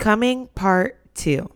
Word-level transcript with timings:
Becoming 0.00 0.46
Part 0.54 0.98
2. 1.16 1.50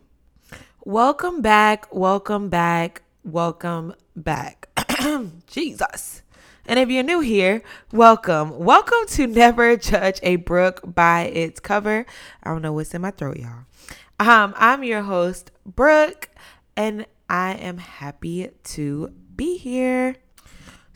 Welcome 0.84 1.40
back, 1.40 1.86
welcome 1.90 2.50
back, 2.50 3.00
welcome 3.24 3.94
back. 4.14 4.68
Jesus. 5.46 6.20
And 6.66 6.78
if 6.78 6.90
you're 6.90 7.02
new 7.02 7.20
here, 7.20 7.62
welcome. 7.90 8.58
Welcome 8.58 9.06
to 9.12 9.26
Never 9.26 9.78
Judge 9.78 10.20
a 10.22 10.36
Book 10.36 10.82
by 10.84 11.22
its 11.22 11.58
cover. 11.58 12.04
I 12.42 12.50
don't 12.50 12.60
know 12.60 12.74
what's 12.74 12.92
in 12.92 13.00
my 13.00 13.12
throat, 13.12 13.38
y'all. 13.38 13.64
Um, 14.20 14.52
I'm 14.58 14.84
your 14.84 15.00
host, 15.00 15.50
Brooke, 15.64 16.28
and 16.76 17.06
I 17.30 17.54
am 17.54 17.78
happy 17.78 18.50
to 18.62 19.10
be 19.34 19.56
here. 19.56 20.16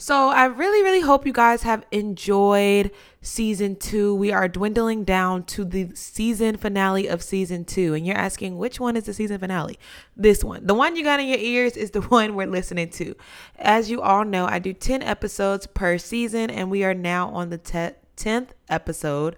So, 0.01 0.29
I 0.29 0.45
really, 0.45 0.81
really 0.85 1.01
hope 1.01 1.27
you 1.27 1.33
guys 1.33 1.65
have 1.65 1.85
enjoyed 1.91 2.93
season 3.21 3.75
two. 3.75 4.15
We 4.15 4.31
are 4.31 4.47
dwindling 4.47 5.03
down 5.03 5.43
to 5.47 5.65
the 5.65 5.91
season 5.95 6.57
finale 6.57 7.09
of 7.09 7.21
season 7.21 7.65
two. 7.65 7.95
And 7.95 8.07
you're 8.07 8.17
asking, 8.17 8.59
which 8.59 8.79
one 8.79 8.97
is 8.97 9.07
the 9.07 9.13
season 9.13 9.41
finale? 9.41 9.77
This 10.17 10.45
one. 10.45 10.65
The 10.65 10.75
one 10.75 10.95
you 10.95 11.03
got 11.03 11.19
in 11.19 11.27
your 11.27 11.39
ears 11.39 11.77
is 11.77 11.91
the 11.91 12.01
one 12.15 12.37
we're 12.37 12.47
listening 12.47 12.91
to. 12.91 13.17
As 13.57 13.91
you 13.91 14.01
all 14.01 14.25
know, 14.25 14.47
I 14.47 14.61
do 14.61 14.73
10 14.73 15.03
episodes 15.03 15.67
per 15.67 15.99
season, 15.99 16.49
and 16.49 16.71
we 16.71 16.85
are 16.85 16.95
now 16.95 17.31
on 17.31 17.51
the 17.51 17.59
10th 17.59 18.51
episode 18.69 19.35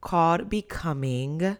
called 0.00 0.48
Becoming 0.48 1.56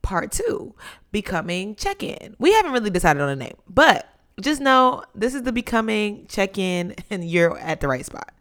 Part 0.00 0.30
Two 0.30 0.76
Becoming 1.10 1.74
Check 1.74 2.04
In. 2.04 2.36
We 2.38 2.52
haven't 2.52 2.70
really 2.70 2.90
decided 2.90 3.20
on 3.20 3.30
a 3.30 3.36
name, 3.36 3.56
but 3.68 4.11
just 4.40 4.60
know 4.60 5.04
this 5.14 5.34
is 5.34 5.42
the 5.42 5.52
becoming 5.52 6.26
check 6.28 6.58
in 6.58 6.94
and 7.10 7.28
you're 7.28 7.58
at 7.58 7.80
the 7.80 7.88
right 7.88 8.04
spot. 8.04 8.32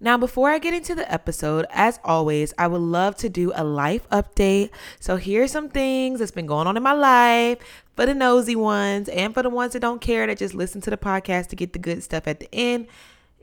Now, 0.00 0.18
before 0.18 0.50
I 0.50 0.58
get 0.58 0.74
into 0.74 0.96
the 0.96 1.10
episode, 1.10 1.64
as 1.70 2.00
always, 2.02 2.52
I 2.58 2.66
would 2.66 2.80
love 2.80 3.14
to 3.18 3.28
do 3.28 3.52
a 3.54 3.62
life 3.62 4.08
update. 4.10 4.70
So, 4.98 5.16
here's 5.16 5.52
some 5.52 5.68
things 5.68 6.18
that's 6.18 6.32
been 6.32 6.46
going 6.46 6.66
on 6.66 6.76
in 6.76 6.82
my 6.82 6.92
life 6.92 7.58
for 7.94 8.04
the 8.04 8.12
nosy 8.12 8.56
ones 8.56 9.08
and 9.08 9.32
for 9.32 9.44
the 9.44 9.48
ones 9.48 9.74
that 9.74 9.80
don't 9.80 10.00
care 10.00 10.26
that 10.26 10.38
just 10.38 10.54
listen 10.54 10.80
to 10.80 10.90
the 10.90 10.96
podcast 10.96 11.50
to 11.50 11.56
get 11.56 11.72
the 11.72 11.78
good 11.78 12.02
stuff 12.02 12.26
at 12.26 12.40
the 12.40 12.52
end. 12.52 12.88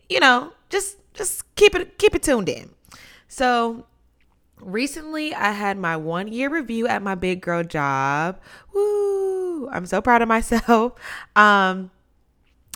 You 0.09 0.19
know, 0.19 0.51
just 0.69 0.97
just 1.13 1.43
keep 1.55 1.75
it 1.75 1.97
keep 1.97 2.13
it 2.13 2.23
tuned 2.23 2.49
in. 2.49 2.71
So, 3.29 3.85
recently 4.59 5.33
I 5.33 5.51
had 5.51 5.77
my 5.77 5.95
1 5.95 6.27
year 6.27 6.49
review 6.49 6.89
at 6.89 7.01
my 7.01 7.15
big 7.15 7.39
girl 7.39 7.63
job. 7.63 8.37
Woo! 8.73 9.38
I'm 9.71 9.85
so 9.85 10.01
proud 10.01 10.21
of 10.21 10.27
myself. 10.27 10.93
Um 11.35 11.91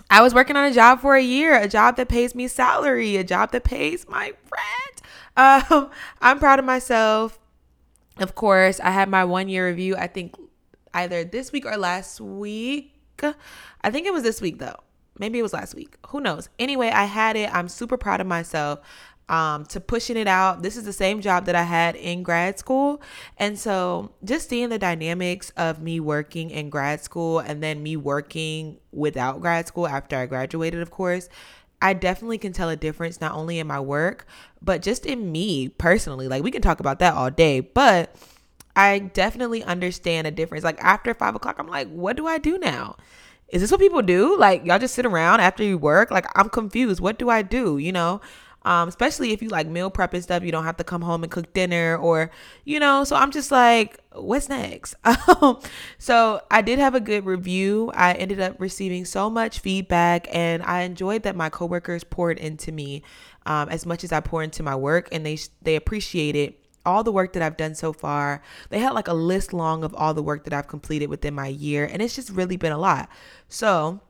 I 0.10 0.22
was 0.22 0.34
working 0.34 0.56
on 0.56 0.66
a 0.66 0.74
job 0.74 1.00
for 1.00 1.16
a 1.16 1.22
year, 1.22 1.56
a 1.60 1.68
job 1.68 1.98
that 1.98 2.08
pays 2.08 2.36
me 2.36 2.48
salary, 2.48 3.16
a 3.16 3.24
job 3.24 3.52
that 3.52 3.64
pays 3.64 4.08
my 4.08 4.26
rent. 4.26 5.02
Um, 5.36 5.90
I'm 6.22 6.38
proud 6.38 6.60
of 6.60 6.66
myself. 6.66 7.40
Of 8.20 8.36
course, 8.36 8.80
I 8.80 8.92
had 8.92 9.10
my 9.10 9.24
one 9.24 9.50
year 9.50 9.68
review, 9.68 9.96
I 9.96 10.06
think 10.06 10.36
either 10.94 11.24
this 11.24 11.52
week 11.52 11.66
or 11.66 11.76
last 11.76 12.22
week. 12.22 12.94
I 13.82 13.90
think 13.90 14.06
it 14.06 14.14
was 14.14 14.22
this 14.22 14.42
week 14.42 14.60
though. 14.60 14.76
Maybe 15.18 15.40
it 15.40 15.42
was 15.42 15.54
last 15.54 15.74
week. 15.74 15.98
Who 16.10 16.20
knows? 16.20 16.50
Anyway, 16.60 16.90
I 16.90 17.06
had 17.06 17.36
it. 17.36 17.50
I'm 17.52 17.68
super 17.68 17.98
proud 17.98 18.22
of 18.22 18.28
myself 18.28 18.80
um, 19.30 19.66
to 19.66 19.80
pushing 19.80 20.18
it 20.18 20.28
out. 20.28 20.62
This 20.62 20.76
is 20.78 20.84
the 20.84 20.94
same 20.94 21.22
job 21.22 21.46
that 21.46 21.56
I 21.56 21.64
had 21.64 21.96
in 21.96 22.24
grad 22.24 22.60
school. 22.60 23.02
And 23.38 23.58
so 23.58 24.12
just 24.24 24.50
seeing 24.50 24.70
the 24.70 24.80
dynamics 24.80 25.52
of 25.56 25.82
me 25.82 26.00
working 26.00 26.50
in 26.50 26.70
grad 26.70 27.02
school 27.02 27.40
and 27.40 27.64
then 27.64 27.82
me 27.82 27.96
working 27.98 28.80
without 28.92 29.42
grad 29.42 29.68
school 29.68 29.88
after 29.88 30.16
I 30.18 30.26
graduated, 30.26 30.82
of 30.82 30.92
course, 30.92 31.30
I 31.82 31.94
definitely 31.94 32.38
can 32.38 32.54
tell 32.54 32.70
a 32.70 32.78
difference 32.78 33.20
not 33.20 33.34
only 33.34 33.60
in 33.60 33.68
my 33.68 33.80
work, 33.80 34.26
but 34.62 34.82
just 34.82 35.06
in 35.06 35.32
me 35.32 35.68
personally. 35.68 36.28
Like 36.28 36.44
we 36.44 36.52
can 36.52 36.62
talk 36.62 36.80
about 36.80 37.00
that 37.00 37.14
all 37.14 37.30
day, 37.30 37.60
but 37.60 38.16
I 38.76 39.00
definitely 39.00 39.64
understand 39.64 40.26
a 40.26 40.32
difference. 40.32 40.64
Like 40.64 40.82
after 40.82 41.14
five 41.14 41.36
o'clock, 41.36 41.58
I'm 41.60 41.68
like, 41.68 41.90
what 41.90 42.16
do 42.16 42.26
I 42.26 42.38
do 42.38 42.58
now? 42.58 42.96
Is 43.50 43.62
this 43.62 43.70
what 43.70 43.80
people 43.80 44.02
do? 44.02 44.38
Like 44.38 44.66
y'all 44.66 44.80
just 44.80 44.96
sit 44.96 45.06
around 45.06 45.42
after 45.42 45.64
you 45.64 45.78
work? 45.78 46.10
Like 46.10 46.26
I'm 46.36 46.50
confused. 46.50 47.00
What 47.02 47.20
do 47.20 47.30
I 47.30 47.42
do? 47.42 47.78
You 47.78 47.92
know? 47.92 48.22
Um, 48.66 48.88
especially 48.88 49.32
if 49.34 49.42
you 49.42 49.50
like 49.50 49.68
meal 49.68 49.90
prep 49.90 50.14
and 50.14 50.24
stuff, 50.24 50.44
you 50.44 50.52
don't 50.52 50.64
have 50.64 50.78
to 50.78 50.84
come 50.84 51.02
home 51.02 51.24
and 51.24 51.32
cook 51.32 51.54
dinner 51.54 51.98
or, 51.98 52.32
you 52.64 52.80
know, 52.80 53.04
so 53.04 53.16
I'm 53.16 53.32
just 53.32 53.52
like, 53.52 54.00
what's 54.14 54.48
next? 54.48 54.96
so 55.98 56.42
I 56.50 56.62
did 56.62 56.80
have 56.80 56.96
a 56.96 57.02
good 57.02 57.26
review. 57.26 57.92
I 57.94 58.14
ended 58.14 58.40
up 58.40 58.60
receiving 58.60 59.04
so 59.04 59.30
much 59.30 59.60
feedback 59.60 60.28
and 60.32 60.64
I 60.64 60.82
enjoyed 60.82 61.24
that 61.24 61.36
my 61.36 61.50
coworkers 61.50 62.04
poured 62.04 62.38
into 62.38 62.72
me 62.72 63.04
um, 63.46 63.68
as 63.68 63.86
much 63.86 64.04
as 64.04 64.14
I 64.14 64.22
pour 64.22 64.42
into 64.42 64.64
my 64.64 64.76
work 64.76 65.10
and 65.12 65.26
they, 65.26 65.38
they 65.62 65.76
appreciated 65.76 66.54
all 66.86 67.04
the 67.04 67.12
work 67.12 67.34
that 67.34 67.44
I've 67.44 67.58
done 67.58 67.76
so 67.76 67.94
far. 67.94 68.42
They 68.70 68.80
had 68.80 68.94
like 68.94 69.08
a 69.08 69.14
list 69.14 69.54
long 69.54 69.84
of 69.84 69.94
all 69.96 70.14
the 70.14 70.24
work 70.24 70.46
that 70.46 70.54
I've 70.54 70.68
completed 70.68 71.10
within 71.10 71.34
my 71.34 71.48
year 71.48 71.86
and 71.86 72.02
it's 72.02 72.16
just 72.16 72.30
really 72.30 72.58
been 72.58 72.72
a 72.72 72.78
lot. 72.78 73.10
So, 73.50 74.02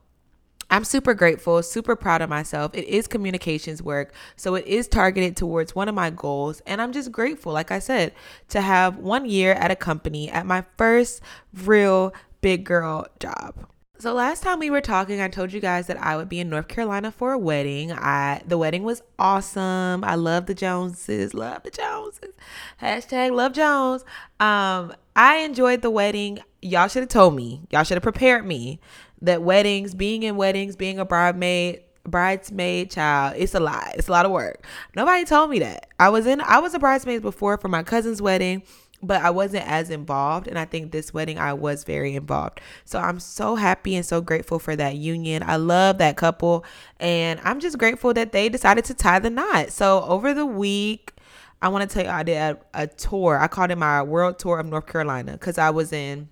I'm 0.69 0.83
super 0.83 1.13
grateful, 1.13 1.61
super 1.63 1.95
proud 1.95 2.21
of 2.21 2.29
myself. 2.29 2.73
It 2.73 2.85
is 2.85 3.07
communications 3.07 3.81
work, 3.81 4.13
so 4.35 4.55
it 4.55 4.65
is 4.65 4.87
targeted 4.87 5.37
towards 5.37 5.75
one 5.75 5.89
of 5.89 5.95
my 5.95 6.09
goals. 6.09 6.61
And 6.65 6.81
I'm 6.81 6.91
just 6.91 7.11
grateful, 7.11 7.53
like 7.53 7.71
I 7.71 7.79
said, 7.79 8.13
to 8.49 8.61
have 8.61 8.97
one 8.97 9.25
year 9.25 9.53
at 9.53 9.71
a 9.71 9.75
company 9.75 10.29
at 10.29 10.45
my 10.45 10.63
first 10.77 11.21
real 11.53 12.13
big 12.41 12.63
girl 12.63 13.07
job. 13.19 13.67
So 14.03 14.13
last 14.13 14.43
time 14.43 14.59
we 14.59 14.69
were 14.69 14.81
talking, 14.81 15.21
I 15.21 15.29
told 15.29 15.53
you 15.53 15.61
guys 15.61 15.87
that 15.87 15.97
I 15.97 16.17
would 16.17 16.27
be 16.27 16.41
in 16.41 16.49
North 16.49 16.67
Carolina 16.67 17.09
for 17.09 17.31
a 17.31 17.37
wedding. 17.37 17.93
I 17.93 18.41
the 18.45 18.57
wedding 18.57 18.83
was 18.83 19.01
awesome. 19.17 20.03
I 20.03 20.15
love 20.15 20.45
the 20.45 20.53
Joneses. 20.53 21.33
Love 21.33 21.63
the 21.63 21.71
Joneses. 21.71 22.33
Hashtag 22.81 23.31
love 23.31 23.53
Jones. 23.53 24.03
Um, 24.41 24.93
I 25.15 25.37
enjoyed 25.37 25.83
the 25.83 25.89
wedding. 25.89 26.39
Y'all 26.61 26.89
should 26.89 27.03
have 27.03 27.09
told 27.09 27.35
me. 27.35 27.61
Y'all 27.69 27.83
should 27.83 27.95
have 27.95 28.03
prepared 28.03 28.45
me 28.45 28.81
that 29.23 29.41
weddings, 29.41 29.95
being 29.95 30.23
in 30.23 30.35
weddings, 30.35 30.75
being 30.75 30.99
a 30.99 31.05
bridesmaid, 31.05 31.81
bridesmaid 32.03 32.91
child, 32.91 33.35
it's 33.37 33.55
a 33.55 33.59
lot. 33.59 33.93
It's 33.95 34.09
a 34.09 34.11
lot 34.11 34.25
of 34.25 34.31
work. 34.31 34.65
Nobody 34.95 35.25
told 35.25 35.49
me 35.49 35.59
that. 35.59 35.87
I 35.99 36.09
was 36.09 36.27
in 36.27 36.41
I 36.41 36.59
was 36.59 36.73
a 36.73 36.79
bridesmaid 36.79 37.21
before 37.21 37.57
for 37.57 37.69
my 37.69 37.83
cousin's 37.83 38.21
wedding, 38.21 38.63
but 39.01 39.21
I 39.21 39.29
wasn't 39.29 39.65
as 39.65 39.89
involved 39.89 40.47
and 40.47 40.59
I 40.59 40.65
think 40.65 40.91
this 40.91 41.13
wedding 41.13 41.39
I 41.39 41.53
was 41.53 41.85
very 41.85 42.15
involved. 42.15 42.59
So 42.83 42.99
I'm 42.99 43.19
so 43.19 43.55
happy 43.55 43.95
and 43.95 44.05
so 44.05 44.19
grateful 44.19 44.59
for 44.59 44.75
that 44.75 44.97
union. 44.97 45.41
I 45.45 45.55
love 45.55 45.97
that 45.99 46.17
couple 46.17 46.65
and 46.99 47.39
I'm 47.45 47.61
just 47.61 47.77
grateful 47.77 48.13
that 48.13 48.33
they 48.33 48.49
decided 48.49 48.83
to 48.85 48.93
tie 48.93 49.19
the 49.19 49.29
knot. 49.29 49.71
So 49.71 50.03
over 50.03 50.33
the 50.33 50.45
week 50.45 51.13
I 51.61 51.69
want 51.69 51.89
to 51.89 51.93
tell 51.93 52.03
you 52.03 52.11
I 52.11 52.23
did 52.23 52.35
a, 52.35 52.57
a 52.73 52.87
tour. 52.87 53.39
I 53.39 53.47
called 53.47 53.71
it 53.71 53.77
my 53.77 54.03
world 54.03 54.37
tour 54.37 54.59
of 54.59 54.65
North 54.65 54.87
Carolina 54.87 55.37
cuz 55.37 55.57
I 55.57 55.69
was 55.69 55.93
in 55.93 56.27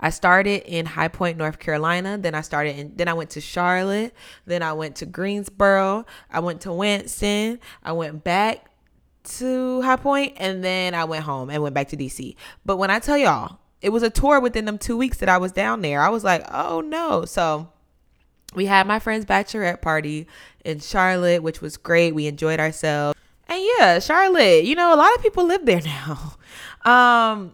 I 0.00 0.10
started 0.10 0.62
in 0.64 0.86
High 0.86 1.08
Point, 1.08 1.38
North 1.38 1.58
Carolina. 1.58 2.18
Then 2.18 2.34
I 2.34 2.40
started 2.40 2.76
in, 2.76 2.92
then 2.96 3.08
I 3.08 3.14
went 3.14 3.30
to 3.30 3.40
Charlotte. 3.40 4.14
Then 4.46 4.62
I 4.62 4.72
went 4.72 4.96
to 4.96 5.06
Greensboro. 5.06 6.06
I 6.30 6.40
went 6.40 6.62
to 6.62 6.72
Winston. 6.72 7.60
I 7.82 7.92
went 7.92 8.24
back 8.24 8.70
to 9.24 9.82
High 9.82 9.96
Point 9.96 10.34
and 10.38 10.64
then 10.64 10.94
I 10.94 11.04
went 11.04 11.24
home 11.24 11.50
and 11.50 11.62
went 11.62 11.74
back 11.74 11.88
to 11.88 11.96
DC. 11.96 12.34
But 12.64 12.76
when 12.76 12.90
I 12.90 12.98
tell 12.98 13.16
y'all, 13.16 13.58
it 13.80 13.90
was 13.90 14.02
a 14.02 14.10
tour 14.10 14.40
within 14.40 14.64
them 14.64 14.78
two 14.78 14.96
weeks 14.96 15.18
that 15.18 15.28
I 15.28 15.38
was 15.38 15.52
down 15.52 15.82
there. 15.82 16.00
I 16.00 16.08
was 16.08 16.24
like, 16.24 16.44
oh 16.52 16.80
no. 16.80 17.24
So 17.24 17.68
we 18.54 18.66
had 18.66 18.86
my 18.86 18.98
friend's 18.98 19.24
bachelorette 19.24 19.80
party 19.80 20.26
in 20.64 20.80
Charlotte, 20.80 21.42
which 21.42 21.60
was 21.60 21.76
great. 21.76 22.14
We 22.14 22.26
enjoyed 22.26 22.60
ourselves. 22.60 23.18
And 23.48 23.62
yeah, 23.78 23.98
Charlotte, 23.98 24.64
you 24.64 24.74
know, 24.74 24.94
a 24.94 24.96
lot 24.96 25.14
of 25.14 25.22
people 25.22 25.44
live 25.44 25.64
there 25.66 25.82
now. 25.84 26.36
Um, 26.84 27.52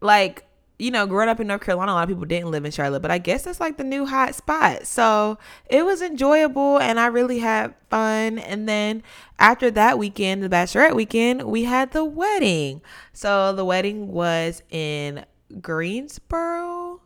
like 0.00 0.44
you 0.78 0.92
know, 0.92 1.06
growing 1.06 1.28
up 1.28 1.40
in 1.40 1.48
North 1.48 1.62
Carolina, 1.62 1.92
a 1.92 1.94
lot 1.94 2.04
of 2.04 2.08
people 2.08 2.24
didn't 2.24 2.50
live 2.50 2.64
in 2.64 2.70
Charlotte, 2.70 3.00
but 3.00 3.10
I 3.10 3.18
guess 3.18 3.42
that's 3.42 3.58
like 3.58 3.78
the 3.78 3.84
new 3.84 4.06
hot 4.06 4.34
spot. 4.34 4.86
So 4.86 5.38
it 5.68 5.84
was 5.84 6.02
enjoyable 6.02 6.78
and 6.78 7.00
I 7.00 7.06
really 7.06 7.40
had 7.40 7.74
fun. 7.90 8.38
And 8.38 8.68
then 8.68 9.02
after 9.40 9.70
that 9.72 9.98
weekend, 9.98 10.42
the 10.42 10.48
bachelorette 10.48 10.94
weekend, 10.94 11.42
we 11.42 11.64
had 11.64 11.90
the 11.90 12.04
wedding. 12.04 12.80
So 13.12 13.52
the 13.52 13.64
wedding 13.64 14.12
was 14.12 14.62
in 14.70 15.24
Greensboro. 15.60 17.00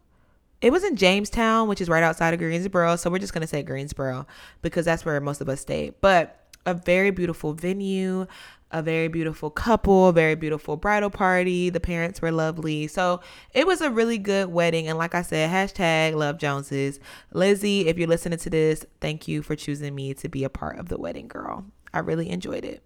It 0.61 0.71
was 0.71 0.85
in 0.85 0.97
Jamestown, 0.97 1.67
which 1.67 1.81
is 1.81 1.89
right 1.89 2.03
outside 2.03 2.35
of 2.35 2.41
Greensboro. 2.41 2.97
So 2.97 3.11
we're 3.11 3.19
just 3.19 3.33
going 3.33 3.41
to 3.41 3.49
say 3.49 3.63
Greensboro 3.63 4.27
because 4.61 4.85
that's 4.85 5.05
where 5.05 5.19
most 5.21 5.41
of 5.41 5.49
us 5.49 5.63
stayed. 5.63 5.95
But 6.03 6.39
a 6.67 6.75
very 6.75 7.11
beautiful 7.11 7.55
venue 7.55 8.27
a 8.73 8.83
very 8.83 9.09
beautiful 9.09 9.51
couple, 9.51 10.09
a 10.09 10.13
very 10.13 10.35
beautiful 10.35 10.77
bridal 10.77 11.11
party. 11.11 11.71
The 11.71 11.81
parents 11.81 12.21
were 12.21 12.33
lovely. 12.33 12.87
So 12.87 13.21
it 13.53 13.67
was 13.67 13.81
a 13.81 13.91
really 13.91 14.19
good 14.19 14.49
wedding. 14.49 14.89
And 14.89 14.99
like 14.99 15.15
I 15.15 15.23
said, 15.23 15.51
hashtag 15.51 16.15
love 16.15 16.39
Joneses. 16.39 16.99
Lizzie, 17.33 17.89
if 17.89 17.99
you're 17.99 18.09
listening 18.09 18.39
to 18.39 18.51
this, 18.51 18.85
thank 19.01 19.29
you 19.29 19.43
for 19.43 19.55
choosing 19.55 19.95
me 19.95 20.15
to 20.15 20.29
be 20.29 20.45
a 20.45 20.49
part 20.49 20.79
of 20.79 20.89
the 20.89 20.99
wedding, 20.99 21.29
girl. 21.29 21.67
I 21.93 22.01
really 22.01 22.31
enjoyed 22.31 22.65
it. 22.65 22.83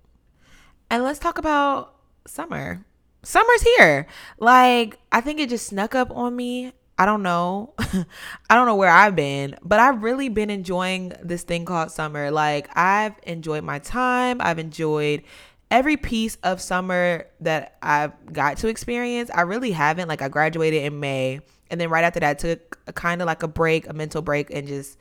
And 0.90 1.02
let's 1.02 1.18
talk 1.18 1.38
about 1.38 1.94
summer. 2.26 2.84
Summer's 3.22 3.62
here. 3.62 4.06
Like, 4.38 4.98
I 5.10 5.20
think 5.20 5.40
it 5.40 5.48
just 5.48 5.66
snuck 5.66 5.94
up 5.94 6.10
on 6.10 6.36
me. 6.36 6.72
I 6.98 7.04
don't 7.04 7.22
know. 7.22 7.74
I 7.78 8.54
don't 8.54 8.66
know 8.66 8.76
where 8.76 8.90
I've 8.90 9.16
been, 9.16 9.56
but 9.62 9.80
I've 9.80 10.02
really 10.02 10.28
been 10.28 10.48
enjoying 10.48 11.12
this 11.22 11.42
thing 11.42 11.64
called 11.64 11.90
summer. 11.90 12.30
Like, 12.30 12.68
I've 12.76 13.14
enjoyed 13.24 13.64
my 13.64 13.78
time. 13.80 14.40
I've 14.40 14.58
enjoyed 14.58 15.22
every 15.70 15.96
piece 15.96 16.36
of 16.42 16.60
summer 16.60 17.26
that 17.40 17.76
I've 17.82 18.32
got 18.32 18.58
to 18.58 18.68
experience, 18.68 19.30
I 19.34 19.42
really 19.42 19.72
haven't. 19.72 20.08
Like 20.08 20.22
I 20.22 20.28
graduated 20.28 20.84
in 20.84 21.00
May, 21.00 21.40
and 21.70 21.80
then 21.80 21.90
right 21.90 22.04
after 22.04 22.20
that, 22.20 22.30
I 22.30 22.34
took 22.34 22.78
a 22.86 22.92
kind 22.92 23.20
of 23.20 23.26
like 23.26 23.42
a 23.42 23.48
break, 23.48 23.88
a 23.88 23.92
mental 23.92 24.22
break, 24.22 24.50
and 24.50 24.66
just 24.66 24.98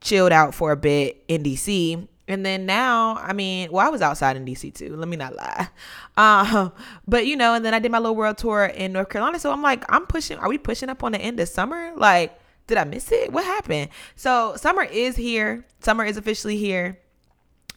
chilled 0.00 0.32
out 0.32 0.54
for 0.54 0.72
a 0.72 0.76
bit 0.76 1.24
in 1.28 1.42
DC. 1.42 2.06
And 2.28 2.44
then 2.44 2.66
now, 2.66 3.16
I 3.16 3.32
mean, 3.32 3.70
well, 3.70 3.86
I 3.86 3.88
was 3.88 4.02
outside 4.02 4.36
in 4.36 4.44
DC 4.44 4.74
too. 4.74 4.96
Let 4.96 5.08
me 5.08 5.16
not 5.16 5.34
lie. 5.36 5.68
Um, 6.18 6.72
but 7.06 7.26
you 7.26 7.36
know, 7.36 7.52
and 7.52 7.62
then 7.62 7.74
I 7.74 7.78
did 7.78 7.92
my 7.92 7.98
little 7.98 8.16
world 8.16 8.38
tour 8.38 8.64
in 8.64 8.94
North 8.94 9.10
Carolina. 9.10 9.38
So 9.38 9.52
I'm 9.52 9.60
like, 9.60 9.84
I'm 9.90 10.06
pushing. 10.06 10.38
Are 10.38 10.48
we 10.48 10.56
pushing 10.56 10.88
up 10.88 11.04
on 11.04 11.12
the 11.12 11.20
end 11.20 11.38
of 11.40 11.46
summer? 11.46 11.92
Like, 11.94 12.40
did 12.66 12.78
I 12.78 12.84
miss 12.84 13.12
it? 13.12 13.30
What 13.32 13.44
happened? 13.44 13.90
So 14.14 14.56
summer 14.56 14.82
is 14.82 15.14
here. 15.16 15.66
Summer 15.80 16.06
is 16.06 16.16
officially 16.16 16.56
here. 16.56 16.98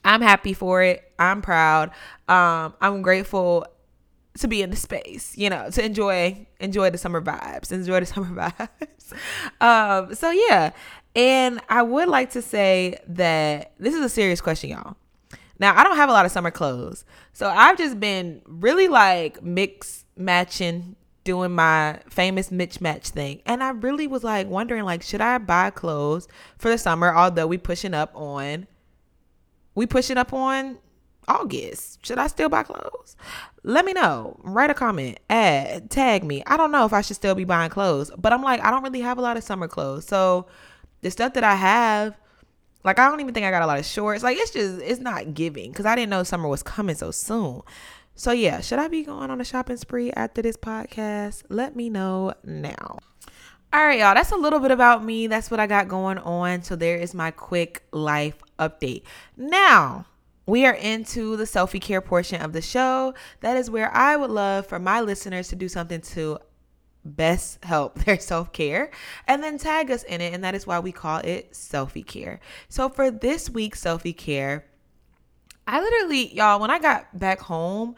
I'm 0.04 0.22
happy 0.22 0.54
for 0.54 0.82
it. 0.82 1.12
I'm 1.20 1.42
proud. 1.42 1.92
Um, 2.28 2.74
I'm 2.82 3.02
grateful 3.02 3.66
to 4.40 4.48
be 4.48 4.62
in 4.62 4.70
the 4.70 4.76
space, 4.76 5.38
you 5.38 5.50
know, 5.50 5.70
to 5.70 5.84
enjoy 5.84 6.48
enjoy 6.60 6.90
the 6.90 6.98
summer 6.98 7.22
vibes, 7.22 7.72
enjoy 7.72 8.00
the 8.00 8.06
summer 8.06 8.52
vibes. 8.52 9.14
um, 9.62 10.16
so 10.16 10.32
yeah, 10.32 10.72
and 11.16 11.60
I 11.70 11.82
would 11.82 12.08
like 12.08 12.32
to 12.32 12.42
say 12.42 13.00
that 13.08 13.74
this 13.80 13.96
is 13.96 14.02
a 14.04 14.10
serious 14.10 14.42
question, 14.42 14.70
y'all. 14.70 14.96
Now, 15.60 15.78
I 15.78 15.84
don't 15.84 15.98
have 15.98 16.10
a 16.10 16.14
lot 16.14 16.26
of 16.26 16.32
summer 16.32 16.52
clothes. 16.52 17.04
So 17.34 17.50
I've 17.50 17.78
just 17.78 18.00
been 18.00 18.42
really 18.46 18.88
like 18.88 19.44
mix 19.44 20.06
matching 20.16 20.96
doing 21.26 21.52
my 21.52 22.00
famous 22.10 22.50
Mitch 22.50 22.80
match 22.80 23.10
thing. 23.10 23.42
And 23.46 23.62
I 23.62 23.70
really 23.72 24.08
was 24.08 24.24
like 24.24 24.48
wondering 24.48 24.84
like 24.84 25.04
should 25.04 25.22
I 25.22 25.38
buy 25.38 25.70
clothes 25.70 26.28
for 26.58 26.70
the 26.70 26.78
summer 26.78 27.14
although 27.14 27.46
we 27.46 27.58
pushing 27.58 27.94
up 27.94 28.12
on 28.16 28.68
we 29.80 29.88
pushing 29.88 30.18
up 30.18 30.34
on 30.34 30.78
August. 31.30 32.06
Should 32.06 32.18
I 32.18 32.28
still 32.28 32.50
buy 32.50 32.64
clothes? 32.64 33.16
Let 33.64 33.86
me 33.86 33.94
know. 33.94 34.38
Write 34.44 34.70
a 34.70 34.74
comment. 34.74 35.22
Add, 35.30 35.90
tag 35.90 36.26
me. 36.26 36.44
I 36.46 36.58
don't 36.58 36.74
know 36.74 36.86
if 36.86 36.92
I 36.92 37.00
should 37.00 37.16
still 37.16 37.34
be 37.34 37.46
buying 37.46 37.70
clothes, 37.70 38.12
but 38.18 38.34
I'm 38.34 38.44
like 38.44 38.62
I 38.62 38.72
don't 38.72 38.84
really 38.84 39.00
have 39.00 39.18
a 39.18 39.22
lot 39.22 39.38
of 39.38 39.44
summer 39.46 39.70
clothes. 39.70 40.06
So 40.06 40.48
the 41.00 41.10
stuff 41.10 41.34
that 41.36 41.46
I 41.46 41.56
have, 41.56 42.18
like 42.84 43.00
I 43.00 43.10
don't 43.10 43.22
even 43.22 43.34
think 43.34 43.46
I 43.46 43.52
got 43.52 43.62
a 43.62 43.68
lot 43.68 43.80
of 43.80 43.86
shorts. 43.86 44.22
Like 44.22 44.38
it's 44.38 44.52
just 44.52 44.82
it's 44.82 45.00
not 45.00 45.34
giving 45.34 45.72
because 45.72 45.86
I 45.86 45.96
didn't 45.96 46.10
know 46.10 46.24
summer 46.24 46.50
was 46.50 46.62
coming 46.62 46.96
so 46.96 47.12
soon. 47.12 47.62
So 48.16 48.34
yeah, 48.34 48.60
should 48.60 48.80
I 48.80 48.90
be 48.90 49.04
going 49.04 49.32
on 49.32 49.40
a 49.40 49.46
shopping 49.46 49.78
spree 49.78 50.12
after 50.12 50.42
this 50.42 50.58
podcast? 50.58 51.44
Let 51.48 51.74
me 51.74 51.90
know 51.90 52.34
now. 52.44 53.00
All 53.72 53.86
right, 53.86 54.00
y'all. 54.00 54.14
That's 54.14 54.32
a 54.32 54.36
little 54.36 54.60
bit 54.60 54.72
about 54.72 55.06
me. 55.06 55.28
That's 55.28 55.50
what 55.50 55.62
I 55.62 55.68
got 55.68 55.88
going 55.88 56.18
on. 56.18 56.64
So 56.64 56.76
there 56.76 56.98
is 56.98 57.14
my 57.14 57.32
quick 57.32 57.84
life 57.94 58.44
update. 58.60 59.04
Now, 59.38 60.06
we 60.46 60.66
are 60.66 60.74
into 60.74 61.38
the 61.38 61.44
selfie 61.44 61.82
care 61.82 62.02
portion 62.02 62.42
of 62.42 62.54
the 62.54 62.62
show. 62.62 63.14
That 63.42 63.58
is 63.58 63.70
where 63.70 63.94
I 63.96 64.16
would 64.16 64.32
love 64.32 64.66
for 64.66 64.80
my 64.80 65.02
listeners 65.02 65.48
to 65.50 65.56
do 65.56 65.70
something 65.70 66.02
to 66.02 66.40
best 67.06 67.64
help 67.64 68.00
their 68.06 68.20
self 68.20 68.52
care 68.52 68.92
and 69.28 69.44
then 69.44 69.58
tag 69.58 69.92
us 69.92 70.04
in 70.04 70.22
it. 70.22 70.34
And 70.34 70.44
that 70.44 70.56
is 70.56 70.66
why 70.68 70.80
we 70.80 70.92
call 70.92 71.20
it 71.20 71.52
selfie 71.52 72.06
care. 72.06 72.40
So 72.68 72.90
for 72.90 73.12
this 73.12 73.50
week's 73.50 73.84
selfie 73.84 74.16
care, 74.16 74.66
I 75.68 75.82
literally, 75.82 76.34
y'all, 76.34 76.60
when 76.60 76.72
I 76.72 76.80
got 76.80 77.18
back 77.18 77.40
home 77.40 77.96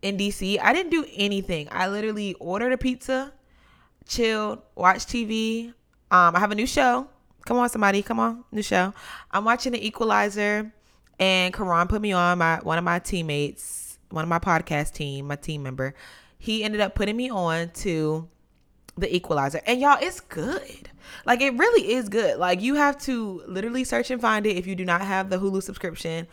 in 0.00 0.16
DC, 0.16 0.60
I 0.62 0.72
didn't 0.72 0.90
do 0.90 1.04
anything. 1.12 1.66
I 1.72 1.88
literally 1.88 2.34
ordered 2.34 2.72
a 2.72 2.78
pizza, 2.78 3.32
chilled, 4.06 4.62
watched 4.76 5.08
TV. 5.08 5.74
Um, 6.12 6.36
I 6.36 6.38
have 6.38 6.52
a 6.52 6.54
new 6.54 6.68
show. 6.68 7.08
Come 7.46 7.58
on, 7.58 7.68
somebody, 7.68 8.02
come 8.02 8.18
on, 8.18 8.44
new 8.52 8.62
show. 8.62 8.94
I'm 9.30 9.44
watching 9.44 9.72
The 9.72 9.86
Equalizer, 9.86 10.72
and 11.18 11.52
Karan 11.52 11.88
put 11.88 12.00
me 12.00 12.12
on. 12.12 12.38
My 12.38 12.58
one 12.62 12.78
of 12.78 12.84
my 12.84 12.98
teammates, 12.98 13.98
one 14.10 14.22
of 14.22 14.28
my 14.28 14.38
podcast 14.38 14.92
team, 14.94 15.26
my 15.26 15.36
team 15.36 15.62
member. 15.62 15.94
He 16.38 16.64
ended 16.64 16.80
up 16.80 16.94
putting 16.94 17.16
me 17.16 17.30
on 17.30 17.70
to 17.70 18.28
the 18.96 19.14
equalizer. 19.14 19.60
And 19.66 19.80
y'all 19.80 19.98
it's 20.00 20.20
good. 20.20 20.90
Like 21.26 21.40
it 21.40 21.54
really 21.54 21.92
is 21.92 22.08
good. 22.08 22.38
Like 22.38 22.60
you 22.60 22.74
have 22.74 22.98
to 23.02 23.42
literally 23.46 23.84
search 23.84 24.10
and 24.10 24.20
find 24.20 24.46
it 24.46 24.56
if 24.56 24.66
you 24.66 24.74
do 24.74 24.84
not 24.84 25.02
have 25.02 25.30
the 25.30 25.38
hulu 25.38 25.62
subscription 25.62 26.26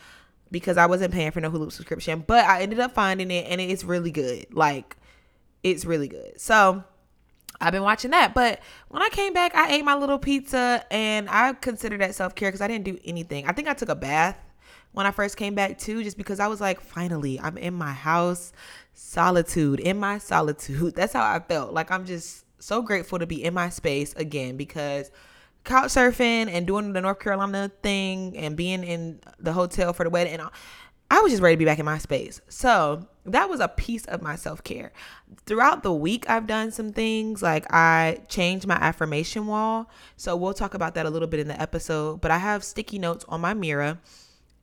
because 0.51 0.75
i 0.75 0.85
wasn't 0.85 1.13
paying 1.13 1.31
for 1.31 1.41
no 1.41 1.49
hulu 1.49 1.71
subscription. 1.71 2.23
But 2.25 2.45
i 2.45 2.61
ended 2.61 2.79
up 2.79 2.93
finding 2.93 3.31
it 3.31 3.47
and 3.49 3.59
it's 3.59 3.83
really 3.83 4.11
good. 4.11 4.53
Like 4.53 4.95
it's 5.63 5.85
really 5.85 6.07
good. 6.07 6.39
So 6.39 6.83
I've 7.61 7.71
been 7.71 7.83
watching 7.83 8.11
that. 8.11 8.33
But 8.33 8.59
when 8.89 9.01
I 9.01 9.09
came 9.09 9.33
back, 9.33 9.55
I 9.55 9.71
ate 9.71 9.85
my 9.85 9.95
little 9.95 10.19
pizza 10.19 10.83
and 10.91 11.29
I 11.29 11.53
consider 11.53 11.97
that 11.99 12.15
self 12.15 12.35
care 12.35 12.49
because 12.49 12.61
I 12.61 12.67
didn't 12.67 12.85
do 12.85 12.97
anything. 13.05 13.47
I 13.47 13.53
think 13.53 13.67
I 13.67 13.73
took 13.73 13.89
a 13.89 13.95
bath 13.95 14.37
when 14.93 15.05
I 15.05 15.11
first 15.11 15.37
came 15.37 15.55
back 15.55 15.77
too, 15.77 16.03
just 16.03 16.17
because 16.17 16.39
I 16.39 16.47
was 16.47 16.59
like, 16.59 16.81
finally, 16.81 17.39
I'm 17.39 17.57
in 17.57 17.73
my 17.73 17.93
house 17.93 18.51
solitude, 18.93 19.79
in 19.79 19.99
my 19.99 20.17
solitude. 20.17 20.95
That's 20.95 21.13
how 21.13 21.23
I 21.23 21.39
felt. 21.39 21.73
Like 21.73 21.91
I'm 21.91 22.05
just 22.05 22.45
so 22.59 22.81
grateful 22.81 23.19
to 23.19 23.25
be 23.25 23.43
in 23.43 23.53
my 23.53 23.69
space 23.69 24.13
again 24.13 24.57
because 24.57 25.11
couch 25.63 25.91
surfing 25.91 26.49
and 26.49 26.65
doing 26.65 26.93
the 26.93 27.01
North 27.01 27.19
Carolina 27.19 27.71
thing 27.83 28.35
and 28.37 28.57
being 28.57 28.83
in 28.83 29.19
the 29.39 29.53
hotel 29.53 29.93
for 29.93 30.03
the 30.03 30.09
wedding 30.09 30.33
and 30.33 30.49
I 31.11 31.19
was 31.19 31.33
just 31.33 31.43
ready 31.43 31.55
to 31.55 31.59
be 31.59 31.65
back 31.65 31.77
in 31.77 31.85
my 31.85 31.97
space. 31.97 32.39
So 32.47 33.05
that 33.25 33.49
was 33.49 33.59
a 33.59 33.67
piece 33.67 34.05
of 34.05 34.21
my 34.21 34.35
self 34.35 34.63
care. 34.63 34.91
Throughout 35.45 35.83
the 35.83 35.93
week, 35.93 36.29
I've 36.29 36.47
done 36.47 36.71
some 36.71 36.91
things 36.91 37.41
like 37.41 37.71
I 37.71 38.19
changed 38.27 38.67
my 38.67 38.75
affirmation 38.75 39.47
wall. 39.47 39.89
So 40.17 40.35
we'll 40.35 40.53
talk 40.53 40.73
about 40.73 40.95
that 40.95 41.05
a 41.05 41.09
little 41.09 41.27
bit 41.27 41.39
in 41.39 41.47
the 41.47 41.61
episode. 41.61 42.21
But 42.21 42.31
I 42.31 42.37
have 42.37 42.63
sticky 42.63 42.99
notes 42.99 43.25
on 43.27 43.41
my 43.41 43.53
mirror 43.53 43.99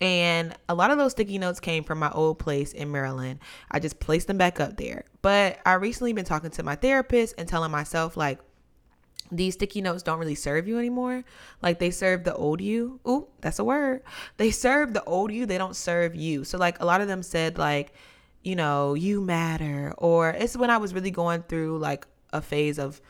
and 0.01 0.55
a 0.69 0.75
lot 0.75 0.91
of 0.91 0.99
those 0.99 1.13
sticky 1.13 1.39
notes 1.39 1.59
came 1.59 1.83
from 1.83 1.99
my 1.99 2.11
old 2.13 2.39
place 2.39 2.73
in 2.73 2.91
Maryland. 2.93 3.41
I 3.71 3.81
just 3.81 3.99
placed 3.99 4.29
them 4.29 4.39
back 4.39 4.61
up 4.61 4.77
there. 4.77 5.05
But 5.23 5.59
I 5.67 5.75
recently 5.75 6.13
been 6.13 6.25
talking 6.25 6.51
to 6.51 6.63
my 6.63 6.77
therapist 6.77 7.35
and 7.37 7.49
telling 7.49 7.73
myself 7.73 8.17
like 8.17 8.39
these 9.33 9.55
sticky 9.55 9.81
notes 9.83 10.03
don't 10.03 10.19
really 10.19 10.37
serve 10.37 10.69
you 10.69 10.79
anymore. 10.79 11.25
Like 11.63 11.81
they 11.81 11.91
serve 11.91 12.25
the 12.25 12.35
old 12.35 12.61
you. 12.61 13.01
Ooh, 13.09 13.27
that's 13.41 13.59
a 13.59 13.65
word. 13.65 14.03
They 14.37 14.53
serve 14.53 14.95
the 14.95 15.05
old 15.05 15.33
you, 15.33 15.47
they 15.47 15.59
don't 15.59 15.77
serve 15.77 16.15
you. 16.15 16.45
So 16.45 16.59
like 16.59 16.81
a 16.81 16.87
lot 16.87 17.01
of 17.01 17.09
them 17.09 17.23
said 17.23 17.59
like, 17.59 17.93
you 18.49 18.57
know, 18.57 18.95
you 18.95 19.21
matter 19.21 19.95
or 19.99 20.31
it's 20.31 20.57
when 20.57 20.71
I 20.71 20.79
was 20.79 20.95
really 20.95 21.11
going 21.11 21.43
through 21.43 21.79
like 21.79 22.07
a 22.33 22.41
phase 22.41 22.79
of 22.79 23.01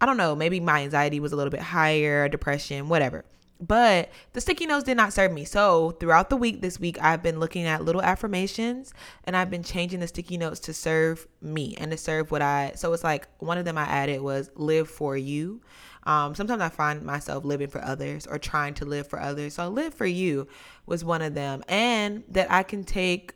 I 0.00 0.06
don't 0.06 0.16
know, 0.16 0.34
maybe 0.34 0.60
my 0.60 0.82
anxiety 0.82 1.20
was 1.20 1.32
a 1.32 1.36
little 1.36 1.50
bit 1.50 1.60
higher, 1.60 2.28
depression, 2.28 2.88
whatever. 2.88 3.24
But 3.60 4.08
the 4.32 4.40
sticky 4.40 4.64
notes 4.64 4.84
did 4.84 4.96
not 4.96 5.12
serve 5.12 5.32
me. 5.32 5.44
So 5.44 5.90
throughout 6.00 6.30
the 6.30 6.36
week 6.36 6.62
this 6.62 6.80
week, 6.80 6.96
I've 7.02 7.22
been 7.22 7.38
looking 7.38 7.66
at 7.66 7.84
little 7.84 8.00
affirmations 8.00 8.94
and 9.24 9.36
I've 9.36 9.50
been 9.50 9.62
changing 9.62 10.00
the 10.00 10.08
sticky 10.08 10.38
notes 10.38 10.60
to 10.60 10.72
serve 10.72 11.28
me 11.42 11.76
and 11.78 11.90
to 11.90 11.98
serve 11.98 12.30
what 12.30 12.40
I. 12.40 12.72
So 12.76 12.92
it's 12.94 13.04
like 13.04 13.28
one 13.38 13.58
of 13.58 13.66
them 13.66 13.76
I 13.76 13.84
added 13.84 14.22
was 14.22 14.50
live 14.54 14.88
for 14.88 15.16
you. 15.16 15.60
Um, 16.04 16.34
sometimes 16.34 16.62
I 16.62 16.70
find 16.70 17.02
myself 17.02 17.44
living 17.44 17.68
for 17.68 17.84
others 17.84 18.26
or 18.26 18.38
trying 18.38 18.72
to 18.74 18.86
live 18.86 19.06
for 19.06 19.20
others. 19.20 19.54
So 19.54 19.68
live 19.68 19.92
for 19.92 20.06
you 20.06 20.48
was 20.86 21.04
one 21.04 21.20
of 21.20 21.34
them. 21.34 21.62
And 21.68 22.24
that 22.30 22.50
I 22.50 22.62
can 22.62 22.84
take, 22.84 23.34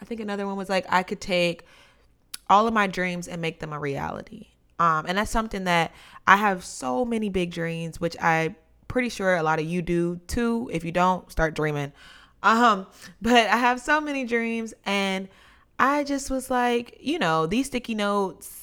I 0.00 0.04
think 0.04 0.20
another 0.20 0.46
one 0.46 0.56
was 0.56 0.68
like, 0.68 0.86
I 0.88 1.02
could 1.02 1.20
take 1.20 1.64
all 2.48 2.66
of 2.66 2.74
my 2.74 2.86
dreams 2.86 3.28
and 3.28 3.42
make 3.42 3.60
them 3.60 3.72
a 3.72 3.78
reality. 3.78 4.48
Um, 4.78 5.06
and 5.06 5.18
that's 5.18 5.30
something 5.30 5.64
that 5.64 5.92
I 6.26 6.36
have 6.36 6.64
so 6.64 7.04
many 7.04 7.28
big 7.28 7.50
dreams, 7.52 8.00
which 8.00 8.16
I 8.20 8.54
pretty 8.86 9.08
sure 9.08 9.36
a 9.36 9.42
lot 9.42 9.58
of 9.58 9.66
you 9.66 9.82
do 9.82 10.20
too. 10.26 10.70
If 10.72 10.84
you 10.84 10.92
don't, 10.92 11.30
start 11.30 11.54
dreaming. 11.54 11.92
Um, 12.42 12.86
but 13.22 13.48
I 13.48 13.56
have 13.56 13.80
so 13.80 14.00
many 14.00 14.24
dreams 14.24 14.74
and 14.86 15.28
I 15.78 16.04
just 16.04 16.30
was 16.30 16.50
like, 16.50 16.98
you 17.00 17.18
know, 17.18 17.46
these 17.46 17.66
sticky 17.66 17.94
notes 17.94 18.58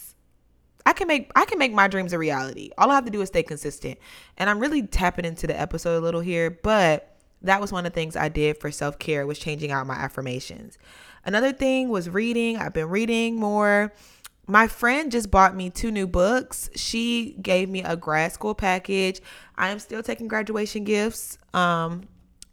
I 0.85 0.93
can 0.93 1.07
make 1.07 1.31
I 1.35 1.45
can 1.45 1.57
make 1.57 1.73
my 1.73 1.87
dreams 1.87 2.13
a 2.13 2.17
reality. 2.19 2.69
All 2.77 2.91
I 2.91 2.95
have 2.95 3.05
to 3.05 3.11
do 3.11 3.21
is 3.21 3.29
stay 3.29 3.43
consistent. 3.43 3.97
And 4.37 4.49
I'm 4.49 4.59
really 4.59 4.83
tapping 4.83 5.25
into 5.25 5.47
the 5.47 5.59
episode 5.59 5.97
a 5.97 6.01
little 6.01 6.21
here, 6.21 6.51
but 6.51 7.15
that 7.41 7.59
was 7.59 7.71
one 7.71 7.85
of 7.85 7.91
the 7.91 7.95
things 7.95 8.15
I 8.15 8.29
did 8.29 8.57
for 8.57 8.71
self-care 8.71 9.25
was 9.25 9.39
changing 9.39 9.71
out 9.71 9.85
my 9.87 9.95
affirmations. 9.95 10.77
Another 11.25 11.51
thing 11.51 11.89
was 11.89 12.09
reading. 12.09 12.57
I've 12.57 12.73
been 12.73 12.89
reading 12.89 13.35
more 13.35 13.91
my 14.47 14.67
friend 14.67 15.11
just 15.11 15.31
bought 15.31 15.55
me 15.55 15.69
two 15.69 15.91
new 15.91 16.07
books. 16.07 16.69
She 16.75 17.35
gave 17.41 17.69
me 17.69 17.81
a 17.83 17.95
grad 17.95 18.31
school 18.31 18.53
package. 18.53 19.21
I 19.55 19.69
am 19.69 19.79
still 19.79 20.03
taking 20.03 20.27
graduation 20.27 20.83
gifts. 20.83 21.37
Um, 21.53 22.03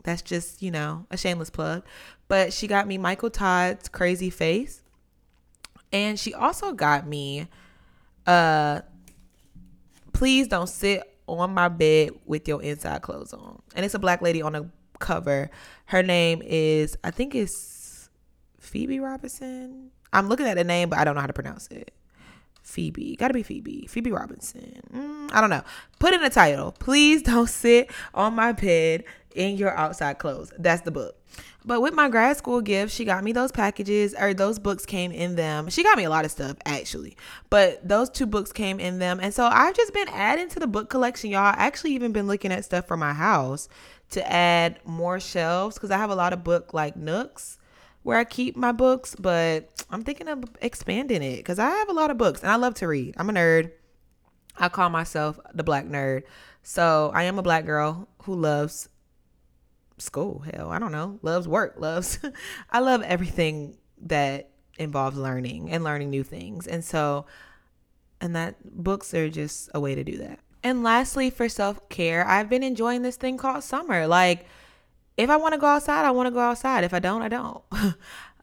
that's 0.02 0.22
just, 0.22 0.62
you 0.62 0.70
know, 0.70 1.06
a 1.10 1.16
shameless 1.16 1.50
plug. 1.50 1.84
But 2.28 2.52
she 2.52 2.66
got 2.66 2.86
me 2.86 2.98
Michael 2.98 3.30
Todd's 3.30 3.88
Crazy 3.88 4.30
Faith. 4.30 4.82
And 5.92 6.18
she 6.18 6.32
also 6.32 6.72
got 6.72 7.06
me 7.06 7.48
uh 8.26 8.80
Please 10.14 10.48
Don't 10.48 10.68
Sit 10.68 11.02
on 11.26 11.52
My 11.52 11.68
Bed 11.68 12.12
with 12.24 12.48
Your 12.48 12.62
Inside 12.62 13.02
Clothes 13.02 13.34
On. 13.34 13.60
And 13.74 13.84
it's 13.84 13.94
a 13.94 13.98
black 13.98 14.22
lady 14.22 14.40
on 14.40 14.52
the 14.52 14.70
cover. 14.98 15.50
Her 15.86 16.02
name 16.02 16.40
is 16.42 16.96
I 17.04 17.10
think 17.10 17.34
it's 17.34 17.81
Phoebe 18.72 19.00
Robinson. 19.00 19.90
I'm 20.14 20.30
looking 20.30 20.46
at 20.46 20.56
the 20.56 20.64
name, 20.64 20.88
but 20.88 20.98
I 20.98 21.04
don't 21.04 21.14
know 21.14 21.20
how 21.20 21.26
to 21.26 21.34
pronounce 21.34 21.68
it. 21.68 21.92
Phoebe. 22.62 23.16
Gotta 23.16 23.34
be 23.34 23.42
Phoebe. 23.42 23.86
Phoebe 23.86 24.10
Robinson. 24.10 24.80
Mm, 24.94 25.30
I 25.30 25.42
don't 25.42 25.50
know. 25.50 25.62
Put 25.98 26.14
in 26.14 26.24
a 26.24 26.30
title. 26.30 26.72
Please 26.72 27.20
don't 27.22 27.50
sit 27.50 27.90
on 28.14 28.34
my 28.34 28.52
bed 28.52 29.04
in 29.34 29.58
your 29.58 29.76
outside 29.76 30.18
clothes. 30.18 30.54
That's 30.58 30.80
the 30.80 30.90
book. 30.90 31.16
But 31.66 31.82
with 31.82 31.92
my 31.92 32.08
grad 32.08 32.38
school 32.38 32.62
gift, 32.62 32.94
she 32.94 33.04
got 33.04 33.22
me 33.22 33.32
those 33.32 33.52
packages 33.52 34.14
or 34.18 34.32
those 34.32 34.58
books 34.58 34.86
came 34.86 35.12
in 35.12 35.36
them. 35.36 35.68
She 35.68 35.82
got 35.82 35.98
me 35.98 36.04
a 36.04 36.10
lot 36.10 36.24
of 36.24 36.30
stuff 36.30 36.56
actually, 36.64 37.14
but 37.50 37.86
those 37.86 38.08
two 38.08 38.26
books 38.26 38.52
came 38.52 38.80
in 38.80 39.00
them. 39.00 39.20
And 39.20 39.34
so 39.34 39.44
I've 39.44 39.76
just 39.76 39.92
been 39.92 40.08
adding 40.08 40.48
to 40.48 40.58
the 40.58 40.66
book 40.66 40.88
collection, 40.88 41.28
y'all. 41.28 41.40
I 41.40 41.56
actually 41.58 41.92
even 41.92 42.12
been 42.12 42.26
looking 42.26 42.52
at 42.52 42.64
stuff 42.64 42.86
for 42.86 42.96
my 42.96 43.12
house 43.12 43.68
to 44.10 44.32
add 44.32 44.80
more 44.86 45.20
shelves 45.20 45.74
because 45.76 45.90
I 45.90 45.98
have 45.98 46.10
a 46.10 46.14
lot 46.14 46.32
of 46.32 46.42
book 46.42 46.72
like 46.72 46.96
nooks 46.96 47.58
where 48.02 48.18
I 48.18 48.24
keep 48.24 48.56
my 48.56 48.72
books, 48.72 49.14
but 49.14 49.84
I'm 49.90 50.02
thinking 50.02 50.28
of 50.28 50.44
expanding 50.60 51.22
it 51.22 51.36
because 51.36 51.58
I 51.58 51.70
have 51.70 51.88
a 51.88 51.92
lot 51.92 52.10
of 52.10 52.18
books 52.18 52.42
and 52.42 52.50
I 52.50 52.56
love 52.56 52.74
to 52.74 52.88
read. 52.88 53.14
I'm 53.16 53.30
a 53.30 53.32
nerd. 53.32 53.70
I 54.58 54.68
call 54.68 54.90
myself 54.90 55.38
the 55.54 55.62
black 55.62 55.86
nerd. 55.86 56.24
So 56.62 57.10
I 57.14 57.24
am 57.24 57.38
a 57.38 57.42
black 57.42 57.64
girl 57.64 58.08
who 58.22 58.34
loves 58.34 58.88
school. 59.98 60.44
Hell, 60.52 60.70
I 60.70 60.78
don't 60.78 60.92
know. 60.92 61.18
Loves 61.22 61.48
work. 61.48 61.76
Loves, 61.78 62.18
I 62.70 62.80
love 62.80 63.02
everything 63.02 63.78
that 64.02 64.50
involves 64.78 65.16
learning 65.16 65.70
and 65.70 65.84
learning 65.84 66.10
new 66.10 66.24
things. 66.24 66.66
And 66.66 66.84
so, 66.84 67.26
and 68.20 68.34
that 68.36 68.56
books 68.64 69.14
are 69.14 69.28
just 69.28 69.70
a 69.74 69.80
way 69.80 69.94
to 69.94 70.04
do 70.04 70.18
that. 70.18 70.40
And 70.64 70.82
lastly, 70.82 71.30
for 71.30 71.48
self 71.48 71.88
care, 71.88 72.26
I've 72.26 72.48
been 72.48 72.62
enjoying 72.62 73.02
this 73.02 73.16
thing 73.16 73.36
called 73.36 73.64
summer. 73.64 74.06
Like, 74.06 74.46
if 75.16 75.30
I 75.30 75.36
want 75.36 75.54
to 75.54 75.60
go 75.60 75.66
outside, 75.66 76.04
I 76.04 76.10
want 76.10 76.26
to 76.26 76.30
go 76.30 76.40
outside. 76.40 76.84
If 76.84 76.94
I 76.94 76.98
don't, 76.98 77.22
I 77.22 77.28
don't. 77.28 77.62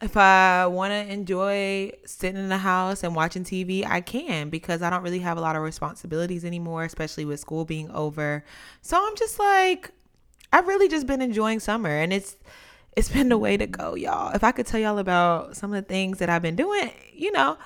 if 0.01 0.15
I 0.15 0.65
want 0.67 0.91
to 0.91 1.11
enjoy 1.11 1.91
sitting 2.05 2.41
in 2.41 2.49
the 2.49 2.57
house 2.57 3.03
and 3.03 3.15
watching 3.15 3.43
TV, 3.43 3.85
I 3.85 4.01
can 4.01 4.49
because 4.49 4.81
I 4.81 4.89
don't 4.89 5.03
really 5.03 5.19
have 5.19 5.37
a 5.37 5.41
lot 5.41 5.55
of 5.55 5.61
responsibilities 5.61 6.45
anymore, 6.45 6.83
especially 6.83 7.25
with 7.25 7.39
school 7.39 7.65
being 7.65 7.89
over. 7.91 8.45
So 8.81 8.97
I'm 8.99 9.15
just 9.15 9.39
like, 9.39 9.91
I've 10.53 10.67
really 10.67 10.87
just 10.87 11.05
been 11.05 11.21
enjoying 11.21 11.59
summer 11.59 11.89
and 11.89 12.13
it's 12.13 12.35
it's 12.95 13.09
been 13.09 13.29
the 13.29 13.37
way 13.37 13.55
to 13.55 13.67
go, 13.67 13.95
y'all. 13.95 14.33
If 14.33 14.43
I 14.43 14.51
could 14.51 14.65
tell 14.65 14.79
y'all 14.79 14.97
about 14.97 15.55
some 15.55 15.73
of 15.73 15.83
the 15.83 15.87
things 15.87 16.17
that 16.19 16.29
I've 16.29 16.41
been 16.41 16.55
doing, 16.55 16.91
you 17.13 17.31
know, 17.31 17.57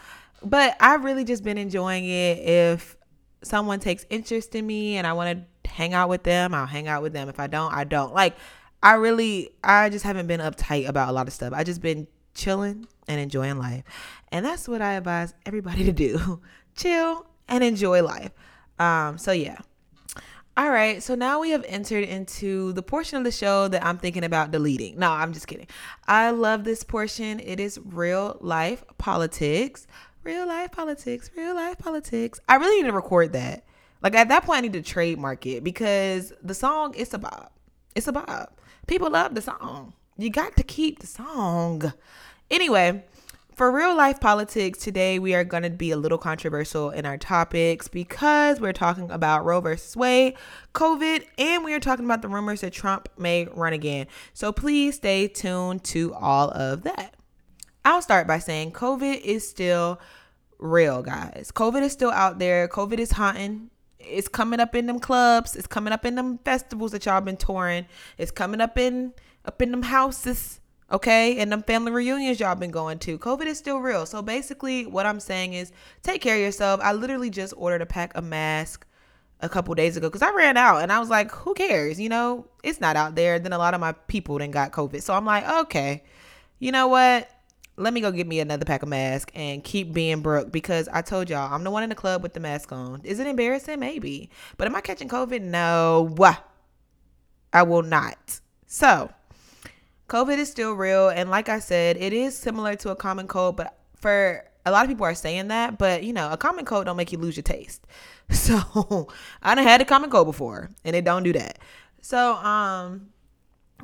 but 0.44 0.76
I've 0.80 1.04
really 1.04 1.24
just 1.24 1.44
been 1.44 1.58
enjoying 1.58 2.06
it. 2.06 2.40
If 2.40 2.98
someone 3.42 3.80
takes 3.80 4.06
interest 4.10 4.54
in 4.56 4.68
me 4.68 4.98
and 4.98 5.08
I 5.08 5.14
want 5.14 5.46
to 5.64 5.70
hang 5.70 5.94
out 5.94 6.10
with 6.10 6.24
them, 6.24 6.54
I'll 6.54 6.66
hang 6.66 6.88
out 6.88 7.02
with 7.02 7.14
them. 7.14 7.30
If 7.30 7.40
I 7.40 7.48
don't, 7.48 7.74
I 7.74 7.84
don't. 7.84 8.14
Like 8.14 8.36
I 8.84 8.96
really 8.96 9.50
I 9.64 9.90
just 9.90 10.04
haven't 10.04 10.28
been 10.28 10.42
uptight 10.42 10.88
about 10.88 11.08
a 11.08 11.14
lot 11.14 11.28
of 11.28 11.34
stuff. 11.34 11.54
I 11.56 11.64
just 11.64 11.82
been 11.82 12.06
chilling 12.36 12.86
and 13.08 13.20
enjoying 13.20 13.58
life. 13.58 13.84
And 14.32 14.46
that's 14.46 14.68
what 14.68 14.82
I 14.82 14.94
advise 14.94 15.34
everybody 15.46 15.86
to 15.86 15.94
do. 15.94 16.42
Chill 16.76 17.26
and 17.48 17.64
enjoy 17.64 18.04
life. 18.04 18.32
Um 18.78 19.18
so 19.18 19.32
yeah. 19.32 19.58
All 20.56 20.70
right, 20.70 21.02
so 21.02 21.16
now 21.16 21.40
we 21.40 21.50
have 21.50 21.66
entered 21.68 22.04
into 22.04 22.74
the 22.74 22.84
portion 22.84 23.18
of 23.18 23.24
the 23.24 23.32
show 23.32 23.68
that 23.70 23.84
I'm 23.84 23.98
thinking 23.98 24.24
about 24.24 24.52
deleting. 24.52 25.00
No, 25.00 25.10
I'm 25.10 25.34
just 25.34 25.48
kidding. 25.48 25.66
I 26.08 26.30
love 26.30 26.64
this 26.64 26.84
portion. 26.84 27.40
It 27.40 27.60
is 27.60 27.80
real 27.84 28.38
life 28.40 28.84
politics. 29.00 29.88
Real 30.24 30.48
life 30.48 30.72
politics, 30.72 31.32
real 31.36 31.56
life 31.56 31.80
politics. 31.80 32.40
I 32.48 32.56
really 32.58 32.84
need 32.84 32.88
to 32.88 32.94
record 32.94 33.34
that. 33.34 33.66
Like 34.04 34.14
at 34.14 34.28
that 34.28 34.46
point, 34.46 34.60
I 34.60 34.62
need 34.62 34.74
to 34.74 34.82
trademark 34.84 35.46
it 35.48 35.64
because 35.64 36.34
the 36.44 36.54
song 36.54 36.94
it's 36.96 37.14
a 37.14 37.18
bop. 37.18 37.52
It's 37.96 38.08
a 38.08 38.12
bop. 38.12 38.60
People 38.88 39.12
love 39.12 39.34
the 39.36 39.42
song. 39.42 39.94
You 40.18 40.30
got 40.30 40.56
to 40.58 40.64
keep 40.64 41.00
the 41.00 41.08
song. 41.08 41.94
Anyway, 42.52 43.04
for 43.56 43.72
real 43.72 43.96
life 43.96 44.20
politics, 44.20 44.80
today 44.80 45.20
we 45.20 45.34
are 45.34 45.44
going 45.44 45.64
to 45.64 45.70
be 45.70 45.92
a 45.92 45.98
little 45.98 46.18
controversial 46.18 46.90
in 46.90 47.06
our 47.06 47.18
topics 47.18 47.88
because 47.88 48.60
we're 48.60 48.74
talking 48.74 49.10
about 49.10 49.46
Roe 49.46 49.62
versus 49.62 49.96
Wade, 49.96 50.36
COVID, 50.74 51.26
and 51.38 51.64
we 51.64 51.74
are 51.74 51.80
talking 51.80 52.06
about 52.06 52.22
the 52.22 52.28
rumors 52.28 52.62
that 52.62 52.74
Trump 52.74 53.10
may 53.18 53.46
run 53.46 53.74
again. 53.74 54.08
So 54.34 54.52
please 54.52 54.96
stay 54.96 55.28
tuned 55.28 55.84
to 55.86 56.14
all 56.14 56.50
of 56.52 56.84
that. 56.84 57.16
I'll 57.86 58.02
start 58.02 58.28
by 58.28 58.40
saying 58.40 58.72
COVID 58.72 59.22
is 59.22 59.48
still 59.48 60.00
real, 60.60 61.02
guys. 61.02 61.52
COVID 61.54 61.84
is 61.84 61.92
still 61.94 62.12
out 62.12 62.40
there. 62.40 62.68
COVID 62.68 63.00
is 63.00 63.12
haunting. 63.12 63.70
It's 64.08 64.28
coming 64.28 64.60
up 64.60 64.76
in 64.76 64.86
them 64.86 65.00
clubs. 65.00 65.56
It's 65.56 65.68
coming 65.68 65.94
up 65.94 66.06
in 66.06 66.16
them 66.16 66.40
festivals 66.40 66.92
that 66.92 67.06
y'all 67.06 67.22
been 67.22 67.38
touring. 67.38 67.86
It's 68.18 68.32
coming 68.32 68.62
up 68.62 68.78
in 68.78 69.14
up 69.46 69.62
in 69.62 69.72
them 69.72 69.84
houses 69.84 70.62
Okay. 70.94 71.40
And 71.40 71.52
them 71.52 71.64
family 71.64 71.92
reunions 71.92 72.40
y'all 72.40 72.56
been 72.56 72.72
going 72.72 73.00
to. 73.00 73.18
COVID 73.18 73.48
is 73.48 73.58
still 73.58 73.80
real. 73.80 74.06
So 74.06 74.22
basically, 74.22 74.86
what 74.86 75.06
I'm 75.06 75.20
saying 75.20 75.54
is 75.54 75.72
take 76.04 76.22
care 76.22 76.36
of 76.36 76.42
yourself. 76.42 76.80
I 76.84 76.94
literally 76.94 77.32
just 77.32 77.54
ordered 77.58 77.82
a 77.82 77.86
pack 77.86 78.16
of 78.16 78.24
masks 78.24 78.86
a 79.40 79.50
couple 79.50 79.74
days 79.76 79.98
ago 79.98 80.08
because 80.08 80.22
I 80.22 80.32
ran 80.32 80.56
out 80.56 80.84
and 80.84 80.92
I 80.92 81.00
was 81.00 81.10
like, 81.10 81.32
who 81.32 81.54
cares? 81.56 82.00
You 82.00 82.10
know, 82.10 82.48
it's 82.64 82.80
not 82.80 82.96
out 82.96 83.16
there. 83.16 83.40
Then 83.40 83.54
a 83.54 83.58
lot 83.58 83.74
of 83.74 83.82
my 83.82 83.94
people 84.08 84.38
then 84.38 84.52
got 84.52 84.72
COVID. 84.72 85.02
So 85.02 85.14
I'm 85.16 85.26
like, 85.26 85.48
okay, 85.66 86.04
you 86.60 86.72
know 86.72 86.88
what? 86.88 87.30
Let 87.76 87.94
me 87.94 88.02
go 88.02 88.12
get 88.12 88.28
me 88.28 88.40
another 88.40 88.66
pack 88.66 88.84
of 88.84 88.90
masks 88.90 89.32
and 89.36 89.64
keep 89.64 89.94
being 89.94 90.22
broke 90.22 90.52
because 90.52 90.88
I 90.90 91.02
told 91.02 91.30
y'all 91.30 91.52
I'm 91.52 91.64
the 91.64 91.72
one 91.72 91.84
in 91.84 91.90
the 91.90 91.96
club 91.96 92.22
with 92.22 92.34
the 92.34 92.40
mask 92.40 92.72
on. 92.72 93.02
Is 93.04 93.20
it 93.20 93.26
embarrassing? 93.26 93.80
Maybe. 93.80 94.30
But 94.58 94.68
am 94.68 94.76
I 94.76 94.82
catching 94.82 95.10
COVID? 95.10 95.42
No. 95.42 96.16
I 97.52 97.64
will 97.64 97.82
not. 97.82 98.42
So 98.68 99.12
COVID 100.08 100.38
is 100.38 100.50
still 100.50 100.74
real. 100.74 101.10
And 101.10 101.30
like 101.30 101.50
I 101.50 101.60
said, 101.60 101.98
it 101.98 102.14
is 102.14 102.38
similar 102.38 102.76
to 102.78 102.90
a 102.90 102.96
common 102.96 103.28
cold, 103.28 103.58
but 103.58 103.78
for 103.96 104.44
a 104.66 104.72
lot 104.72 104.86
of 104.86 104.90
people 104.90 105.06
are 105.06 105.16
saying 105.16 105.48
that, 105.50 105.78
but 105.78 106.04
you 106.04 106.14
know, 106.14 106.32
a 106.32 106.38
common 106.38 106.66
cold 106.66 106.86
don't 106.86 106.98
make 106.98 107.12
you 107.12 107.18
lose 107.18 107.36
your 107.36 107.44
taste. 107.44 107.86
So 108.32 109.10
I 109.44 109.54
done 109.54 109.66
had 109.66 109.82
a 109.82 109.86
common 109.86 110.10
cold 110.10 110.28
before 110.28 110.70
and 110.86 110.96
it 110.96 111.04
don't 111.04 111.24
do 111.24 111.34
that. 111.34 111.60
So 112.02 112.36
um 112.36 113.10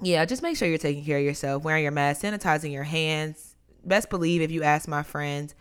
yeah, 0.02 0.24
just 0.24 0.42
make 0.42 0.56
sure 0.56 0.68
you're 0.68 0.78
taking 0.78 1.04
care 1.04 1.18
of 1.18 1.24
yourself, 1.26 1.64
wearing 1.64 1.84
your 1.84 1.92
mask, 1.92 2.22
sanitizing 2.22 2.72
your 2.72 2.84
hands. 2.84 3.49
Best 3.90 4.10
believe 4.10 4.42
if 4.42 4.52
you 4.52 4.64
ask 4.64 4.88
my 4.88 5.04
friends, 5.04 5.56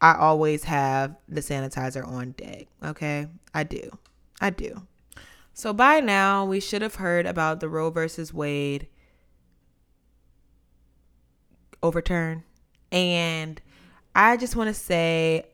I 0.00 0.14
always 0.14 0.64
have 0.64 1.16
the 1.28 1.40
sanitizer 1.40 2.06
on 2.06 2.32
deck. 2.32 2.66
Okay? 2.84 3.28
I 3.54 3.62
do. 3.64 3.90
I 4.40 4.50
do. 4.50 4.82
So 5.54 5.72
by 5.72 6.00
now, 6.00 6.44
we 6.44 6.60
should 6.60 6.82
have 6.82 6.96
heard 6.96 7.26
about 7.26 7.60
the 7.60 7.68
Roe 7.68 7.90
versus 7.90 8.34
Wade 8.34 8.88
overturn. 11.82 12.44
And 12.90 13.60
I 14.14 14.36
just 14.36 14.56
want 14.56 14.68
to 14.68 14.74
say, 14.74 15.46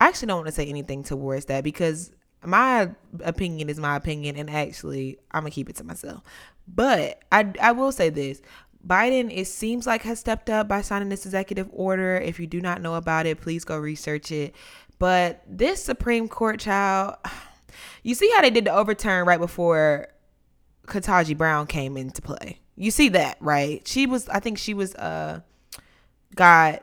I 0.00 0.08
actually 0.08 0.28
don't 0.28 0.38
want 0.38 0.48
to 0.48 0.52
say 0.52 0.66
anything 0.66 1.02
towards 1.02 1.46
that 1.46 1.64
because 1.64 2.12
my 2.44 2.90
opinion 3.24 3.68
is 3.68 3.78
my 3.78 3.96
opinion, 3.96 4.36
and 4.36 4.48
actually, 4.48 5.18
I'm 5.32 5.42
gonna 5.42 5.50
keep 5.50 5.68
it 5.68 5.76
to 5.76 5.84
myself. 5.84 6.22
But 6.68 7.22
I, 7.32 7.52
I 7.60 7.72
will 7.72 7.92
say 7.92 8.08
this: 8.08 8.40
Biden, 8.86 9.30
it 9.34 9.46
seems 9.46 9.86
like 9.86 10.02
has 10.02 10.20
stepped 10.20 10.48
up 10.48 10.68
by 10.68 10.80
signing 10.80 11.08
this 11.08 11.26
executive 11.26 11.68
order. 11.72 12.16
If 12.16 12.38
you 12.38 12.46
do 12.46 12.60
not 12.60 12.80
know 12.80 12.94
about 12.94 13.26
it, 13.26 13.40
please 13.40 13.64
go 13.64 13.78
research 13.78 14.30
it. 14.30 14.54
But 14.98 15.42
this 15.46 15.82
Supreme 15.82 16.28
Court 16.28 16.60
child, 16.60 17.16
you 18.02 18.14
see 18.14 18.30
how 18.34 18.42
they 18.42 18.50
did 18.50 18.64
the 18.64 18.74
overturn 18.74 19.26
right 19.26 19.40
before 19.40 20.08
Ketanji 20.86 21.36
Brown 21.36 21.66
came 21.66 21.96
into 21.96 22.22
play. 22.22 22.60
You 22.76 22.90
see 22.90 23.08
that, 23.10 23.38
right? 23.40 23.86
She 23.88 24.06
was, 24.06 24.28
I 24.28 24.40
think 24.40 24.58
she 24.58 24.74
was, 24.74 24.94
uh 24.94 25.40
got 26.34 26.82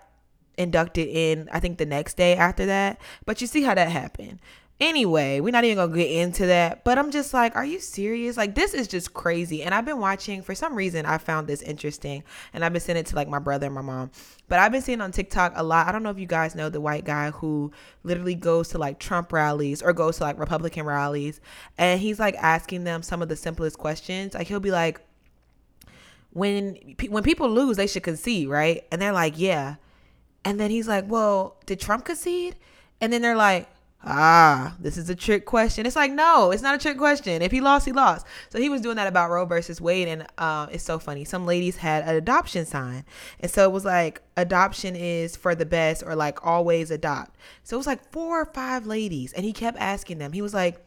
inducted 0.58 1.08
in 1.08 1.50
I 1.52 1.60
think 1.60 1.78
the 1.78 1.86
next 1.86 2.18
day 2.18 2.36
after 2.36 2.66
that. 2.66 3.00
But 3.26 3.42
you 3.42 3.48
see 3.48 3.64
how 3.64 3.76
that 3.76 3.90
happened. 3.90 4.40
Anyway, 4.80 5.40
we're 5.40 5.52
not 5.52 5.64
even 5.64 5.78
gonna 5.78 5.96
get 5.96 6.10
into 6.10 6.48
that, 6.48 6.84
but 6.84 6.98
I'm 6.98 7.12
just 7.12 7.34
like, 7.34 7.56
are 7.56 7.64
you 7.64 7.80
serious? 7.80 8.36
Like, 8.36 8.56
this 8.56 8.74
is 8.74 8.88
just 8.88 9.14
crazy. 9.14 9.64
And 9.64 9.74
I've 9.74 9.86
been 9.86 10.00
watching 10.00 10.42
for 10.42 10.56
some 10.56 10.76
reason, 10.76 11.06
I 11.06 11.20
found 11.20 11.48
this 11.48 11.62
interesting, 11.62 12.24
and 12.54 12.66
I've 12.66 12.74
been 12.74 12.82
sending 12.82 13.02
it 13.02 13.08
to 13.08 13.16
like 13.16 13.30
my 13.30 13.40
brother 13.40 13.68
and 13.68 13.76
my 13.76 13.82
mom. 13.82 14.12
But 14.50 14.60
I've 14.60 14.72
been 14.72 14.82
seeing 14.82 15.00
on 15.00 15.12
TikTok 15.12 15.54
a 15.56 15.64
lot. 15.64 15.88
I 15.88 15.92
don't 15.92 16.04
know 16.04 16.10
if 16.10 16.20
you 16.20 16.26
guys 16.26 16.56
know 16.56 16.70
the 16.70 16.82
white 16.82 17.06
guy 17.06 17.32
who 17.32 17.72
literally 18.04 18.36
goes 18.36 18.70
to 18.70 18.78
like 18.78 19.00
Trump 19.00 19.32
rallies 19.32 19.82
or 19.82 19.94
goes 19.94 20.18
to 20.18 20.24
like 20.24 20.40
Republican 20.40 20.86
rallies, 20.86 21.40
and 21.78 22.02
he's 22.02 22.20
like 22.20 22.36
asking 22.36 22.84
them 22.84 23.04
some 23.04 23.22
of 23.22 23.30
the 23.30 23.36
simplest 23.36 23.78
questions. 23.78 24.34
Like, 24.34 24.48
he'll 24.48 24.60
be 24.60 24.72
like, 24.72 25.00
when 26.32 26.96
when 27.10 27.24
people 27.24 27.48
lose, 27.48 27.78
they 27.78 27.88
should 27.88 28.04
concede, 28.04 28.50
right? 28.50 28.86
And 28.92 29.02
they're 29.02 29.14
like, 29.14 29.36
yeah. 29.38 29.76
And 30.44 30.60
then 30.60 30.72
he's 30.72 30.88
like, 30.88 31.06
well, 31.08 31.58
did 31.68 31.80
Trump 31.80 32.06
concede? 32.06 32.56
And 33.00 33.14
then 33.14 33.22
they're 33.22 33.36
like, 33.36 33.70
ah, 34.06 34.76
this 34.80 34.98
is 34.98 35.10
a 35.10 35.16
trick 35.16 35.46
question. 35.46 35.86
It's 35.86 35.96
like, 35.96 36.12
no, 36.12 36.52
it's 36.52 36.62
not 36.62 36.76
a 36.76 36.78
trick 36.78 36.98
question. 36.98 37.42
If 37.42 37.52
he 37.52 37.62
lost, 37.62 37.86
he 37.86 37.92
lost. 37.92 38.26
So 38.50 38.60
he 38.60 38.70
was 38.70 38.82
doing 38.82 38.98
that 38.98 39.08
about 39.08 39.30
Roe 39.30 39.46
versus 39.46 39.80
Wade. 39.80 40.08
And 40.08 40.28
uh, 40.38 40.68
it's 40.72 40.84
so 40.84 41.00
funny. 41.00 41.24
Some 41.26 41.46
ladies 41.46 41.78
had 41.78 42.04
an 42.04 42.16
adoption 42.16 42.66
sign. 42.66 43.06
And 43.40 43.50
so 43.50 43.64
it 43.64 43.72
was 43.72 43.86
like, 43.86 44.22
adoption 44.36 44.96
is 44.96 45.36
for 45.36 45.56
the 45.56 45.66
best 45.66 46.04
or 46.06 46.16
like 46.16 46.46
always 46.46 46.92
adopt. 46.92 47.36
So 47.64 47.76
it 47.76 47.80
was 47.80 47.88
like 47.88 48.12
four 48.12 48.42
or 48.42 48.46
five 48.46 48.86
ladies. 48.86 49.34
And 49.34 49.46
he 49.46 49.54
kept 49.54 49.78
asking 49.80 50.18
them. 50.18 50.34
He 50.34 50.42
was 50.42 50.54
like, 50.54 50.80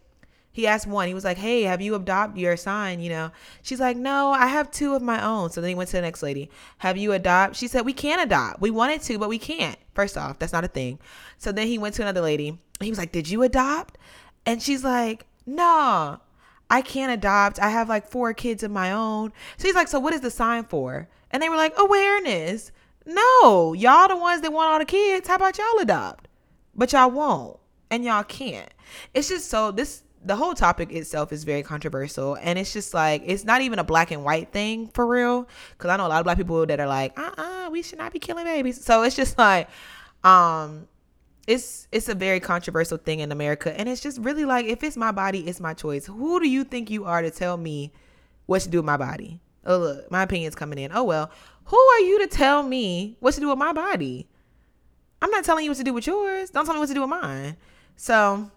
he 0.57 0.67
asked 0.67 0.87
one, 0.87 1.07
he 1.07 1.13
was 1.13 1.23
like, 1.25 1.37
Hey, 1.37 1.65
have 1.65 1.83
you 1.83 1.95
adopted 1.95 2.41
your 2.41 2.57
sign? 2.57 3.01
You 3.01 3.11
know, 3.11 3.31
she's 3.61 3.79
like, 3.79 3.95
No, 3.99 4.31
I 4.31 4.47
have 4.47 4.71
two 4.71 4.95
of 4.95 5.03
my 5.03 5.23
own. 5.23 5.51
So 5.51 5.61
then 5.61 5.69
he 5.69 5.75
went 5.75 5.91
to 5.91 5.97
the 5.97 6.01
next 6.03 6.23
lady, 6.23 6.49
Have 6.79 6.97
you 6.97 7.13
adopt? 7.13 7.57
She 7.57 7.69
said, 7.69 7.85
We 7.85 7.93
can't 7.93 8.23
adopt. 8.23 8.63
We 8.63 8.71
wanted 8.71 9.03
to, 9.03 9.19
but 9.19 9.29
we 9.29 9.39
can't. 9.39 9.79
First 9.93 10.17
off, 10.17 10.39
that's 10.39 10.55
not 10.55 10.65
a 10.65 10.69
thing. 10.69 10.99
So 11.37 11.53
then 11.53 11.67
he 11.67 11.77
went 11.77 11.95
to 11.97 12.03
another 12.03 12.23
lady. 12.23 12.59
He 12.81 12.91
was 12.91 12.99
like, 12.99 13.13
Did 13.13 13.29
you 13.29 13.43
adopt? 13.43 13.99
And 14.45 14.63
she's 14.63 14.85
like, 14.85 15.27
No, 15.47 16.21
I 16.69 16.83
can't 16.83 17.13
adopt. 17.13 17.59
I 17.61 17.71
have 17.71 17.89
like 17.89 18.09
four 18.09 18.33
kids 18.35 18.63
of 18.63 18.71
my 18.71 18.93
own. 18.93 19.33
So 19.57 19.69
he's 19.69 19.75
like, 19.75 19.89
So 19.89 20.01
what 20.01 20.15
is 20.15 20.21
the 20.21 20.31
sign 20.31 20.65
for? 20.65 21.09
And 21.31 21.43
they 21.43 21.49
were 21.49 21.57
like, 21.57 21.75
Awareness. 21.77 22.73
No, 23.05 23.73
y'all 23.73 24.09
the 24.09 24.17
ones 24.17 24.43
that 24.43 24.53
want 24.53 24.71
all 24.71 24.79
the 24.79 24.85
kids. 24.85 25.29
How 25.29 25.37
about 25.37 25.59
y'all 25.59 25.79
adopt? 25.81 26.29
But 26.75 26.93
y'all 26.93 27.11
won't. 27.11 27.59
And 27.91 28.05
y'all 28.05 28.25
can't. 28.25 28.69
It's 29.15 29.29
just 29.29 29.49
so 29.49 29.71
this 29.71 30.03
the 30.25 30.35
whole 30.35 30.55
topic 30.55 30.91
itself 30.91 31.33
is 31.33 31.45
very 31.45 31.63
controversial 31.63 32.37
and 32.43 32.59
it's 32.59 32.73
just 32.73 32.93
like 32.93 33.23
it's 33.25 33.45
not 33.45 33.61
even 33.61 33.79
a 33.79 33.85
black 33.85 34.11
and 34.11 34.25
white 34.25 34.51
thing 34.51 34.89
for 34.89 35.07
real 35.07 35.47
because 35.71 35.89
i 35.89 35.97
know 35.97 36.07
a 36.07 36.09
lot 36.09 36.19
of 36.19 36.25
black 36.25 36.37
people 36.37 36.67
that 36.67 36.81
are 36.81 36.87
like 36.87 37.17
uh-uh 37.17 37.71
we 37.71 37.81
should 37.81 37.99
not 37.99 38.13
be 38.13 38.19
killing 38.19 38.45
babies 38.45 38.85
so 38.85 39.05
it's 39.05 39.15
just 39.15 39.39
like 39.39 39.69
um 40.25 40.89
it's 41.47 41.87
it's 41.93 42.09
a 42.09 42.15
very 42.15 42.41
controversial 42.41 42.99
thing 42.99 43.21
in 43.21 43.31
america 43.31 43.79
and 43.79 43.89
it's 43.89 44.01
just 44.01 44.19
really 44.19 44.45
like 44.45 44.67
if 44.67 44.83
it's 44.83 44.97
my 44.97 45.13
body 45.13 45.47
it's 45.47 45.61
my 45.61 45.75
choice. 45.75 46.07
Who 46.07 46.41
do 46.41 46.49
you 46.49 46.65
think 46.65 46.91
you 46.91 47.05
are 47.05 47.23
to 47.23 47.31
tell 47.31 47.57
me 47.57 47.93
what 48.47 48.63
to 48.63 48.69
do 48.69 48.79
with 48.79 48.85
my 48.85 48.97
body? 48.97 49.41
Oh 49.65 49.79
look 49.79 50.11
my 50.11 50.23
opinion's 50.23 50.55
coming 50.55 50.79
in. 50.79 50.91
Oh 50.93 51.05
well 51.05 51.31
who 51.65 51.79
are 51.79 52.01
you 52.01 52.21
to 52.21 52.27
tell 52.27 52.63
me 52.63 53.17
what 53.21 53.35
to 53.35 53.41
do 53.41 53.49
with 53.49 53.59
my 53.59 53.73
body? 53.73 54.29
I'm 55.23 55.31
not 55.31 55.45
telling 55.45 55.65
you 55.65 55.71
what 55.71 55.79
to 55.79 55.85
do 55.85 55.95
with 55.95 56.07
yours. 56.07 56.51
Don't 56.51 56.65
tell 56.65 56.75
me 56.75 56.81
what 56.81 56.89
to 56.89 56.95
do 56.95 57.01
with 57.01 57.11
mine. 57.11 57.57
So 57.95 58.51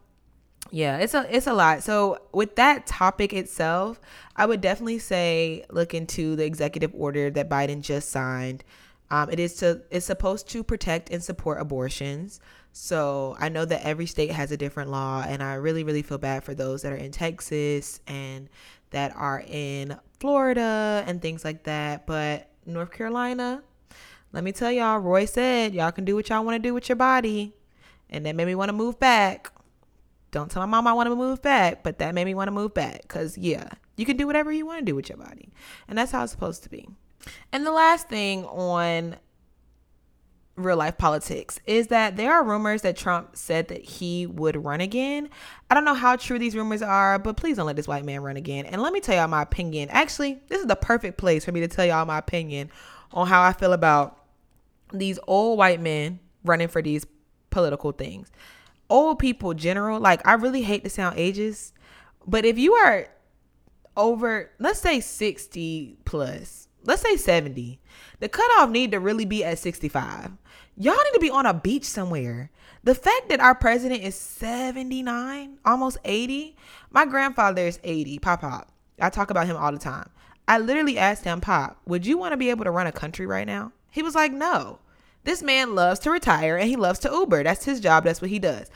yeah 0.72 0.98
it's 0.98 1.14
a 1.14 1.28
it's 1.36 1.48
a 1.48 1.54
lot. 1.54 1.84
So 1.84 2.20
with 2.34 2.56
that 2.56 2.88
topic 2.88 3.34
itself 3.34 4.00
i 4.36 4.46
would 4.46 4.62
definitely 4.62 5.00
say 5.00 5.66
look 5.70 5.94
into 5.94 6.36
the 6.36 6.46
executive 6.46 6.92
order 6.96 7.30
that 7.30 7.50
biden 7.50 7.82
just 7.82 8.10
signed. 8.10 8.64
Um, 9.12 9.30
it 9.30 9.40
is 9.40 9.56
to 9.56 9.82
it's 9.92 10.06
supposed 10.08 10.50
to 10.50 10.64
protect 10.64 11.12
and 11.12 11.24
support 11.24 11.62
abortions 11.62 12.40
so 12.72 13.36
i 13.40 13.50
know 13.50 13.66
that 13.66 13.86
every 13.86 14.06
state 14.06 14.32
has 14.32 14.52
a 14.52 14.58
different 14.58 14.90
law 14.90 15.24
and 15.28 15.42
i 15.42 15.54
really 15.56 15.84
really 15.84 16.02
feel 16.02 16.18
bad 16.18 16.44
for 16.44 16.54
those 16.54 16.82
that 16.82 16.92
are 16.92 16.98
in 16.98 17.12
texas 17.12 18.00
and 18.08 18.50
that 18.92 19.16
are 19.16 19.44
in 19.48 19.96
florida 20.20 21.04
and 21.08 21.22
things 21.22 21.44
like 21.44 21.64
that 21.64 22.06
but 22.06 22.50
north 22.66 22.92
carolina 22.92 23.62
let 24.32 24.44
me 24.44 24.52
tell 24.52 24.72
y'all 24.72 25.00
roy 25.00 25.26
said 25.26 25.74
y'all 25.74 25.92
can 25.92 26.06
do 26.06 26.16
what 26.16 26.30
y'all 26.30 26.44
want 26.44 26.56
to 26.56 26.68
do 26.68 26.74
with 26.74 26.88
your 26.88 26.96
body 26.96 27.54
and 28.10 28.26
that 28.26 28.36
made 28.36 28.46
me 28.46 28.56
want 28.56 28.70
to 28.70 28.74
move 28.74 29.00
back 29.00 29.52
don't 30.32 30.52
tell 30.52 30.62
my 30.62 30.68
mom 30.68 30.88
I 30.88 30.94
want 30.94 31.10
to 31.10 31.16
move 31.16 31.42
back, 31.42 31.84
but 31.84 32.00
that 32.00 32.14
made 32.14 32.26
me 32.26 32.36
want 32.36 32.48
to 32.48 32.52
move 32.52 32.74
back 32.74 33.02
because, 33.02 33.38
yeah, 33.38 33.70
you 33.98 34.06
can 34.06 34.18
do 34.18 34.28
whatever 34.28 34.52
you 34.52 34.66
want 34.66 34.80
to 34.80 34.86
do 34.86 34.96
with 34.96 35.10
your 35.10 35.18
body. 35.18 35.50
And 35.88 35.98
that's 35.98 36.12
how 36.12 36.24
it's 36.24 36.32
supposed 36.32 36.64
to 36.64 36.70
be. 36.70 36.88
And 37.52 37.66
the 37.66 37.72
last 37.72 38.10
thing 38.10 38.46
on 38.46 39.16
real 40.60 40.78
life 40.78 40.98
politics 40.98 41.60
is 41.66 41.88
that 41.88 42.18
there 42.18 42.34
are 42.34 42.44
rumors 42.44 42.82
that 42.84 42.98
Trump 42.98 43.36
said 43.36 43.68
that 43.70 43.82
he 43.82 44.26
would 44.26 44.64
run 44.64 44.82
again. 44.82 45.30
I 45.70 45.76
don't 45.76 45.86
know 45.86 45.94
how 45.94 46.16
true 46.16 46.40
these 46.40 46.56
rumors 46.56 46.82
are, 46.82 47.20
but 47.20 47.38
please 47.38 47.58
don't 47.58 47.66
let 47.66 47.76
this 47.76 47.88
white 47.88 48.06
man 48.06 48.22
run 48.22 48.38
again. 48.38 48.66
And 48.66 48.82
let 48.82 48.94
me 48.94 49.00
tell 49.00 49.16
y'all 49.16 49.28
my 49.28 49.42
opinion. 49.42 49.90
Actually, 49.90 50.40
this 50.48 50.62
is 50.62 50.68
the 50.68 50.76
perfect 50.76 51.18
place 51.18 51.46
for 51.46 51.52
me 51.52 51.60
to 51.62 51.68
tell 51.68 51.86
y'all 51.86 52.06
my 52.06 52.18
opinion 52.18 52.70
on 53.12 53.28
how 53.28 53.42
I 53.42 53.54
feel 53.54 53.74
about 53.74 54.18
these 54.94 55.20
old 55.28 55.58
white 55.58 55.82
men 55.82 56.20
running 56.44 56.68
for 56.68 56.82
these 56.82 57.06
political 57.50 57.92
things 57.92 58.32
old 58.90 59.20
people 59.20 59.54
general, 59.54 60.00
like 60.00 60.26
I 60.28 60.34
really 60.34 60.64
hate 60.64 60.84
to 60.84 60.90
sound 60.90 61.18
ages, 61.18 61.74
but 62.28 62.46
if 62.46 62.58
you 62.58 62.74
are 62.74 63.08
over, 63.96 64.52
let's 64.60 64.80
say 64.80 65.00
60 65.00 65.98
plus, 66.06 66.68
let's 66.84 67.02
say 67.02 67.16
70, 67.16 67.80
the 68.20 68.30
cutoff 68.30 68.70
need 68.70 68.92
to 68.92 69.00
really 69.00 69.26
be 69.26 69.44
at 69.44 69.60
65. 69.60 70.32
Y'all 70.78 70.96
need 70.96 71.14
to 71.14 71.20
be 71.20 71.30
on 71.30 71.46
a 71.46 71.54
beach 71.54 71.86
somewhere. 71.86 72.50
The 72.84 72.96
fact 72.96 73.30
that 73.30 73.42
our 73.42 73.56
president 73.56 74.04
is 74.04 74.16
79, 74.16 75.58
almost 75.66 75.98
80, 76.06 76.56
my 76.92 77.06
grandfather 77.06 77.64
is 77.64 77.80
80, 77.84 78.20
Pop 78.20 78.42
Pop. 78.42 78.72
I 79.00 79.10
talk 79.10 79.30
about 79.30 79.48
him 79.48 79.58
all 79.58 79.72
the 79.72 79.78
time. 79.78 80.10
I 80.48 80.58
literally 80.58 80.98
asked 80.98 81.26
him, 81.26 81.42
Pop, 81.42 81.78
would 81.86 82.06
you 82.06 82.18
want 82.18 82.32
to 82.34 82.38
be 82.38 82.50
able 82.50 82.64
to 82.64 82.72
run 82.72 82.88
a 82.88 82.92
country 82.92 83.26
right 83.28 83.46
now? 83.46 83.72
He 83.92 84.02
was 84.02 84.16
like, 84.16 84.32
no. 84.32 84.80
This 85.24 85.44
man 85.44 85.76
loves 85.76 86.00
to 86.02 86.12
retire 86.12 86.58
and 86.58 86.70
he 86.70 86.76
loves 86.76 87.00
to 87.00 87.10
Uber. 87.10 87.44
That's 87.44 87.66
his 87.66 87.80
job. 87.80 88.06
That's 88.06 88.22
what 88.22 88.30
he 88.30 88.40
does. 88.40 88.72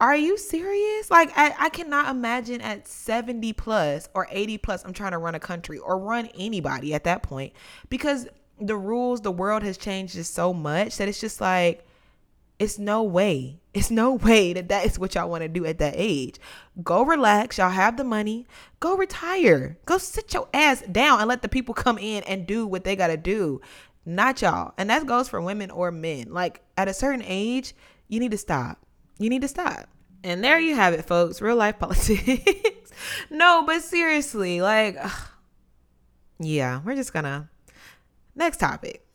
Are 0.00 0.16
you 0.16 0.36
serious? 0.36 1.10
Like, 1.10 1.30
I, 1.36 1.54
I 1.58 1.68
cannot 1.70 2.10
imagine 2.10 2.60
at 2.60 2.86
70 2.86 3.52
plus 3.54 4.08
or 4.14 4.28
80 4.30 4.58
plus, 4.58 4.84
I'm 4.84 4.92
trying 4.92 5.12
to 5.12 5.18
run 5.18 5.34
a 5.34 5.40
country 5.40 5.78
or 5.78 5.98
run 5.98 6.28
anybody 6.38 6.92
at 6.94 7.04
that 7.04 7.22
point 7.22 7.54
because 7.88 8.28
the 8.60 8.76
rules, 8.76 9.22
the 9.22 9.32
world 9.32 9.62
has 9.62 9.78
changed 9.78 10.14
just 10.14 10.34
so 10.34 10.52
much 10.52 10.98
that 10.98 11.08
it's 11.08 11.20
just 11.20 11.40
like, 11.40 11.86
it's 12.58 12.78
no 12.78 13.02
way. 13.02 13.60
It's 13.76 13.90
no 13.90 14.14
way 14.14 14.54
that 14.54 14.70
that 14.70 14.86
is 14.86 14.98
what 14.98 15.14
y'all 15.14 15.28
want 15.28 15.42
to 15.42 15.48
do 15.48 15.66
at 15.66 15.80
that 15.80 15.92
age. 15.98 16.36
Go 16.82 17.02
relax. 17.02 17.58
Y'all 17.58 17.68
have 17.68 17.98
the 17.98 18.04
money. 18.04 18.46
Go 18.80 18.96
retire. 18.96 19.76
Go 19.84 19.98
sit 19.98 20.32
your 20.32 20.48
ass 20.54 20.80
down 20.90 21.20
and 21.20 21.28
let 21.28 21.42
the 21.42 21.48
people 21.50 21.74
come 21.74 21.98
in 21.98 22.22
and 22.22 22.46
do 22.46 22.66
what 22.66 22.84
they 22.84 22.96
got 22.96 23.08
to 23.08 23.18
do 23.18 23.60
not 24.06 24.40
y'all. 24.40 24.72
And 24.78 24.88
that 24.88 25.04
goes 25.04 25.28
for 25.28 25.40
women 25.40 25.70
or 25.70 25.90
men. 25.90 26.32
Like 26.32 26.62
at 26.76 26.88
a 26.88 26.94
certain 26.94 27.24
age, 27.26 27.74
you 28.08 28.20
need 28.20 28.30
to 28.30 28.38
stop. 28.38 28.85
You 29.18 29.30
need 29.30 29.42
to 29.42 29.48
stop. 29.48 29.88
And 30.22 30.42
there 30.42 30.58
you 30.58 30.74
have 30.74 30.92
it, 30.92 31.04
folks. 31.04 31.40
Real 31.40 31.56
life 31.56 31.78
politics. 31.80 32.90
no, 33.30 33.64
but 33.66 33.82
seriously, 33.82 34.60
like, 34.60 34.96
ugh. 35.00 35.28
yeah, 36.38 36.80
we're 36.84 36.96
just 36.96 37.12
gonna. 37.12 37.48
Next 38.34 38.58
topic. 38.58 39.05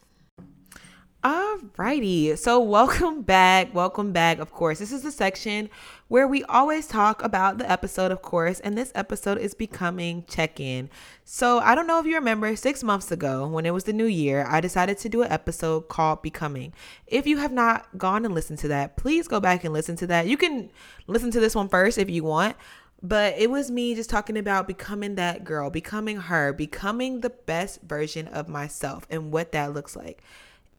Alrighty, 1.23 2.36
so 2.36 2.60
welcome 2.60 3.21
back. 3.21 3.75
Welcome 3.75 4.12
back. 4.12 4.39
Of 4.39 4.51
course, 4.51 4.79
this 4.79 4.91
is 4.91 5.03
the 5.03 5.12
section 5.12 5.69
where 6.07 6.27
we 6.27 6.43
always 6.45 6.88
talk 6.88 7.23
about 7.23 7.60
the 7.60 7.71
episode, 7.71 8.12
of 8.12 8.23
course, 8.23 8.60
and 8.60 8.75
this 8.75 8.91
episode 8.95 9.38
is 9.38 9.53
becoming 9.53 10.25
check 10.27 10.60
in. 10.60 10.89
So, 11.23 11.60
I 11.60 11.75
don't 11.75 11.86
know 11.86 11.99
if 11.99 12.07
you 12.07 12.15
remember, 12.15 12.55
six 12.55 12.84
months 12.84 13.12
ago, 13.12 13.47
when 13.47 13.67
it 13.67 13.73
was 13.73 13.84
the 13.84 13.93
new 13.93 14.05
year, 14.05 14.47
I 14.49 14.62
decided 14.62 14.97
to 14.97 15.10
do 15.10 15.21
an 15.21 15.31
episode 15.31 15.89
called 15.89 16.23
Becoming. 16.23 16.73
If 17.05 17.27
you 17.27 17.38
have 17.38 17.51
not 17.51 17.99
gone 17.99 18.25
and 18.25 18.34
listened 18.34 18.57
to 18.60 18.67
that, 18.69 18.97
please 18.97 19.27
go 19.27 19.39
back 19.39 19.63
and 19.63 19.71
listen 19.71 19.95
to 19.97 20.07
that. 20.07 20.25
You 20.25 20.38
can 20.38 20.71
listen 21.05 21.29
to 21.29 21.39
this 21.39 21.53
one 21.53 21.69
first 21.69 21.99
if 21.99 22.10
you 22.10 22.23
want. 22.23 22.55
But 23.03 23.36
it 23.38 23.49
was 23.49 23.69
me 23.69 23.93
just 23.95 24.10
talking 24.10 24.38
about 24.38 24.67
becoming 24.67 25.15
that 25.15 25.43
girl, 25.43 25.69
becoming 25.69 26.17
her, 26.17 26.51
becoming 26.51 27.21
the 27.21 27.31
best 27.31 27.81
version 27.81 28.27
of 28.27 28.47
myself, 28.47 29.07
and 29.10 29.31
what 29.31 29.51
that 29.53 29.73
looks 29.73 29.95
like 29.95 30.23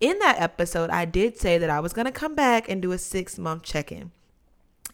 in 0.03 0.19
that 0.19 0.41
episode, 0.41 0.91
I 0.91 1.05
did 1.05 1.39
say 1.39 1.59
that 1.59 1.71
I 1.71 1.81
was 1.81 1.93
going 1.93 2.07
to 2.07 2.13
come 2.13 2.35
back 2.35 2.69
and 2.69 2.83
do 2.83 2.91
a 2.91 2.99
six 2.99 3.39
month 3.39 3.63
check 3.63 3.93
in. 3.93 4.11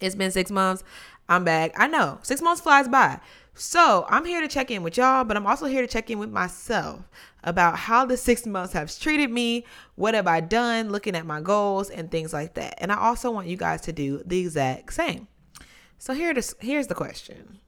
It's 0.00 0.14
been 0.14 0.30
six 0.30 0.50
months. 0.50 0.84
I'm 1.30 1.44
back. 1.44 1.72
I 1.76 1.88
know 1.88 2.18
six 2.22 2.42
months 2.42 2.60
flies 2.60 2.88
by. 2.88 3.18
So 3.54 4.06
I'm 4.08 4.26
here 4.26 4.40
to 4.40 4.48
check 4.48 4.70
in 4.70 4.82
with 4.82 4.98
y'all, 4.98 5.24
but 5.24 5.36
I'm 5.36 5.46
also 5.46 5.66
here 5.66 5.80
to 5.80 5.88
check 5.88 6.10
in 6.10 6.18
with 6.18 6.30
myself 6.30 7.00
about 7.42 7.76
how 7.76 8.04
the 8.04 8.16
six 8.16 8.46
months 8.46 8.74
have 8.74 8.96
treated 8.96 9.30
me. 9.30 9.64
What 9.96 10.14
have 10.14 10.26
I 10.26 10.40
done? 10.40 10.90
Looking 10.90 11.16
at 11.16 11.26
my 11.26 11.40
goals 11.40 11.88
and 11.88 12.10
things 12.10 12.32
like 12.32 12.54
that. 12.54 12.74
And 12.78 12.92
I 12.92 12.98
also 12.98 13.30
want 13.30 13.48
you 13.48 13.56
guys 13.56 13.80
to 13.82 13.92
do 13.92 14.22
the 14.26 14.38
exact 14.38 14.92
same. 14.92 15.26
So 15.98 16.12
here 16.12 16.34
to, 16.34 16.54
here's 16.60 16.86
the 16.86 16.94
question 16.94 17.58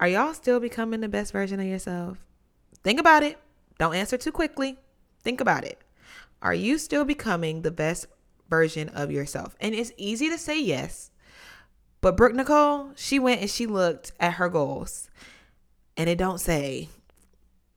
Are 0.00 0.08
y'all 0.08 0.34
still 0.34 0.58
becoming 0.58 1.00
the 1.00 1.08
best 1.08 1.32
version 1.32 1.60
of 1.60 1.66
yourself? 1.66 2.18
Think 2.82 2.98
about 2.98 3.22
it. 3.22 3.38
Don't 3.78 3.94
answer 3.94 4.18
too 4.18 4.32
quickly. 4.32 4.78
Think 5.22 5.40
about 5.40 5.64
it. 5.64 5.80
Are 6.46 6.54
you 6.54 6.78
still 6.78 7.04
becoming 7.04 7.62
the 7.62 7.72
best 7.72 8.06
version 8.48 8.88
of 8.90 9.10
yourself? 9.10 9.56
And 9.60 9.74
it's 9.74 9.90
easy 9.96 10.28
to 10.28 10.38
say 10.38 10.62
yes. 10.62 11.10
But 12.00 12.16
Brooke 12.16 12.34
Nicole, 12.34 12.92
she 12.94 13.18
went 13.18 13.40
and 13.40 13.50
she 13.50 13.66
looked 13.66 14.12
at 14.20 14.34
her 14.34 14.48
goals. 14.48 15.10
And 15.96 16.08
it 16.08 16.18
don't 16.18 16.38
say 16.38 16.88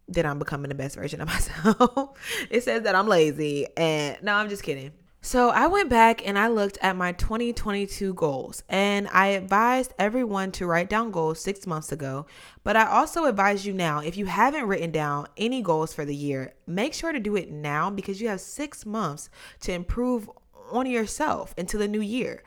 that 0.09 0.23
I'm 0.23 0.37
becoming 0.37 0.69
the 0.69 0.75
best 0.75 0.97
version 0.97 1.19
of 1.19 1.27
myself. 1.29 2.11
it 2.51 2.63
says 2.63 2.83
that 2.83 2.93
I'm 2.93 3.07
lazy. 3.07 3.65
And 3.75 4.21
no, 4.21 4.35
I'm 4.35 4.49
just 4.49 4.61
kidding. 4.61 4.91
So 5.21 5.49
I 5.49 5.67
went 5.67 5.89
back 5.89 6.25
and 6.25 6.39
I 6.39 6.47
looked 6.47 6.77
at 6.81 6.95
my 6.95 7.11
2022 7.11 8.13
goals 8.13 8.63
and 8.69 9.09
I 9.09 9.27
advised 9.27 9.93
everyone 9.99 10.53
to 10.53 10.65
write 10.65 10.89
down 10.89 11.11
goals 11.11 11.41
six 11.41 11.67
months 11.67 11.91
ago. 11.91 12.25
But 12.63 12.77
I 12.77 12.85
also 12.87 13.25
advise 13.25 13.65
you 13.65 13.73
now 13.73 13.99
if 13.99 14.15
you 14.15 14.27
haven't 14.27 14.65
written 14.65 14.91
down 14.91 15.27
any 15.35 15.61
goals 15.61 15.93
for 15.93 16.05
the 16.05 16.15
year, 16.15 16.53
make 16.65 16.93
sure 16.93 17.11
to 17.11 17.19
do 17.19 17.35
it 17.35 17.51
now 17.51 17.89
because 17.89 18.21
you 18.21 18.29
have 18.29 18.39
six 18.39 18.85
months 18.85 19.29
to 19.61 19.73
improve 19.73 20.29
on 20.71 20.85
yourself 20.85 21.53
into 21.57 21.77
the 21.77 21.87
new 21.87 22.01
year. 22.01 22.41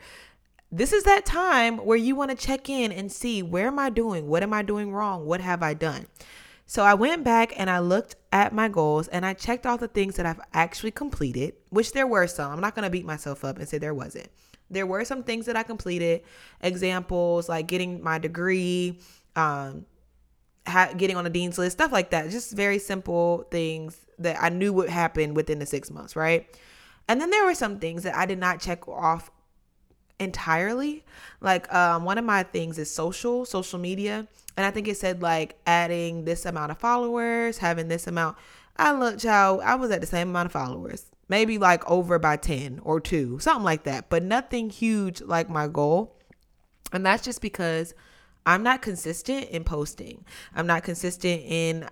This 0.71 0.93
is 0.93 1.03
that 1.03 1.27
time 1.27 1.77
where 1.77 1.97
you 1.97 2.15
want 2.15 2.31
to 2.31 2.35
check 2.35 2.69
in 2.69 2.91
and 2.91 3.11
see 3.11 3.43
where 3.43 3.67
am 3.67 3.77
I 3.77 3.91
doing? 3.91 4.27
What 4.27 4.41
am 4.41 4.51
I 4.51 4.63
doing 4.63 4.91
wrong? 4.91 5.27
What 5.27 5.41
have 5.41 5.61
I 5.61 5.75
done? 5.75 6.07
So 6.65 6.83
I 6.83 6.93
went 6.93 7.23
back 7.23 7.53
and 7.57 7.69
I 7.69 7.79
looked 7.79 8.15
at 8.31 8.53
my 8.53 8.69
goals 8.69 9.07
and 9.09 9.25
I 9.25 9.33
checked 9.33 9.65
all 9.65 9.77
the 9.77 9.87
things 9.87 10.15
that 10.15 10.25
I've 10.25 10.41
actually 10.53 10.91
completed, 10.91 11.53
which 11.69 11.91
there 11.91 12.07
were 12.07 12.27
some. 12.27 12.51
I'm 12.51 12.61
not 12.61 12.75
going 12.75 12.83
to 12.83 12.89
beat 12.89 13.05
myself 13.05 13.43
up 13.43 13.57
and 13.57 13.67
say 13.67 13.77
there 13.77 13.93
wasn't. 13.93 14.29
There 14.69 14.87
were 14.87 15.05
some 15.05 15.23
things 15.23 15.45
that 15.45 15.55
I 15.55 15.63
completed, 15.63 16.23
examples 16.61 17.49
like 17.49 17.67
getting 17.67 18.01
my 18.01 18.17
degree, 18.17 18.99
um, 19.35 19.85
ha- 20.65 20.93
getting 20.95 21.17
on 21.17 21.25
the 21.25 21.29
dean's 21.29 21.57
list, 21.57 21.77
stuff 21.77 21.91
like 21.91 22.09
that. 22.11 22.29
Just 22.29 22.55
very 22.55 22.79
simple 22.79 23.45
things 23.51 23.97
that 24.19 24.41
I 24.41 24.49
knew 24.49 24.73
would 24.73 24.89
happen 24.89 25.33
within 25.33 25.59
the 25.59 25.65
six 25.65 25.91
months, 25.91 26.15
right? 26.15 26.47
And 27.07 27.19
then 27.19 27.29
there 27.29 27.45
were 27.45 27.55
some 27.55 27.79
things 27.79 28.03
that 28.03 28.15
I 28.15 28.25
did 28.25 28.39
not 28.39 28.61
check 28.61 28.87
off 28.87 29.29
entirely. 30.23 31.05
Like 31.41 31.71
um, 31.73 32.05
one 32.05 32.17
of 32.17 32.25
my 32.25 32.43
things 32.43 32.79
is 32.79 32.89
social, 32.89 33.45
social 33.45 33.79
media, 33.79 34.27
and 34.57 34.65
I 34.65 34.71
think 34.71 34.87
it 34.87 34.97
said 34.97 35.21
like 35.21 35.57
adding 35.67 36.25
this 36.25 36.45
amount 36.45 36.71
of 36.71 36.77
followers, 36.77 37.57
having 37.57 37.87
this 37.87 38.07
amount. 38.07 38.37
I 38.77 38.91
looked 38.93 39.23
how 39.23 39.59
I 39.59 39.75
was 39.75 39.91
at 39.91 40.01
the 40.01 40.07
same 40.07 40.29
amount 40.29 40.47
of 40.47 40.51
followers, 40.51 41.05
maybe 41.29 41.57
like 41.57 41.89
over 41.89 42.17
by 42.17 42.37
10 42.37 42.79
or 42.83 42.99
2, 42.99 43.39
something 43.39 43.63
like 43.63 43.83
that, 43.83 44.09
but 44.09 44.23
nothing 44.23 44.69
huge 44.69 45.21
like 45.21 45.49
my 45.49 45.67
goal. 45.67 46.15
And 46.91 47.05
that's 47.05 47.23
just 47.23 47.41
because 47.41 47.93
I'm 48.45 48.63
not 48.63 48.81
consistent 48.81 49.49
in 49.49 49.63
posting. 49.63 50.25
I'm 50.55 50.67
not 50.67 50.83
consistent 50.83 51.41
in 51.45 51.87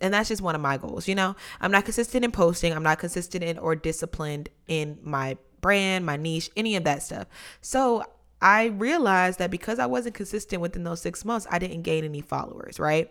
and 0.00 0.12
that's 0.12 0.28
just 0.28 0.42
one 0.42 0.54
of 0.54 0.60
my 0.60 0.76
goals, 0.76 1.08
you 1.08 1.14
know? 1.14 1.36
I'm 1.60 1.70
not 1.70 1.84
consistent 1.84 2.24
in 2.24 2.32
posting, 2.32 2.74
I'm 2.74 2.82
not 2.82 2.98
consistent 2.98 3.44
in 3.44 3.58
or 3.58 3.74
disciplined 3.74 4.48
in 4.66 4.98
my 5.02 5.38
brand, 5.64 6.04
my 6.06 6.16
niche, 6.16 6.50
any 6.56 6.76
of 6.76 6.84
that 6.84 7.02
stuff. 7.02 7.26
So, 7.60 8.04
I 8.42 8.66
realized 8.66 9.38
that 9.38 9.50
because 9.50 9.78
I 9.78 9.86
wasn't 9.86 10.14
consistent 10.14 10.60
within 10.60 10.84
those 10.84 11.00
6 11.00 11.24
months, 11.24 11.46
I 11.50 11.58
didn't 11.58 11.82
gain 11.82 12.04
any 12.04 12.20
followers, 12.20 12.78
right? 12.78 13.10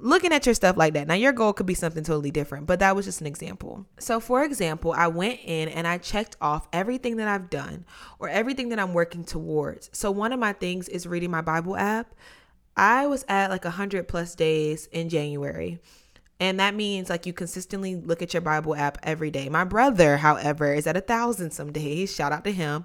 looking 0.00 0.32
at 0.32 0.46
your 0.46 0.54
stuff 0.54 0.76
like 0.76 0.94
that. 0.94 1.06
Now, 1.06 1.14
your 1.14 1.32
goal 1.32 1.52
could 1.52 1.66
be 1.66 1.74
something 1.74 2.02
totally 2.02 2.30
different, 2.30 2.66
but 2.66 2.78
that 2.80 2.96
was 2.96 3.04
just 3.04 3.20
an 3.20 3.26
example. 3.26 3.86
So, 3.98 4.18
for 4.20 4.44
example, 4.44 4.92
I 4.92 5.08
went 5.08 5.40
in 5.44 5.68
and 5.68 5.86
I 5.86 5.98
checked 5.98 6.36
off 6.40 6.68
everything 6.72 7.16
that 7.16 7.28
I've 7.28 7.50
done 7.50 7.84
or 8.18 8.28
everything 8.28 8.70
that 8.70 8.78
I'm 8.78 8.94
working 8.94 9.24
towards. 9.24 9.90
So, 9.92 10.10
one 10.10 10.32
of 10.32 10.40
my 10.40 10.52
things 10.52 10.88
is 10.88 11.06
reading 11.06 11.30
my 11.30 11.42
Bible 11.42 11.76
app. 11.76 12.14
I 12.76 13.06
was 13.06 13.24
at 13.28 13.50
like 13.50 13.64
100 13.64 14.08
plus 14.08 14.34
days 14.34 14.86
in 14.86 15.08
January. 15.08 15.80
And 16.40 16.58
that 16.58 16.74
means 16.74 17.10
like 17.10 17.26
you 17.26 17.34
consistently 17.34 17.96
look 17.96 18.22
at 18.22 18.32
your 18.32 18.40
Bible 18.40 18.74
app 18.74 18.98
every 19.02 19.30
day. 19.30 19.48
My 19.50 19.64
brother, 19.64 20.16
however, 20.16 20.72
is 20.72 20.86
at 20.86 20.96
a 20.96 21.02
thousand 21.02 21.50
some 21.50 21.70
days. 21.70 22.14
Shout 22.14 22.32
out 22.32 22.44
to 22.44 22.52
him. 22.52 22.84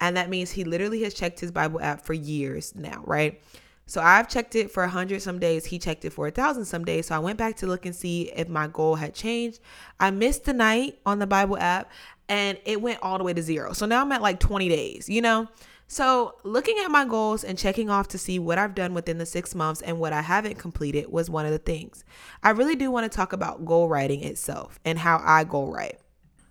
And 0.00 0.16
that 0.16 0.28
means 0.28 0.50
he 0.50 0.64
literally 0.64 1.02
has 1.04 1.14
checked 1.14 1.40
his 1.40 1.52
Bible 1.52 1.80
app 1.80 2.04
for 2.04 2.12
years 2.12 2.74
now, 2.74 3.02
right? 3.06 3.40
So 3.86 4.02
I've 4.02 4.28
checked 4.28 4.56
it 4.56 4.72
for 4.72 4.82
a 4.82 4.88
hundred 4.88 5.22
some 5.22 5.38
days. 5.38 5.64
He 5.64 5.78
checked 5.78 6.04
it 6.04 6.12
for 6.12 6.26
a 6.26 6.32
thousand 6.32 6.64
some 6.64 6.84
days. 6.84 7.06
So 7.06 7.14
I 7.14 7.20
went 7.20 7.38
back 7.38 7.56
to 7.58 7.66
look 7.66 7.86
and 7.86 7.94
see 7.94 8.32
if 8.34 8.48
my 8.48 8.66
goal 8.66 8.96
had 8.96 9.14
changed. 9.14 9.60
I 10.00 10.10
missed 10.10 10.44
the 10.44 10.52
night 10.52 10.98
on 11.06 11.20
the 11.20 11.26
Bible 11.26 11.56
app 11.56 11.90
and 12.28 12.58
it 12.64 12.82
went 12.82 12.98
all 13.02 13.18
the 13.18 13.24
way 13.24 13.32
to 13.32 13.42
zero. 13.42 13.72
So 13.72 13.86
now 13.86 14.02
I'm 14.02 14.10
at 14.10 14.20
like 14.20 14.40
20 14.40 14.68
days, 14.68 15.08
you 15.08 15.22
know? 15.22 15.46
So 15.88 16.34
looking 16.42 16.76
at 16.84 16.90
my 16.90 17.04
goals 17.04 17.44
and 17.44 17.56
checking 17.56 17.90
off 17.90 18.08
to 18.08 18.18
see 18.18 18.38
what 18.38 18.58
I've 18.58 18.74
done 18.74 18.92
within 18.92 19.18
the 19.18 19.26
six 19.26 19.54
months 19.54 19.82
and 19.82 19.98
what 19.98 20.12
I 20.12 20.22
haven't 20.22 20.58
completed 20.58 21.10
was 21.10 21.30
one 21.30 21.46
of 21.46 21.52
the 21.52 21.58
things. 21.58 22.04
I 22.42 22.50
really 22.50 22.74
do 22.74 22.90
want 22.90 23.10
to 23.10 23.16
talk 23.16 23.32
about 23.32 23.64
goal 23.64 23.88
writing 23.88 24.24
itself 24.24 24.80
and 24.84 24.98
how 24.98 25.22
I 25.24 25.44
goal 25.44 25.70
write. 25.70 26.00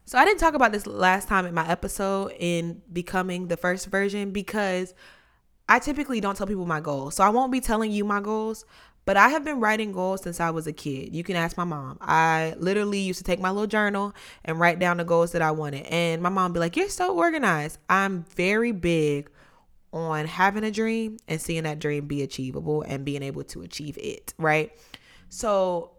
So 0.06 0.18
I 0.18 0.24
didn't 0.24 0.40
talk 0.40 0.54
about 0.54 0.72
this 0.72 0.88
last 0.88 1.28
time 1.28 1.46
in 1.46 1.54
my 1.54 1.68
episode 1.68 2.32
in 2.40 2.82
becoming 2.94 3.48
the 3.48 3.58
first 3.58 3.88
version 3.88 4.32
because 4.32 4.94
I 5.68 5.80
typically 5.80 6.22
don't 6.22 6.38
tell 6.38 6.48
people 6.48 6.66
my 6.66 6.80
goals. 6.80 7.16
So 7.16 7.24
I 7.24 7.30
won't 7.30 7.52
be 7.52 7.60
telling 7.60 7.92
you 7.92 8.06
my 8.06 8.22
goals, 8.22 8.66
but 9.06 9.18
I 9.18 9.30
have 9.30 9.44
been 9.46 9.60
writing 9.60 9.92
goals 9.92 10.24
since 10.24 10.40
I 10.40 10.50
was 10.50 10.68
a 10.68 10.74
kid. 10.74 11.16
You 11.16 11.24
can 11.24 11.36
ask 11.36 11.56
my 11.58 11.64
mom. 11.64 11.98
I 12.02 12.56
literally 12.58 13.00
used 13.00 13.20
to 13.20 13.24
take 13.24 13.40
my 13.40 13.52
little 13.52 13.68
journal 13.68 14.14
and 14.44 14.60
write 14.60 14.80
down 14.80 14.98
the 14.98 15.04
goals 15.04 15.32
that 15.34 15.42
I 15.42 15.52
wanted. 15.52 15.86
And 15.86 16.22
my 16.22 16.30
mom 16.30 16.54
be 16.54 16.60
like, 16.60 16.76
You're 16.76 16.90
so 16.90 17.16
organized. 17.16 17.78
I'm 17.90 18.26
very 18.36 18.72
big 18.72 19.30
on 19.94 20.26
having 20.26 20.64
a 20.64 20.72
dream 20.72 21.18
and 21.28 21.40
seeing 21.40 21.64
that 21.64 21.80
dream 21.80 22.06
be 22.08 22.22
achievable 22.22 22.82
and 22.82 23.06
being 23.06 23.24
able 23.24 23.44
to 23.46 23.62
achieve 23.62 23.98
it, 23.98 24.34
right? 24.38 24.72
So 25.30 25.92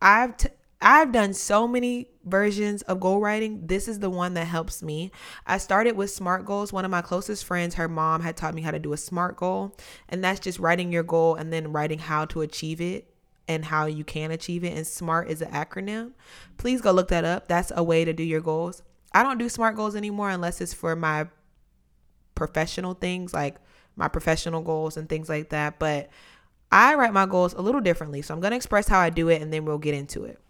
I've 0.00 0.36
t- 0.36 0.50
I've 0.86 1.12
done 1.12 1.32
so 1.32 1.66
many 1.66 2.08
versions 2.26 2.82
of 2.82 3.00
goal 3.00 3.18
writing. 3.18 3.66
This 3.66 3.88
is 3.88 4.00
the 4.00 4.10
one 4.10 4.34
that 4.34 4.44
helps 4.44 4.82
me. 4.82 5.12
I 5.46 5.56
started 5.56 5.96
with 5.96 6.10
SMART 6.10 6.44
goals. 6.44 6.74
One 6.74 6.84
of 6.84 6.90
my 6.90 7.00
closest 7.00 7.46
friends, 7.46 7.76
her 7.76 7.88
mom 7.88 8.20
had 8.20 8.36
taught 8.36 8.54
me 8.54 8.60
how 8.60 8.70
to 8.70 8.78
do 8.78 8.92
a 8.92 8.98
SMART 8.98 9.36
goal, 9.36 9.74
and 10.10 10.22
that's 10.22 10.40
just 10.40 10.58
writing 10.58 10.92
your 10.92 11.02
goal 11.02 11.36
and 11.36 11.50
then 11.50 11.72
writing 11.72 11.98
how 11.98 12.26
to 12.26 12.42
achieve 12.42 12.82
it 12.82 13.08
and 13.48 13.64
how 13.64 13.86
you 13.86 14.04
can 14.04 14.30
achieve 14.30 14.62
it. 14.62 14.76
And 14.76 14.86
SMART 14.86 15.30
is 15.30 15.40
an 15.40 15.50
acronym. 15.52 16.12
Please 16.58 16.82
go 16.82 16.92
look 16.92 17.08
that 17.08 17.24
up. 17.24 17.48
That's 17.48 17.72
a 17.74 17.82
way 17.82 18.04
to 18.04 18.12
do 18.12 18.22
your 18.22 18.42
goals. 18.42 18.82
I 19.14 19.22
don't 19.22 19.38
do 19.38 19.48
SMART 19.48 19.76
goals 19.76 19.96
anymore 19.96 20.28
unless 20.28 20.60
it's 20.60 20.74
for 20.74 20.94
my 20.94 21.28
professional 22.34 22.92
things 22.92 23.32
like 23.32 23.56
my 23.96 24.08
professional 24.08 24.60
goals 24.60 24.98
and 24.98 25.08
things 25.08 25.30
like 25.30 25.48
that. 25.48 25.78
But 25.78 26.10
I 26.70 26.94
write 26.94 27.14
my 27.14 27.24
goals 27.24 27.54
a 27.54 27.62
little 27.62 27.80
differently. 27.80 28.20
So 28.20 28.34
I'm 28.34 28.40
going 28.40 28.50
to 28.50 28.56
express 28.56 28.86
how 28.86 28.98
I 28.98 29.08
do 29.08 29.28
it 29.28 29.40
and 29.40 29.50
then 29.50 29.64
we'll 29.64 29.78
get 29.78 29.94
into 29.94 30.24
it. 30.24 30.40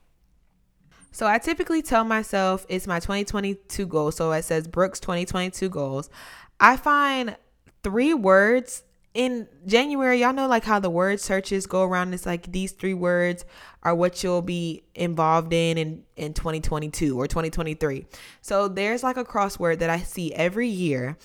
So 1.14 1.29
I 1.29 1.38
typically 1.38 1.81
tell 1.81 2.03
myself 2.03 2.66
it's 2.68 2.88
my 2.88 2.98
2022 2.98 3.87
goal. 3.87 4.11
So 4.11 4.33
it 4.33 4.42
says 4.42 4.66
Brooks 4.66 4.98
2022 4.98 5.68
goals. 5.68 6.11
I 6.59 6.77
find 6.77 7.37
three 7.85 8.14
words 8.14 8.83
in 9.14 9.46
January. 9.64 10.20
Y'all 10.20 10.33
know 10.33 10.48
like 10.48 10.64
how 10.64 10.81
the 10.81 10.90
word 10.90 11.20
searches 11.20 11.68
go 11.68 11.85
around. 11.85 12.12
It's 12.14 12.27
like 12.27 12.50
these 12.50 12.72
three 12.72 12.94
words 12.94 13.44
are 13.85 13.94
what 13.94 14.24
you'll 14.24 14.42
be 14.42 14.83
involved 14.96 15.53
in 15.53 15.79
in, 15.79 16.03
in 16.16 16.35
2022 16.35 17.16
or 17.16 17.29
2023. 17.29 18.07
So 18.40 18.66
there's 18.66 19.05
like 19.05 19.16
a 19.16 19.24
crossword 19.24 19.79
that 19.79 19.90
I 19.90 20.00
see 20.00 20.35
every 20.35 20.68
year. 20.68 21.16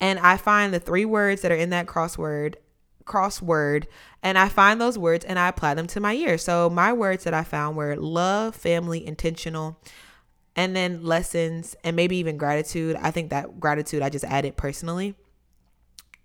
And 0.00 0.18
I 0.18 0.38
find 0.38 0.74
the 0.74 0.80
three 0.80 1.04
words 1.04 1.42
that 1.42 1.52
are 1.52 1.56
in 1.56 1.70
that 1.70 1.86
crossword 1.86 2.56
crossword 3.06 3.84
and 4.22 4.36
I 4.36 4.48
find 4.48 4.80
those 4.80 4.98
words 4.98 5.24
and 5.24 5.38
I 5.38 5.48
apply 5.48 5.74
them 5.74 5.86
to 5.88 6.00
my 6.00 6.12
year. 6.12 6.36
So 6.36 6.68
my 6.68 6.92
words 6.92 7.24
that 7.24 7.34
I 7.34 7.44
found 7.44 7.76
were 7.76 7.96
love, 7.96 8.54
family, 8.54 9.06
intentional, 9.06 9.80
and 10.56 10.74
then 10.74 11.04
lessons 11.04 11.76
and 11.84 11.94
maybe 11.94 12.16
even 12.16 12.36
gratitude. 12.36 12.96
I 13.00 13.10
think 13.10 13.30
that 13.30 13.60
gratitude 13.60 14.02
I 14.02 14.08
just 14.08 14.24
added 14.24 14.56
personally. 14.56 15.14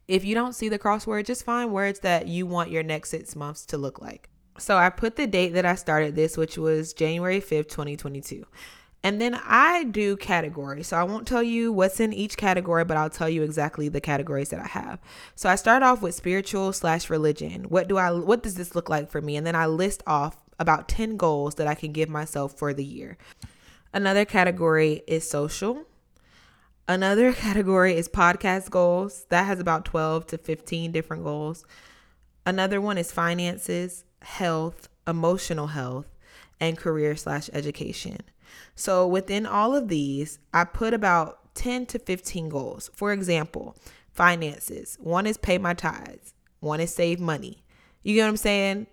If 0.08 0.26
you 0.26 0.36
don't 0.36 0.54
see 0.54 0.68
the 0.68 0.80
crossword, 0.80 1.26
just 1.26 1.46
find 1.46 1.72
words 1.72 2.00
that 2.00 2.28
you 2.28 2.46
want 2.46 2.72
your 2.72 2.84
next 2.84 3.12
six 3.12 3.36
months 3.36 3.66
to 3.68 3.78
look 3.78 4.02
like. 4.02 4.30
So 4.58 4.78
I 4.78 4.90
put 4.90 5.16
the 5.16 5.28
date 5.28 5.54
that 5.54 5.66
I 5.66 5.76
started 5.76 6.16
this, 6.16 6.38
which 6.38 6.58
was 6.58 6.94
January 6.94 7.40
5th, 7.40 7.70
2022. 7.70 8.46
And 9.04 9.20
then 9.20 9.40
I 9.44 9.86
do 9.86 10.16
categories. 10.16 10.88
So 10.88 10.98
I 10.98 11.04
won't 11.04 11.28
tell 11.28 11.42
you 11.42 11.72
what's 11.72 12.00
in 12.00 12.14
each 12.14 12.38
category, 12.38 12.86
but 12.86 12.98
I'll 12.98 13.10
tell 13.10 13.30
you 13.30 13.42
exactly 13.42 13.90
the 13.90 14.02
categories 14.02 14.50
that 14.50 14.60
I 14.60 14.68
have. 14.68 15.00
So 15.36 15.50
I 15.50 15.56
start 15.56 15.82
off 15.82 16.02
with 16.04 16.14
spiritual 16.14 16.72
slash 16.72 17.10
religion. 17.10 17.64
What 17.64 17.88
do 17.88 17.98
I 17.98 18.12
what 18.12 18.44
does 18.44 18.56
this 18.56 18.76
look 18.76 18.90
like 18.90 19.10
for 19.10 19.20
me? 19.20 19.36
And 19.36 19.48
then 19.48 19.56
I 19.56 19.66
list 19.66 20.04
off 20.06 20.38
about 20.60 20.88
10 20.88 21.18
goals 21.18 21.56
that 21.56 21.66
I 21.66 21.74
can 21.74 21.92
give 21.92 22.10
myself 22.10 22.58
for 22.58 22.74
the 22.74 22.86
year. 22.86 23.18
Another 23.94 24.24
category 24.24 25.02
is 25.08 25.28
social. 25.28 25.86
Another 26.88 27.34
category 27.48 27.96
is 27.96 28.08
podcast 28.08 28.70
goals. 28.70 29.26
That 29.30 29.46
has 29.46 29.60
about 29.60 29.86
12 29.86 30.28
to 30.28 30.38
15 30.38 30.92
different 30.92 31.24
goals. 31.24 31.66
Another 32.46 32.80
one 32.80 33.00
is 33.00 33.12
finances, 33.12 34.04
health, 34.22 34.90
emotional 35.08 35.68
health, 35.68 36.08
and 36.60 36.78
career 36.78 37.16
slash 37.16 37.50
education. 37.54 38.20
So 38.76 39.08
within 39.08 39.46
all 39.46 39.76
of 39.76 39.88
these, 39.88 40.40
I 40.54 40.64
put 40.64 40.94
about 40.94 41.54
10 41.56 41.86
to 41.88 42.00
15 42.00 42.50
goals. 42.50 42.90
For 42.94 43.12
example, 43.12 43.76
finances. 44.14 44.98
One 45.00 45.26
is 45.26 45.38
pay 45.38 45.58
my 45.58 45.74
tithes. 45.74 46.34
One 46.60 46.80
is 46.80 46.94
save 46.94 47.20
money. 47.20 47.64
You 48.04 48.16
get 48.16 48.24
what 48.24 48.30
I'm 48.30 48.38
saying? 48.38 48.88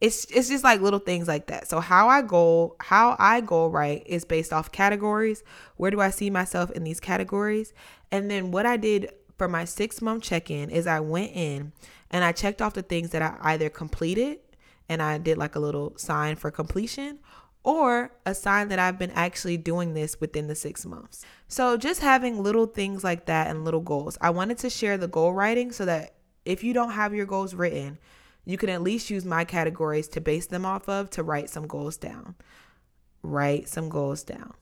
It's 0.00 0.24
it's 0.26 0.48
just 0.48 0.64
like 0.64 0.80
little 0.80 0.98
things 0.98 1.28
like 1.28 1.48
that. 1.48 1.68
So 1.68 1.80
how 1.80 2.08
I 2.08 2.22
go 2.22 2.76
how 2.80 3.16
I 3.18 3.42
go 3.42 3.66
right 3.66 4.02
is 4.06 4.24
based 4.24 4.52
off 4.52 4.72
categories. 4.72 5.42
Where 5.76 5.90
do 5.90 6.00
I 6.00 6.10
see 6.10 6.30
myself 6.30 6.70
in 6.70 6.84
these 6.84 7.00
categories? 7.00 7.74
And 8.10 8.30
then 8.30 8.50
what 8.50 8.64
I 8.64 8.76
did 8.78 9.12
for 9.36 9.46
my 9.46 9.64
6 9.64 10.02
month 10.02 10.22
check-in 10.22 10.70
is 10.70 10.86
I 10.86 11.00
went 11.00 11.32
in 11.34 11.72
and 12.10 12.24
I 12.24 12.32
checked 12.32 12.62
off 12.62 12.74
the 12.74 12.82
things 12.82 13.10
that 13.10 13.22
I 13.22 13.36
either 13.52 13.68
completed 13.68 14.38
and 14.88 15.02
I 15.02 15.18
did 15.18 15.38
like 15.38 15.54
a 15.54 15.60
little 15.60 15.92
sign 15.96 16.36
for 16.36 16.50
completion 16.50 17.18
or 17.62 18.12
a 18.24 18.34
sign 18.34 18.68
that 18.68 18.78
I've 18.78 18.98
been 18.98 19.10
actually 19.10 19.56
doing 19.56 19.94
this 19.94 20.20
within 20.20 20.46
the 20.46 20.54
six 20.54 20.86
months. 20.86 21.24
So, 21.48 21.76
just 21.76 22.00
having 22.00 22.42
little 22.42 22.66
things 22.66 23.04
like 23.04 23.26
that 23.26 23.48
and 23.48 23.64
little 23.64 23.80
goals. 23.80 24.16
I 24.20 24.30
wanted 24.30 24.58
to 24.58 24.70
share 24.70 24.96
the 24.96 25.08
goal 25.08 25.32
writing 25.32 25.72
so 25.72 25.84
that 25.84 26.14
if 26.44 26.64
you 26.64 26.72
don't 26.72 26.92
have 26.92 27.14
your 27.14 27.26
goals 27.26 27.54
written, 27.54 27.98
you 28.44 28.56
can 28.56 28.70
at 28.70 28.82
least 28.82 29.10
use 29.10 29.24
my 29.24 29.44
categories 29.44 30.08
to 30.08 30.20
base 30.20 30.46
them 30.46 30.64
off 30.64 30.88
of 30.88 31.10
to 31.10 31.22
write 31.22 31.50
some 31.50 31.66
goals 31.66 31.96
down. 31.96 32.34
Write 33.22 33.68
some 33.68 33.88
goals 33.88 34.22
down. 34.22 34.54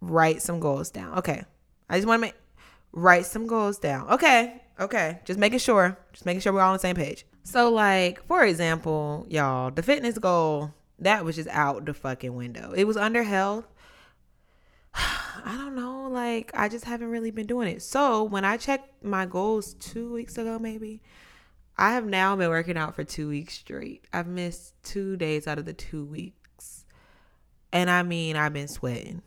Write 0.00 0.40
some 0.42 0.60
goals 0.60 0.90
down. 0.90 1.18
Okay. 1.18 1.44
I 1.90 1.96
just 1.96 2.06
want 2.06 2.20
to 2.20 2.26
make 2.28 2.34
write 2.92 3.26
some 3.26 3.46
goals 3.46 3.78
down. 3.78 4.08
Okay. 4.10 4.62
Okay. 4.78 5.18
Just 5.24 5.40
making 5.40 5.58
sure. 5.58 5.98
Just 6.12 6.24
making 6.24 6.40
sure 6.40 6.52
we're 6.52 6.60
all 6.60 6.68
on 6.68 6.74
the 6.74 6.78
same 6.78 6.94
page. 6.94 7.26
So, 7.42 7.70
like, 7.70 8.24
for 8.26 8.44
example, 8.44 9.26
y'all, 9.28 9.70
the 9.70 9.82
fitness 9.82 10.18
goal 10.18 10.72
that 10.98 11.24
was 11.24 11.36
just 11.36 11.48
out 11.48 11.84
the 11.84 11.94
fucking 11.94 12.34
window. 12.34 12.72
It 12.72 12.84
was 12.84 12.96
under 12.96 13.22
health. 13.22 13.66
I 14.94 15.54
don't 15.56 15.74
know. 15.76 16.08
Like, 16.08 16.50
I 16.54 16.68
just 16.68 16.84
haven't 16.84 17.10
really 17.10 17.30
been 17.30 17.46
doing 17.46 17.68
it. 17.68 17.82
So, 17.82 18.24
when 18.24 18.44
I 18.44 18.56
checked 18.56 19.04
my 19.04 19.26
goals 19.26 19.74
two 19.74 20.12
weeks 20.12 20.36
ago, 20.38 20.58
maybe, 20.58 21.02
I 21.76 21.92
have 21.92 22.06
now 22.06 22.34
been 22.34 22.48
working 22.48 22.76
out 22.76 22.96
for 22.96 23.04
two 23.04 23.28
weeks 23.28 23.54
straight. 23.54 24.04
I've 24.12 24.26
missed 24.26 24.74
two 24.82 25.16
days 25.16 25.46
out 25.46 25.58
of 25.58 25.64
the 25.64 25.72
two 25.72 26.04
weeks. 26.04 26.84
And 27.72 27.88
I 27.90 28.02
mean, 28.02 28.34
I've 28.36 28.52
been 28.52 28.68
sweating. 28.68 29.22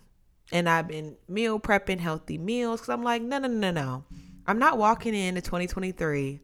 and 0.52 0.68
I've 0.68 0.88
been 0.88 1.16
meal 1.28 1.60
prepping 1.60 2.00
healthy 2.00 2.38
meals 2.38 2.82
because 2.82 2.90
I'm 2.90 3.04
like, 3.04 3.22
no, 3.22 3.38
no, 3.40 3.48
no, 3.48 3.72
no. 3.72 4.04
I'm 4.46 4.60
not 4.60 4.78
walking 4.78 5.14
into 5.16 5.42
2023 5.42 6.42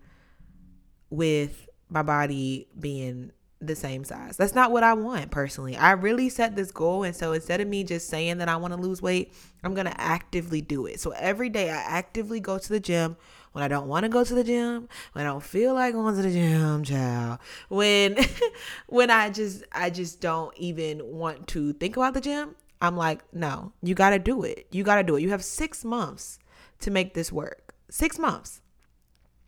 with 1.10 1.68
my 1.90 2.04
body 2.04 2.68
being 2.80 3.32
the 3.60 3.76
same 3.76 4.04
size. 4.04 4.38
That's 4.38 4.54
not 4.54 4.72
what 4.72 4.84
I 4.84 4.94
want 4.94 5.32
personally. 5.32 5.76
I 5.76 5.92
really 5.92 6.30
set 6.30 6.56
this 6.56 6.72
goal. 6.72 7.04
And 7.04 7.16
so 7.16 7.32
instead 7.34 7.60
of 7.60 7.68
me 7.68 7.84
just 7.84 8.08
saying 8.08 8.38
that 8.38 8.50
I 8.50 8.56
want 8.56 8.74
to 8.74 8.80
lose 8.80 9.02
weight, 9.02 9.34
I'm 9.64 9.74
going 9.74 9.88
to 9.88 10.00
actively 10.02 10.62
do 10.62 10.86
it. 10.86 11.00
So 11.00 11.12
every 11.12 11.50
day 11.50 11.70
I 11.70 11.78
actively 11.78 12.40
go 12.40 12.58
to 12.58 12.70
the 12.70 12.80
gym 12.80 13.18
when 13.54 13.64
I 13.64 13.68
don't 13.68 13.88
want 13.88 14.04
to 14.04 14.10
go 14.10 14.24
to 14.24 14.36
the 14.36 14.44
gym, 14.44 14.88
when 15.14 15.26
I 15.26 15.30
don't 15.30 15.44
feel 15.44 15.74
like 15.74 15.94
going 15.94 16.16
to 16.16 16.22
the 16.22 16.32
gym, 16.32 16.84
child. 16.84 17.40
When 17.70 18.18
when 18.88 19.10
I 19.10 19.30
just 19.32 19.64
I 19.72 19.90
just 19.90 20.22
don't 20.22 20.56
even 20.58 21.02
want 21.04 21.48
to 21.50 21.74
think 21.74 21.98
about 21.98 22.14
the 22.14 22.22
gym, 22.22 22.56
I'm 22.82 22.96
like, 22.96 23.22
no, 23.34 23.74
you 23.82 23.96
got 23.96 24.12
to 24.12 24.20
do 24.20 24.44
it. 24.44 24.68
You 24.72 24.84
got 24.84 24.98
to 24.98 25.04
do 25.04 25.16
it. 25.16 25.22
You 25.22 25.32
have 25.32 25.44
6 25.44 25.84
months 25.84 26.38
to 26.82 26.92
make 26.92 27.16
this 27.16 27.32
work. 27.32 27.74
6 27.90 28.20
months 28.20 28.62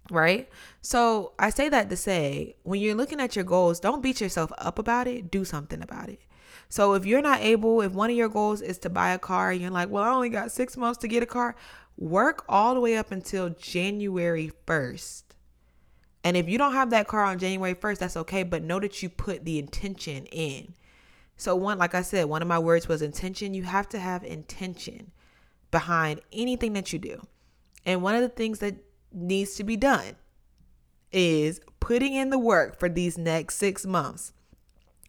right? 0.10 0.50
So 0.82 1.34
I 1.39 1.50
say 1.50 1.69
that 1.69 1.89
to 1.89 1.95
say 1.95 2.56
when 2.63 2.82
you're 2.82 2.95
looking 2.95 3.19
at 3.19 3.36
your 3.36 3.45
goals, 3.45 3.80
don't 3.80 4.04
beat 4.04 4.22
yourself 4.22 4.52
up 4.58 4.80
about 4.80 5.08
it, 5.08 5.32
do 5.32 5.45
something 5.45 5.82
about 5.82 6.10
it. 6.10 6.22
So 6.69 6.93
if 6.93 7.06
you're 7.06 7.22
not 7.22 7.41
able, 7.41 7.82
if 7.82 7.93
one 7.93 8.10
of 8.10 8.15
your 8.15 8.30
goals 8.30 8.62
is 8.62 8.78
to 8.80 8.89
buy 8.89 9.12
a 9.12 9.19
car 9.19 9.52
you're 9.52 9.72
like, 9.72 9.89
well, 9.89 10.04
I 10.04 10.10
only 10.10 10.30
got 10.30 10.52
six 10.52 10.78
months 10.78 11.00
to 11.00 11.08
get 11.08 11.24
a 11.24 11.26
car, 11.28 11.56
work 11.98 12.45
all 12.48 12.74
the 12.74 12.80
way 12.80 12.95
up 12.95 13.12
until 13.12 13.50
January 13.50 14.52
1st. 14.67 15.24
And 16.24 16.36
if 16.36 16.50
you 16.50 16.58
don't 16.58 16.74
have 16.74 16.89
that 16.89 17.08
car 17.08 17.24
on 17.24 17.39
January 17.39 17.76
1st, 17.76 17.98
that's 17.98 18.17
okay, 18.17 18.43
but 18.43 18.63
know 18.63 18.80
that 18.80 19.02
you 19.02 19.10
put 19.10 19.45
the 19.45 19.58
intention 19.58 20.26
in. 20.28 20.76
So, 21.38 21.56
one, 21.56 21.78
like 21.78 21.95
I 21.95 22.02
said, 22.02 22.26
one 22.26 22.41
of 22.41 22.50
my 22.50 22.60
words 22.60 22.89
was 22.89 23.02
intention. 23.02 23.54
You 23.54 23.63
have 23.63 23.88
to 23.89 24.00
have 24.00 24.26
intention 24.26 25.12
behind 25.72 26.19
anything 26.34 26.74
that 26.74 26.91
you 26.91 27.00
do. 27.00 27.26
And 27.86 28.02
one 28.02 28.15
of 28.15 28.22
the 28.22 28.30
things 28.30 28.60
that 28.60 28.76
needs 29.12 29.56
to 29.56 29.63
be 29.63 29.76
done 29.78 30.15
is 31.12 31.60
putting 31.80 32.13
in 32.13 32.30
the 32.30 32.38
work 32.38 32.80
for 32.80 32.89
these 32.89 33.17
next 33.17 33.56
six 33.56 33.86
months 33.86 34.34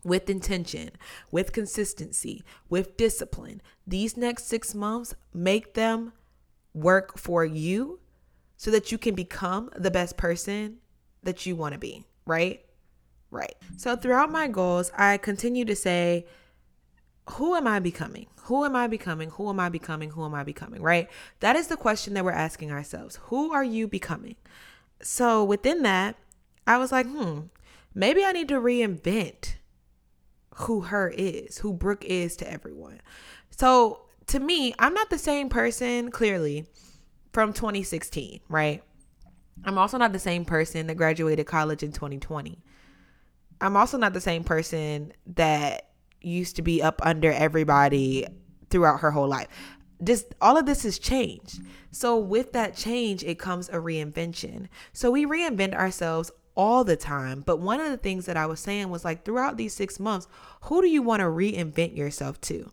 with 0.02 0.30
intention, 0.30 0.90
with 1.30 1.52
consistency, 1.52 2.42
with 2.68 2.96
discipline. 2.96 3.60
These 3.86 4.16
next 4.16 4.46
six 4.46 4.74
months, 4.74 5.14
make 5.34 5.74
them 5.74 6.12
work 6.72 7.18
for 7.18 7.44
you 7.44 8.00
so 8.56 8.70
that 8.70 8.92
you 8.92 8.98
can 8.98 9.14
become 9.14 9.70
the 9.76 9.90
best 9.90 10.16
person 10.16 10.78
that 11.22 11.44
you 11.44 11.56
want 11.56 11.74
to 11.74 11.78
be, 11.78 12.04
right? 12.26 12.64
Right. 13.30 13.54
So 13.76 13.94
throughout 13.94 14.32
my 14.32 14.48
goals, 14.48 14.90
I 14.96 15.16
continue 15.16 15.64
to 15.66 15.76
say, 15.76 16.26
who 17.28 17.54
am 17.54 17.66
I 17.66 17.78
becoming? 17.78 18.26
Who 18.44 18.64
am 18.64 18.74
I 18.74 18.86
becoming? 18.86 19.30
Who 19.30 19.48
am 19.48 19.60
I 19.60 19.68
becoming? 19.68 20.10
Who 20.10 20.24
am 20.24 20.34
I 20.34 20.42
becoming? 20.42 20.82
Right? 20.82 21.08
That 21.40 21.56
is 21.56 21.68
the 21.68 21.76
question 21.76 22.14
that 22.14 22.24
we're 22.24 22.32
asking 22.32 22.72
ourselves. 22.72 23.18
Who 23.24 23.52
are 23.52 23.64
you 23.64 23.86
becoming? 23.86 24.36
So 25.02 25.44
within 25.44 25.82
that, 25.82 26.16
I 26.66 26.78
was 26.78 26.92
like, 26.92 27.06
hmm, 27.06 27.42
maybe 27.94 28.24
I 28.24 28.32
need 28.32 28.48
to 28.48 28.60
reinvent 28.60 29.54
who 30.56 30.82
her 30.82 31.08
is, 31.08 31.58
who 31.58 31.72
Brooke 31.72 32.04
is 32.04 32.36
to 32.36 32.50
everyone. 32.50 33.00
So 33.50 34.02
to 34.26 34.40
me, 34.40 34.74
I'm 34.78 34.94
not 34.94 35.10
the 35.10 35.18
same 35.18 35.48
person, 35.48 36.10
clearly, 36.10 36.66
from 37.32 37.52
2016, 37.52 38.40
right? 38.48 38.82
I'm 39.64 39.78
also 39.78 39.98
not 39.98 40.12
the 40.12 40.18
same 40.18 40.44
person 40.44 40.86
that 40.86 40.96
graduated 40.96 41.46
college 41.46 41.82
in 41.82 41.92
2020. 41.92 42.62
I'm 43.60 43.76
also 43.76 43.98
not 43.98 44.12
the 44.12 44.20
same 44.20 44.44
person 44.44 45.12
that 45.34 45.89
used 46.20 46.56
to 46.56 46.62
be 46.62 46.82
up 46.82 47.00
under 47.04 47.32
everybody 47.32 48.26
throughout 48.70 49.00
her 49.00 49.10
whole 49.10 49.28
life. 49.28 49.48
This 49.98 50.24
all 50.40 50.56
of 50.56 50.66
this 50.66 50.84
has 50.84 50.98
changed. 50.98 51.60
So 51.90 52.16
with 52.16 52.52
that 52.52 52.76
change, 52.76 53.22
it 53.24 53.38
comes 53.38 53.68
a 53.68 53.74
reinvention. 53.74 54.68
So 54.92 55.10
we 55.10 55.26
reinvent 55.26 55.74
ourselves 55.74 56.30
all 56.54 56.84
the 56.84 56.96
time. 56.96 57.42
But 57.44 57.58
one 57.58 57.80
of 57.80 57.90
the 57.90 57.96
things 57.96 58.26
that 58.26 58.36
I 58.36 58.46
was 58.46 58.60
saying 58.60 58.90
was 58.90 59.04
like 59.04 59.24
throughout 59.24 59.56
these 59.56 59.74
six 59.74 60.00
months, 60.00 60.28
who 60.62 60.82
do 60.82 60.88
you 60.88 61.02
want 61.02 61.20
to 61.20 61.26
reinvent 61.26 61.96
yourself 61.96 62.40
to? 62.42 62.72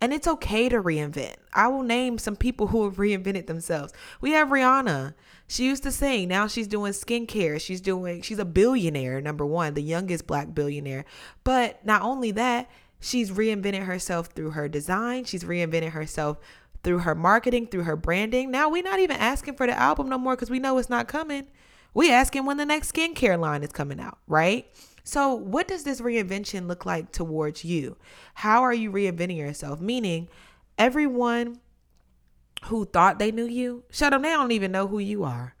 And 0.00 0.12
it's 0.12 0.26
okay 0.26 0.68
to 0.68 0.82
reinvent. 0.82 1.36
I 1.54 1.68
will 1.68 1.84
name 1.84 2.18
some 2.18 2.34
people 2.34 2.66
who 2.66 2.84
have 2.84 2.96
reinvented 2.96 3.46
themselves. 3.46 3.92
We 4.20 4.32
have 4.32 4.48
Rihanna. 4.48 5.14
She 5.46 5.64
used 5.64 5.84
to 5.84 5.92
sing. 5.92 6.28
Now 6.28 6.48
she's 6.48 6.66
doing 6.66 6.92
skincare. 6.92 7.60
She's 7.60 7.80
doing, 7.80 8.20
she's 8.22 8.40
a 8.40 8.44
billionaire, 8.44 9.20
number 9.20 9.46
one, 9.46 9.74
the 9.74 9.82
youngest 9.82 10.26
black 10.26 10.54
billionaire. 10.54 11.04
But 11.44 11.86
not 11.86 12.02
only 12.02 12.32
that, 12.32 12.68
she's 13.02 13.30
reinvented 13.30 13.84
herself 13.84 14.28
through 14.28 14.52
her 14.52 14.68
design. 14.68 15.24
She's 15.24 15.44
reinvented 15.44 15.90
herself 15.90 16.38
through 16.82 17.00
her 17.00 17.14
marketing, 17.14 17.66
through 17.66 17.82
her 17.82 17.96
branding. 17.96 18.50
Now 18.50 18.70
we're 18.70 18.82
not 18.82 19.00
even 19.00 19.16
asking 19.16 19.56
for 19.56 19.66
the 19.66 19.78
album 19.78 20.08
no 20.08 20.16
more 20.16 20.34
because 20.34 20.50
we 20.50 20.58
know 20.58 20.78
it's 20.78 20.88
not 20.88 21.08
coming. 21.08 21.48
We 21.94 22.10
asking 22.10 22.46
when 22.46 22.56
the 22.56 22.64
next 22.64 22.92
skincare 22.92 23.38
line 23.38 23.62
is 23.62 23.72
coming 23.72 24.00
out, 24.00 24.18
right? 24.26 24.66
So, 25.04 25.34
what 25.34 25.66
does 25.66 25.82
this 25.82 26.00
reinvention 26.00 26.68
look 26.68 26.86
like 26.86 27.10
towards 27.10 27.64
you? 27.64 27.96
How 28.34 28.62
are 28.62 28.72
you 28.72 28.90
reinventing 28.90 29.36
yourself? 29.36 29.80
Meaning, 29.80 30.28
everyone 30.78 31.60
who 32.66 32.84
thought 32.84 33.18
they 33.18 33.32
knew 33.32 33.44
you, 33.44 33.82
shut 33.90 34.12
them, 34.12 34.22
they 34.22 34.30
don't 34.30 34.52
even 34.52 34.70
know 34.70 34.86
who 34.86 35.00
you 35.00 35.24
are. 35.24 35.56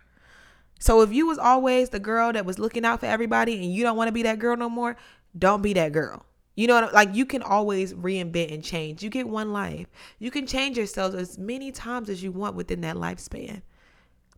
So, 0.78 1.02
if 1.02 1.12
you 1.12 1.26
was 1.26 1.38
always 1.38 1.90
the 1.90 1.98
girl 1.98 2.32
that 2.32 2.46
was 2.46 2.60
looking 2.60 2.84
out 2.84 3.00
for 3.00 3.06
everybody 3.06 3.54
and 3.54 3.74
you 3.74 3.82
don't 3.82 3.96
want 3.96 4.08
to 4.08 4.12
be 4.12 4.22
that 4.22 4.38
girl 4.38 4.56
no 4.56 4.70
more, 4.70 4.96
don't 5.36 5.60
be 5.60 5.72
that 5.72 5.92
girl. 5.92 6.24
You 6.54 6.66
know, 6.66 6.90
like 6.92 7.14
you 7.14 7.24
can 7.24 7.42
always 7.42 7.94
reinvent 7.94 8.52
and 8.52 8.62
change. 8.62 9.02
You 9.02 9.10
get 9.10 9.28
one 9.28 9.52
life. 9.52 9.86
You 10.18 10.30
can 10.30 10.46
change 10.46 10.76
yourself 10.76 11.14
as 11.14 11.38
many 11.38 11.72
times 11.72 12.10
as 12.10 12.22
you 12.22 12.30
want 12.30 12.56
within 12.56 12.82
that 12.82 12.96
lifespan. 12.96 13.62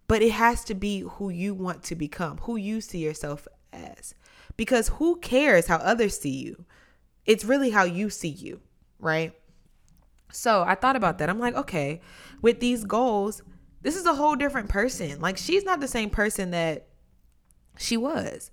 But 0.06 0.22
it 0.22 0.32
has 0.32 0.64
to 0.64 0.74
be 0.74 1.00
who 1.00 1.30
you 1.30 1.54
want 1.54 1.82
to 1.84 1.94
become, 1.94 2.38
who 2.38 2.56
you 2.56 2.80
see 2.80 2.98
yourself 2.98 3.48
as 3.72 4.14
because 4.56 4.88
who 4.88 5.16
cares 5.16 5.66
how 5.66 5.76
others 5.76 6.18
see 6.18 6.30
you? 6.30 6.64
It's 7.26 7.44
really 7.44 7.70
how 7.70 7.84
you 7.84 8.10
see 8.10 8.28
you, 8.28 8.60
right? 8.98 9.32
So 10.30 10.62
I 10.62 10.74
thought 10.74 10.96
about 10.96 11.18
that. 11.18 11.30
I'm 11.30 11.38
like, 11.38 11.54
okay, 11.54 12.00
with 12.42 12.60
these 12.60 12.84
goals, 12.84 13.42
this 13.82 13.96
is 13.96 14.06
a 14.06 14.14
whole 14.14 14.36
different 14.36 14.68
person. 14.68 15.20
Like, 15.20 15.36
she's 15.38 15.64
not 15.64 15.80
the 15.80 15.88
same 15.88 16.10
person 16.10 16.50
that 16.50 16.86
she 17.78 17.96
was. 17.96 18.50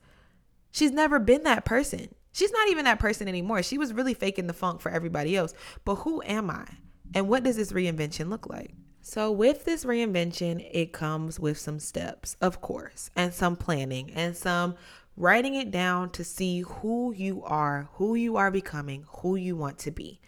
She's 0.72 0.92
never 0.92 1.20
been 1.20 1.44
that 1.44 1.66
person. 1.66 2.14
She's 2.32 2.52
not 2.52 2.70
even 2.70 2.86
that 2.86 3.00
person 3.00 3.28
anymore. 3.28 3.62
She 3.64 3.78
was 3.78 3.94
really 3.94 4.14
faking 4.14 4.48
the 4.48 4.54
funk 4.54 4.82
for 4.82 4.92
everybody 4.92 5.36
else. 5.36 5.54
But 5.84 5.96
who 5.96 6.22
am 6.24 6.50
I? 6.50 6.66
And 7.14 7.28
what 7.28 7.44
does 7.44 7.58
this 7.58 7.74
reinvention 7.74 8.30
look 8.30 8.48
like? 8.48 8.72
So, 9.04 9.32
with 9.32 9.66
this 9.66 9.84
reinvention, 9.84 10.68
it 10.72 10.94
comes 10.94 11.40
with 11.40 11.58
some 11.58 11.80
steps, 11.80 12.38
of 12.40 12.62
course, 12.62 13.10
and 13.16 13.34
some 13.34 13.56
planning 13.56 14.12
and 14.14 14.38
some 14.38 14.76
writing 15.18 15.56
it 15.56 15.72
down 15.72 16.12
to 16.12 16.24
see 16.24 16.62
who 16.62 17.12
you 17.12 17.44
are, 17.44 17.90
who 17.94 18.16
you 18.16 18.38
are 18.38 18.52
becoming, 18.52 19.06
who 19.08 19.36
you 19.36 19.56
want 19.56 19.80
to 19.80 19.92
be. 19.92 20.20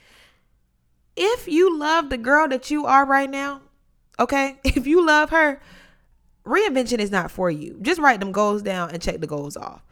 If 1.16 1.48
you 1.48 1.78
love 1.78 2.10
the 2.10 2.18
girl 2.18 2.48
that 2.48 2.72
you 2.72 2.86
are 2.86 3.06
right 3.06 3.30
now, 3.30 3.62
okay, 4.20 4.58
if 4.64 4.88
you 4.88 5.06
love 5.06 5.30
her, 5.30 5.62
reinvention 6.44 6.98
is 6.98 7.12
not 7.12 7.32
for 7.32 7.52
you. 7.52 7.78
Just 7.82 8.02
write 8.02 8.20
them 8.20 8.32
goals 8.32 8.64
down 8.64 8.90
and 8.90 9.02
check 9.02 9.20
the 9.20 9.28
goals 9.28 9.56
off. 9.56 9.84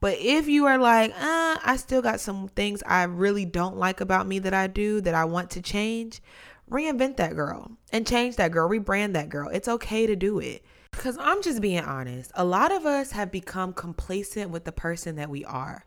But 0.00 0.18
if 0.18 0.48
you 0.48 0.64
are 0.66 0.78
like, 0.78 1.12
uh, 1.12 1.58
I 1.62 1.76
still 1.76 2.00
got 2.00 2.20
some 2.20 2.48
things 2.48 2.82
I 2.86 3.04
really 3.04 3.44
don't 3.44 3.76
like 3.76 4.00
about 4.00 4.26
me 4.26 4.38
that 4.40 4.54
I 4.54 4.66
do 4.66 5.00
that 5.02 5.14
I 5.14 5.26
want 5.26 5.50
to 5.50 5.62
change, 5.62 6.22
reinvent 6.70 7.18
that 7.18 7.36
girl 7.36 7.72
and 7.92 8.06
change 8.06 8.36
that 8.36 8.50
girl, 8.50 8.68
rebrand 8.68 9.12
that 9.12 9.28
girl. 9.28 9.50
It's 9.50 9.68
okay 9.68 10.06
to 10.06 10.16
do 10.16 10.38
it. 10.38 10.64
Because 10.90 11.18
I'm 11.20 11.42
just 11.42 11.60
being 11.60 11.84
honest. 11.84 12.32
A 12.34 12.44
lot 12.44 12.72
of 12.72 12.86
us 12.86 13.12
have 13.12 13.30
become 13.30 13.72
complacent 13.72 14.50
with 14.50 14.64
the 14.64 14.72
person 14.72 15.16
that 15.16 15.30
we 15.30 15.44
are. 15.44 15.84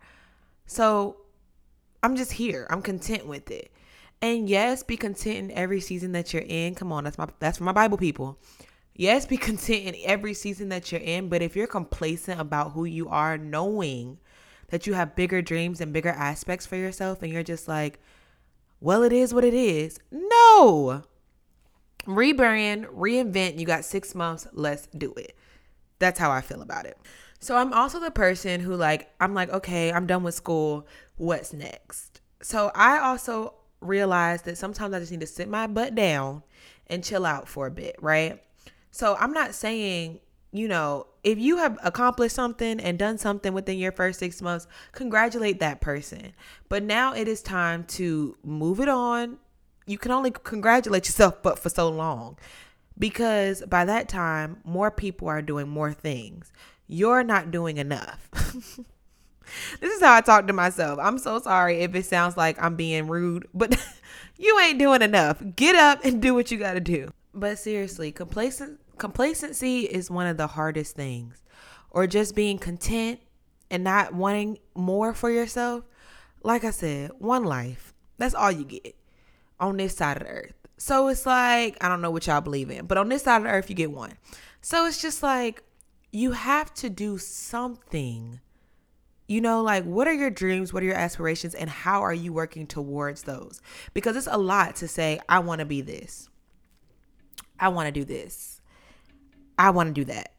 So 0.65 1.17
I'm 2.03 2.15
just 2.15 2.33
here. 2.33 2.67
I'm 2.69 2.81
content 2.81 3.25
with 3.25 3.49
it. 3.49 3.71
And 4.21 4.47
yes, 4.47 4.83
be 4.83 4.95
content 4.95 5.37
in 5.37 5.51
every 5.51 5.81
season 5.81 6.13
that 6.13 6.33
you're 6.33 6.43
in. 6.45 6.75
Come 6.75 6.93
on, 6.93 7.03
that's 7.03 7.17
my 7.17 7.27
that's 7.39 7.57
for 7.57 7.65
my 7.65 7.73
Bible 7.73 7.97
people. 7.97 8.39
Yes, 8.95 9.25
be 9.25 9.37
content 9.37 9.85
in 9.85 9.95
every 10.03 10.33
season 10.33 10.69
that 10.69 10.91
you're 10.91 11.01
in, 11.01 11.27
but 11.29 11.41
if 11.41 11.55
you're 11.55 11.67
complacent 11.67 12.39
about 12.39 12.73
who 12.73 12.85
you 12.85 13.09
are, 13.09 13.37
knowing 13.37 14.19
that 14.69 14.85
you 14.85 14.93
have 14.93 15.15
bigger 15.15 15.41
dreams 15.41 15.81
and 15.81 15.93
bigger 15.93 16.09
aspects 16.09 16.65
for 16.65 16.75
yourself 16.75 17.21
and 17.23 17.31
you're 17.31 17.43
just 17.43 17.67
like, 17.67 17.99
well, 18.79 19.03
it 19.03 19.13
is 19.13 19.33
what 19.33 19.43
it 19.43 19.53
is. 19.53 19.99
No 20.11 21.03
rebrand, 22.05 22.85
reinvent. 22.85 23.59
You 23.59 23.65
got 23.65 23.85
six 23.85 24.13
months. 24.13 24.47
Let's 24.51 24.87
do 24.87 25.13
it. 25.13 25.35
That's 25.99 26.19
how 26.19 26.31
I 26.31 26.41
feel 26.41 26.61
about 26.61 26.85
it. 26.85 26.97
So 27.39 27.57
I'm 27.57 27.73
also 27.73 27.99
the 27.99 28.11
person 28.11 28.61
who 28.61 28.75
like 28.75 29.09
I'm 29.19 29.33
like, 29.33 29.49
okay, 29.49 29.91
I'm 29.91 30.07
done 30.07 30.23
with 30.23 30.35
school. 30.35 30.87
What's 31.17 31.53
next? 31.53 32.21
So 32.41 32.71
I 32.75 32.99
also 32.99 33.55
realized 33.81 34.45
that 34.45 34.57
sometimes 34.57 34.93
I 34.93 34.99
just 34.99 35.11
need 35.11 35.21
to 35.21 35.27
sit 35.27 35.49
my 35.49 35.67
butt 35.67 35.95
down 35.95 36.43
and 36.87 37.03
chill 37.03 37.25
out 37.25 37.47
for 37.47 37.67
a 37.67 37.71
bit, 37.71 37.95
right? 38.01 38.41
So 38.93 39.15
I'm 39.19 39.33
not 39.33 39.55
saying, 39.55 40.19
you 40.51 40.67
know, 40.67 41.07
if 41.23 41.39
you 41.39 41.57
have 41.57 41.79
accomplished 41.83 42.35
something 42.35 42.79
and 42.79 42.99
done 42.99 43.17
something 43.17 43.51
within 43.51 43.79
your 43.79 43.91
first 43.91 44.19
six 44.19 44.39
months, 44.39 44.67
congratulate 44.91 45.59
that 45.61 45.81
person. 45.81 46.33
But 46.69 46.83
now 46.83 47.15
it 47.15 47.27
is 47.27 47.41
time 47.41 47.85
to 47.85 48.37
move 48.43 48.79
it 48.79 48.87
on. 48.87 49.39
You 49.87 49.97
can 49.97 50.11
only 50.11 50.29
congratulate 50.29 51.07
yourself 51.07 51.41
but 51.41 51.57
for 51.57 51.69
so 51.69 51.89
long. 51.89 52.37
Because 52.99 53.63
by 53.63 53.83
that 53.83 54.07
time 54.07 54.57
more 54.63 54.91
people 54.91 55.27
are 55.27 55.41
doing 55.41 55.67
more 55.67 55.91
things. 55.91 56.53
You're 56.87 57.23
not 57.23 57.49
doing 57.49 57.77
enough. 57.77 58.29
This 59.81 59.93
is 59.93 60.01
how 60.01 60.15
i 60.15 60.21
talk 60.21 60.47
to 60.47 60.53
myself. 60.53 60.97
I'm 61.01 61.17
so 61.17 61.37
sorry 61.39 61.81
if 61.81 61.93
it 61.95 62.05
sounds 62.05 62.37
like 62.37 62.57
i'm 62.63 62.77
being 62.77 63.07
rude 63.07 63.45
but 63.53 63.77
you 64.37 64.57
ain't 64.61 64.79
doing 64.79 65.01
enough. 65.01 65.43
Get 65.57 65.75
up 65.75 66.05
and 66.05 66.21
do 66.21 66.33
what 66.33 66.49
you 66.49 66.57
got 66.57 66.73
to 66.73 66.79
do. 66.79 67.11
But 67.33 67.59
seriously 67.59 68.13
complacent 68.13 68.79
complacency 69.03 69.81
is 69.81 70.09
one 70.09 70.27
of 70.27 70.37
the 70.37 70.47
hardest 70.47 70.95
things 70.95 71.43
or 71.91 72.07
just 72.07 72.35
being 72.35 72.57
content 72.57 73.19
and 73.69 73.83
not 73.83 74.13
wanting 74.13 74.57
more 74.75 75.13
for 75.13 75.29
yourself 75.29 75.83
like 76.43 76.63
i 76.63 76.71
said 76.71 77.11
one 77.19 77.43
life 77.43 77.93
that's 78.17 78.35
all 78.35 78.51
you 78.51 78.63
get 78.63 78.95
on 79.59 79.77
this 79.77 79.95
side 79.95 80.17
of 80.17 80.23
the 80.23 80.29
earth. 80.29 80.53
So 80.77 81.07
it's 81.07 81.25
like, 81.25 81.77
I 81.81 81.87
don't 81.87 82.01
know 82.01 82.11
what 82.11 82.27
y'all 82.27 82.41
believe 82.41 82.69
in, 82.69 82.85
but 82.85 82.97
on 82.97 83.09
this 83.09 83.23
side 83.23 83.37
of 83.37 83.43
the 83.43 83.49
earth, 83.49 83.69
you 83.69 83.75
get 83.75 83.91
one. 83.91 84.13
So 84.61 84.85
it's 84.85 85.01
just 85.01 85.23
like, 85.23 85.63
you 86.11 86.31
have 86.31 86.73
to 86.75 86.89
do 86.89 87.17
something. 87.17 88.39
You 89.27 89.41
know, 89.41 89.61
like, 89.63 89.85
what 89.85 90.07
are 90.07 90.13
your 90.13 90.29
dreams? 90.29 90.73
What 90.73 90.83
are 90.83 90.85
your 90.85 90.95
aspirations? 90.95 91.55
And 91.55 91.69
how 91.69 92.01
are 92.01 92.13
you 92.13 92.33
working 92.33 92.67
towards 92.67 93.23
those? 93.23 93.61
Because 93.93 94.15
it's 94.17 94.27
a 94.29 94.37
lot 94.37 94.75
to 94.77 94.87
say, 94.87 95.19
I 95.29 95.39
want 95.39 95.59
to 95.59 95.65
be 95.65 95.81
this. 95.81 96.29
I 97.59 97.69
want 97.69 97.87
to 97.87 97.91
do 97.91 98.03
this. 98.03 98.52
I 99.57 99.69
want 99.71 99.89
to 99.89 99.93
do 99.93 100.05
that. 100.05 100.33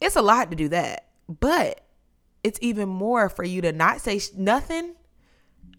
It's 0.00 0.16
a 0.16 0.22
lot 0.22 0.50
to 0.50 0.56
do 0.56 0.68
that. 0.68 1.08
But 1.28 1.80
it's 2.42 2.58
even 2.62 2.88
more 2.88 3.28
for 3.28 3.44
you 3.44 3.60
to 3.62 3.72
not 3.72 4.00
say 4.00 4.20
nothing 4.36 4.94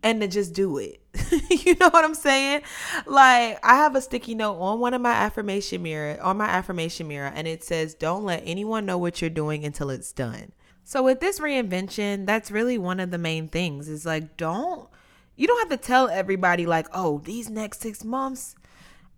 and 0.04 0.21
to 0.21 0.28
just 0.28 0.54
do 0.54 0.78
it. 0.78 1.02
you 1.49 1.75
know 1.75 1.89
what 1.89 2.06
I'm 2.06 2.15
saying? 2.15 2.62
Like 3.06 3.60
I 3.63 3.75
have 3.75 3.95
a 3.95 4.02
sticky 4.02 4.36
note 4.36 4.60
on 4.60 4.80
one 4.80 4.93
of 4.93 5.02
my 5.02 5.12
affirmation 5.12 5.82
mirror, 5.82 6.19
on 6.21 6.38
my 6.38 6.47
affirmation 6.47 7.08
mirror, 7.08 7.32
and 7.34 7.47
it 7.47 7.63
says, 7.63 7.93
Don't 7.93 8.25
let 8.25 8.43
anyone 8.45 8.86
know 8.86 8.97
what 8.97 9.21
you're 9.21 9.30
doing 9.30 9.65
until 9.65 9.89
it's 9.89 10.12
done. 10.12 10.52
So 10.84 11.04
with 11.04 11.19
this 11.19 11.39
reinvention, 11.39 12.25
that's 12.25 12.49
really 12.49 12.78
one 12.78 12.99
of 12.99 13.12
the 13.12 13.17
main 13.17 13.47
things 13.47 13.88
is 13.88 14.06
like, 14.06 14.38
don't 14.38 14.89
you 15.36 15.47
don't 15.47 15.69
have 15.69 15.80
to 15.80 15.86
tell 15.86 16.10
everybody 16.10 16.65
like, 16.65 16.88
oh, 16.93 17.19
these 17.23 17.49
next 17.49 17.80
six 17.80 18.04
months, 18.04 18.56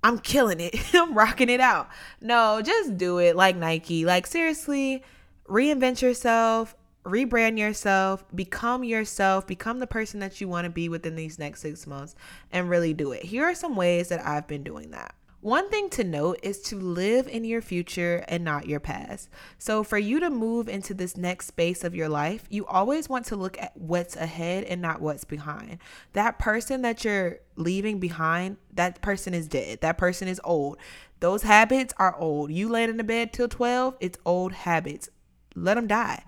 I'm 0.03 0.19
killing 0.19 0.59
it. 0.59 0.75
I'm 0.95 1.13
rocking 1.13 1.49
it 1.49 1.59
out. 1.59 1.89
No, 2.21 2.61
just 2.61 2.97
do 2.97 3.19
it 3.19 3.35
like 3.35 3.55
Nike. 3.55 4.05
Like 4.05 4.27
seriously, 4.27 5.03
reinvent 5.47 6.01
yourself 6.01 6.75
rebrand 7.03 7.57
yourself, 7.57 8.23
become 8.33 8.83
yourself, 8.83 9.47
become 9.47 9.79
the 9.79 9.87
person 9.87 10.19
that 10.19 10.39
you 10.39 10.47
want 10.47 10.65
to 10.65 10.69
be 10.69 10.89
within 10.89 11.15
these 11.15 11.39
next 11.39 11.61
six 11.61 11.87
months, 11.87 12.15
and 12.51 12.69
really 12.69 12.93
do 12.93 13.11
it. 13.11 13.23
Here 13.23 13.43
are 13.45 13.55
some 13.55 13.75
ways 13.75 14.09
that 14.09 14.25
I've 14.25 14.47
been 14.47 14.63
doing 14.63 14.91
that. 14.91 15.15
One 15.41 15.71
thing 15.71 15.89
to 15.91 16.03
note 16.03 16.39
is 16.43 16.61
to 16.63 16.75
live 16.75 17.27
in 17.27 17.43
your 17.43 17.61
future 17.61 18.23
and 18.27 18.43
not 18.43 18.67
your 18.67 18.79
past. 18.79 19.27
So, 19.57 19.83
for 19.83 19.97
you 19.97 20.19
to 20.19 20.29
move 20.29 20.69
into 20.69 20.93
this 20.93 21.17
next 21.17 21.47
space 21.47 21.83
of 21.83 21.95
your 21.95 22.09
life, 22.09 22.45
you 22.49 22.67
always 22.67 23.09
want 23.09 23.25
to 23.25 23.35
look 23.35 23.59
at 23.59 23.75
what's 23.75 24.15
ahead 24.15 24.65
and 24.65 24.83
not 24.83 25.01
what's 25.01 25.23
behind. 25.23 25.79
That 26.13 26.37
person 26.37 26.83
that 26.83 27.03
you're 27.03 27.39
leaving 27.55 27.99
behind, 27.99 28.57
that 28.73 29.01
person 29.01 29.33
is 29.33 29.47
dead. 29.47 29.81
That 29.81 29.97
person 29.97 30.27
is 30.27 30.39
old. 30.43 30.77
Those 31.21 31.41
habits 31.41 31.95
are 31.97 32.15
old. 32.19 32.51
You 32.51 32.69
laid 32.69 32.91
in 32.91 32.97
the 32.97 33.03
bed 33.03 33.33
till 33.33 33.47
12, 33.47 33.95
it's 33.99 34.19
old 34.23 34.53
habits. 34.53 35.09
Let 35.55 35.73
them 35.73 35.87
die. 35.87 36.23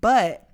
But 0.00 0.48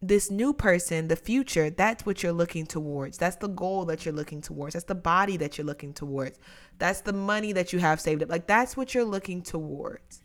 this 0.00 0.30
new 0.30 0.52
person, 0.52 1.08
the 1.08 1.16
future, 1.16 1.70
that's 1.70 2.06
what 2.06 2.22
you're 2.22 2.32
looking 2.32 2.66
towards. 2.66 3.18
That's 3.18 3.36
the 3.36 3.48
goal 3.48 3.84
that 3.86 4.04
you're 4.04 4.14
looking 4.14 4.40
towards. 4.40 4.74
That's 4.74 4.84
the 4.84 4.94
body 4.94 5.36
that 5.38 5.58
you're 5.58 5.66
looking 5.66 5.92
towards. 5.92 6.38
That's 6.78 7.00
the 7.00 7.12
money 7.12 7.52
that 7.52 7.72
you 7.72 7.80
have 7.80 8.00
saved 8.00 8.22
up. 8.22 8.30
Like 8.30 8.46
that's 8.46 8.76
what 8.76 8.94
you're 8.94 9.04
looking 9.04 9.42
towards. 9.42 10.22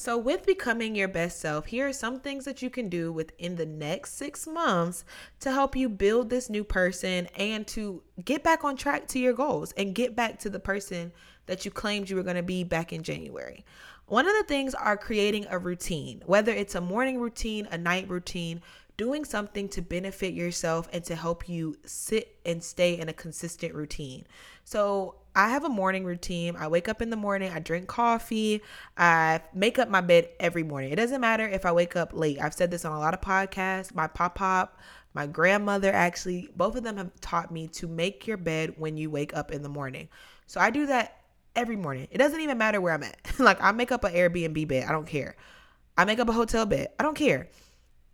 So, 0.00 0.16
with 0.16 0.46
becoming 0.46 0.94
your 0.94 1.08
best 1.08 1.40
self, 1.40 1.66
here 1.66 1.88
are 1.88 1.92
some 1.92 2.20
things 2.20 2.44
that 2.44 2.62
you 2.62 2.70
can 2.70 2.88
do 2.88 3.12
within 3.12 3.56
the 3.56 3.66
next 3.66 4.14
six 4.14 4.46
months 4.46 5.04
to 5.40 5.50
help 5.50 5.74
you 5.74 5.88
build 5.88 6.30
this 6.30 6.48
new 6.48 6.62
person 6.62 7.26
and 7.36 7.66
to 7.66 8.00
get 8.24 8.44
back 8.44 8.62
on 8.62 8.76
track 8.76 9.08
to 9.08 9.18
your 9.18 9.32
goals 9.32 9.72
and 9.72 9.96
get 9.96 10.14
back 10.14 10.38
to 10.38 10.50
the 10.50 10.60
person 10.60 11.10
that 11.46 11.64
you 11.64 11.72
claimed 11.72 12.08
you 12.08 12.14
were 12.14 12.22
going 12.22 12.36
to 12.36 12.44
be 12.44 12.62
back 12.62 12.92
in 12.92 13.02
January. 13.02 13.64
One 14.08 14.26
of 14.26 14.34
the 14.36 14.44
things 14.44 14.74
are 14.74 14.96
creating 14.96 15.46
a 15.50 15.58
routine, 15.58 16.22
whether 16.24 16.50
it's 16.50 16.74
a 16.74 16.80
morning 16.80 17.20
routine, 17.20 17.68
a 17.70 17.76
night 17.76 18.08
routine, 18.08 18.62
doing 18.96 19.26
something 19.26 19.68
to 19.68 19.82
benefit 19.82 20.32
yourself 20.32 20.88
and 20.94 21.04
to 21.04 21.14
help 21.14 21.46
you 21.46 21.76
sit 21.84 22.36
and 22.46 22.64
stay 22.64 22.98
in 22.98 23.10
a 23.10 23.12
consistent 23.12 23.74
routine. 23.74 24.26
So, 24.64 25.16
I 25.36 25.50
have 25.50 25.62
a 25.62 25.68
morning 25.68 26.04
routine. 26.04 26.56
I 26.56 26.66
wake 26.66 26.88
up 26.88 27.00
in 27.00 27.10
the 27.10 27.16
morning, 27.16 27.52
I 27.52 27.60
drink 27.60 27.86
coffee, 27.86 28.60
I 28.96 29.40
make 29.54 29.78
up 29.78 29.88
my 29.88 30.00
bed 30.00 30.30
every 30.40 30.64
morning. 30.64 30.90
It 30.90 30.96
doesn't 30.96 31.20
matter 31.20 31.46
if 31.46 31.64
I 31.64 31.70
wake 31.70 31.94
up 31.94 32.12
late. 32.12 32.40
I've 32.40 32.54
said 32.54 32.70
this 32.70 32.84
on 32.84 32.90
a 32.90 32.98
lot 32.98 33.14
of 33.14 33.20
podcasts. 33.20 33.94
My 33.94 34.08
pop 34.08 34.34
pop, 34.34 34.80
my 35.14 35.26
grandmother 35.26 35.92
actually, 35.92 36.48
both 36.56 36.74
of 36.74 36.82
them 36.82 36.96
have 36.96 37.14
taught 37.20 37.52
me 37.52 37.68
to 37.68 37.86
make 37.86 38.26
your 38.26 38.36
bed 38.38 38.74
when 38.78 38.96
you 38.96 39.10
wake 39.10 39.36
up 39.36 39.52
in 39.52 39.62
the 39.62 39.68
morning. 39.68 40.08
So 40.46 40.60
I 40.60 40.70
do 40.70 40.86
that 40.86 41.17
every 41.56 41.76
morning. 41.76 42.08
It 42.10 42.18
doesn't 42.18 42.40
even 42.40 42.58
matter 42.58 42.80
where 42.80 42.94
I'm 42.94 43.02
at. 43.02 43.18
like 43.38 43.62
I 43.62 43.72
make 43.72 43.92
up 43.92 44.04
an 44.04 44.12
Airbnb 44.12 44.66
bed. 44.68 44.86
I 44.88 44.92
don't 44.92 45.06
care. 45.06 45.36
I 45.96 46.04
make 46.04 46.18
up 46.18 46.28
a 46.28 46.32
hotel 46.32 46.66
bed. 46.66 46.88
I 46.98 47.02
don't 47.02 47.16
care. 47.16 47.48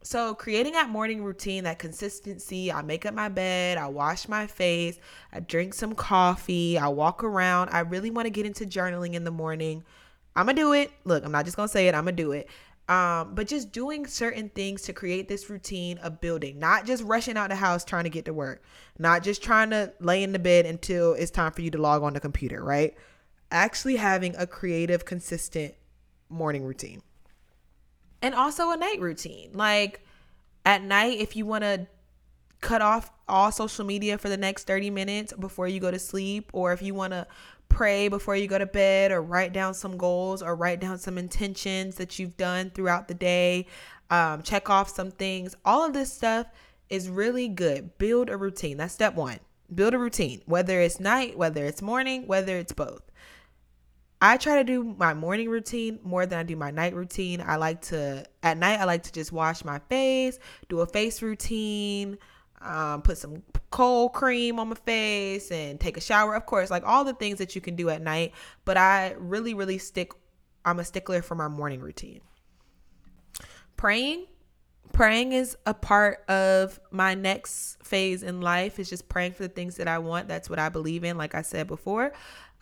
So, 0.02 0.34
creating 0.34 0.74
that 0.74 0.90
morning 0.90 1.24
routine, 1.24 1.64
that 1.64 1.78
consistency, 1.78 2.70
I 2.70 2.82
make 2.82 3.06
up 3.06 3.14
my 3.14 3.30
bed, 3.30 3.78
I 3.78 3.86
wash 3.86 4.28
my 4.28 4.46
face, 4.46 4.98
I 5.32 5.40
drink 5.40 5.72
some 5.72 5.94
coffee, 5.94 6.76
I 6.76 6.88
walk 6.88 7.24
around. 7.24 7.70
I 7.70 7.80
really 7.80 8.10
want 8.10 8.26
to 8.26 8.30
get 8.30 8.44
into 8.44 8.66
journaling 8.66 9.14
in 9.14 9.24
the 9.24 9.30
morning. 9.30 9.82
I'm 10.36 10.44
going 10.44 10.56
to 10.56 10.62
do 10.62 10.72
it. 10.74 10.90
Look, 11.04 11.24
I'm 11.24 11.32
not 11.32 11.46
just 11.46 11.56
going 11.56 11.68
to 11.68 11.72
say 11.72 11.88
it, 11.88 11.94
I'm 11.94 12.04
going 12.04 12.16
to 12.16 12.22
do 12.22 12.32
it. 12.32 12.48
Um, 12.86 13.34
but 13.34 13.46
just 13.46 13.72
doing 13.72 14.06
certain 14.06 14.50
things 14.50 14.82
to 14.82 14.92
create 14.92 15.26
this 15.26 15.48
routine 15.48 15.96
of 15.98 16.20
building, 16.20 16.58
not 16.58 16.84
just 16.84 17.02
rushing 17.04 17.38
out 17.38 17.48
the 17.48 17.56
house 17.56 17.82
trying 17.82 18.04
to 18.04 18.10
get 18.10 18.26
to 18.26 18.34
work, 18.34 18.62
not 18.98 19.22
just 19.22 19.42
trying 19.42 19.70
to 19.70 19.90
lay 20.00 20.22
in 20.22 20.32
the 20.32 20.38
bed 20.38 20.66
until 20.66 21.14
it's 21.14 21.30
time 21.30 21.52
for 21.52 21.62
you 21.62 21.70
to 21.70 21.78
log 21.78 22.02
on 22.02 22.12
the 22.12 22.20
computer, 22.20 22.62
right? 22.62 22.94
Actually 23.54 23.96
having 23.96 24.34
a 24.36 24.46
creative, 24.46 25.04
consistent 25.04 25.74
morning 26.28 26.64
routine. 26.64 27.00
And 28.20 28.34
also 28.34 28.70
a 28.70 28.76
night 28.76 29.00
routine. 29.00 29.52
Like 29.54 30.04
at 30.66 30.82
night, 30.82 31.20
if 31.20 31.36
you 31.36 31.46
want 31.46 31.62
to 31.62 31.86
cut 32.60 32.82
off 32.82 33.10
all 33.28 33.52
social 33.52 33.84
media 33.84 34.18
for 34.18 34.28
the 34.28 34.36
next 34.36 34.66
30 34.66 34.90
minutes 34.90 35.32
before 35.34 35.68
you 35.68 35.80
go 35.80 35.90
to 35.90 35.98
sleep, 35.98 36.50
or 36.52 36.72
if 36.72 36.82
you 36.82 36.94
want 36.94 37.12
to 37.12 37.26
pray 37.68 38.08
before 38.08 38.36
you 38.36 38.46
go 38.46 38.58
to 38.58 38.66
bed, 38.66 39.12
or 39.12 39.22
write 39.22 39.52
down 39.52 39.72
some 39.72 39.96
goals, 39.96 40.42
or 40.42 40.56
write 40.56 40.80
down 40.80 40.98
some 40.98 41.16
intentions 41.16 41.96
that 41.96 42.18
you've 42.18 42.36
done 42.36 42.70
throughout 42.70 43.08
the 43.08 43.14
day, 43.14 43.66
um, 44.10 44.42
check 44.42 44.68
off 44.68 44.88
some 44.88 45.10
things, 45.10 45.54
all 45.64 45.84
of 45.84 45.92
this 45.92 46.12
stuff 46.12 46.46
is 46.90 47.08
really 47.08 47.48
good. 47.48 47.96
Build 47.98 48.30
a 48.30 48.36
routine. 48.36 48.78
That's 48.78 48.94
step 48.94 49.14
one. 49.14 49.38
Build 49.74 49.94
a 49.94 49.98
routine, 49.98 50.42
whether 50.46 50.80
it's 50.80 51.00
night, 51.00 51.36
whether 51.36 51.64
it's 51.64 51.82
morning, 51.82 52.26
whether 52.26 52.56
it's 52.58 52.72
both. 52.72 53.02
I 54.20 54.36
try 54.36 54.56
to 54.56 54.64
do 54.64 54.82
my 54.82 55.12
morning 55.12 55.50
routine 55.50 55.98
more 56.02 56.24
than 56.24 56.38
I 56.38 56.42
do 56.42 56.56
my 56.56 56.70
night 56.70 56.94
routine. 56.94 57.42
I 57.46 57.56
like 57.56 57.82
to, 57.82 58.24
at 58.42 58.56
night, 58.56 58.80
I 58.80 58.84
like 58.84 59.02
to 59.04 59.12
just 59.12 59.32
wash 59.32 59.64
my 59.64 59.80
face, 59.90 60.38
do 60.68 60.80
a 60.80 60.86
face 60.86 61.20
routine, 61.20 62.16
um, 62.62 63.02
put 63.02 63.18
some 63.18 63.42
cold 63.70 64.14
cream 64.14 64.58
on 64.58 64.68
my 64.68 64.76
face, 64.76 65.50
and 65.50 65.78
take 65.78 65.96
a 65.96 66.00
shower. 66.00 66.34
Of 66.34 66.46
course, 66.46 66.70
like 66.70 66.84
all 66.86 67.04
the 67.04 67.12
things 67.12 67.38
that 67.38 67.54
you 67.54 67.60
can 67.60 67.76
do 67.76 67.90
at 67.90 68.00
night. 68.00 68.32
But 68.64 68.78
I 68.78 69.14
really, 69.18 69.52
really 69.52 69.78
stick, 69.78 70.12
I'm 70.64 70.78
a 70.78 70.84
stickler 70.84 71.20
for 71.20 71.34
my 71.34 71.48
morning 71.48 71.80
routine. 71.80 72.20
Praying. 73.76 74.26
Praying 74.92 75.32
is 75.32 75.56
a 75.66 75.74
part 75.74 76.24
of 76.30 76.78
my 76.92 77.14
next 77.14 77.82
phase 77.82 78.22
in 78.22 78.40
life. 78.40 78.78
Is 78.78 78.88
just 78.88 79.08
praying 79.08 79.32
for 79.32 79.42
the 79.42 79.48
things 79.48 79.76
that 79.76 79.88
I 79.88 79.98
want. 79.98 80.28
That's 80.28 80.48
what 80.48 80.60
I 80.60 80.68
believe 80.68 81.02
in, 81.02 81.18
like 81.18 81.34
I 81.34 81.42
said 81.42 81.66
before 81.66 82.12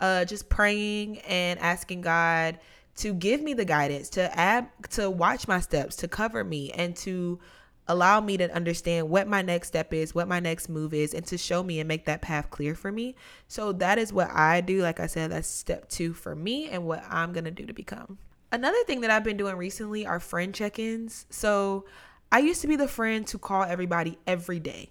uh, 0.03 0.25
just 0.25 0.49
praying 0.49 1.19
and 1.19 1.57
asking 1.61 2.01
God 2.01 2.59
to 2.97 3.13
give 3.13 3.41
me 3.41 3.53
the 3.53 3.63
guidance, 3.63 4.09
to 4.09 4.37
add, 4.37 4.67
to 4.91 5.09
watch 5.09 5.47
my 5.47 5.61
steps, 5.61 5.95
to 5.95 6.09
cover 6.09 6.43
me, 6.43 6.71
and 6.71 6.93
to 6.97 7.39
allow 7.87 8.19
me 8.19 8.35
to 8.35 8.53
understand 8.53 9.09
what 9.09 9.29
my 9.29 9.41
next 9.41 9.69
step 9.69 9.93
is, 9.93 10.13
what 10.13 10.27
my 10.27 10.41
next 10.41 10.67
move 10.67 10.93
is, 10.93 11.13
and 11.13 11.25
to 11.27 11.37
show 11.37 11.63
me 11.63 11.79
and 11.79 11.87
make 11.87 12.03
that 12.05 12.21
path 12.21 12.49
clear 12.49 12.75
for 12.75 12.91
me. 12.91 13.15
So 13.47 13.71
that 13.71 13.97
is 13.97 14.11
what 14.11 14.29
I 14.29 14.59
do. 14.59 14.81
Like 14.81 14.99
I 14.99 15.07
said, 15.07 15.31
that's 15.31 15.47
step 15.47 15.87
two 15.87 16.13
for 16.13 16.35
me 16.35 16.67
and 16.67 16.85
what 16.85 17.01
I'm 17.09 17.31
going 17.31 17.45
to 17.45 17.51
do 17.51 17.65
to 17.65 17.73
become. 17.73 18.17
Another 18.51 18.83
thing 18.83 18.99
that 19.01 19.09
I've 19.09 19.23
been 19.23 19.37
doing 19.37 19.55
recently 19.55 20.05
are 20.05 20.19
friend 20.19 20.53
check 20.53 20.79
ins. 20.79 21.25
So 21.29 21.85
I 22.29 22.39
used 22.39 22.59
to 22.61 22.67
be 22.67 22.75
the 22.75 22.89
friend 22.89 23.25
to 23.27 23.37
call 23.37 23.63
everybody 23.63 24.17
every 24.27 24.59
day. 24.59 24.89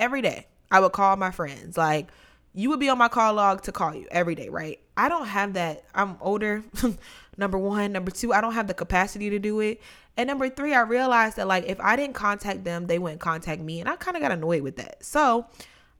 Every 0.00 0.20
day. 0.20 0.48
I 0.68 0.80
would 0.80 0.92
call 0.92 1.16
my 1.16 1.30
friends. 1.30 1.76
Like, 1.76 2.08
you 2.54 2.68
would 2.70 2.80
be 2.80 2.88
on 2.88 2.98
my 2.98 3.08
call 3.08 3.34
log 3.34 3.62
to 3.62 3.72
call 3.72 3.94
you 3.94 4.06
every 4.10 4.34
day, 4.34 4.48
right? 4.48 4.80
I 4.96 5.08
don't 5.08 5.26
have 5.26 5.54
that. 5.54 5.84
I'm 5.94 6.16
older. 6.20 6.64
number 7.36 7.58
one. 7.58 7.92
Number 7.92 8.10
two, 8.10 8.32
I 8.32 8.40
don't 8.40 8.54
have 8.54 8.66
the 8.66 8.74
capacity 8.74 9.30
to 9.30 9.38
do 9.38 9.60
it. 9.60 9.80
And 10.16 10.26
number 10.26 10.48
three, 10.50 10.74
I 10.74 10.80
realized 10.80 11.36
that 11.36 11.48
like 11.48 11.64
if 11.66 11.80
I 11.80 11.96
didn't 11.96 12.14
contact 12.14 12.64
them, 12.64 12.86
they 12.86 12.98
wouldn't 12.98 13.20
contact 13.20 13.62
me. 13.62 13.80
And 13.80 13.88
I 13.88 13.96
kind 13.96 14.16
of 14.16 14.22
got 14.22 14.32
annoyed 14.32 14.62
with 14.62 14.76
that. 14.76 15.04
So 15.04 15.46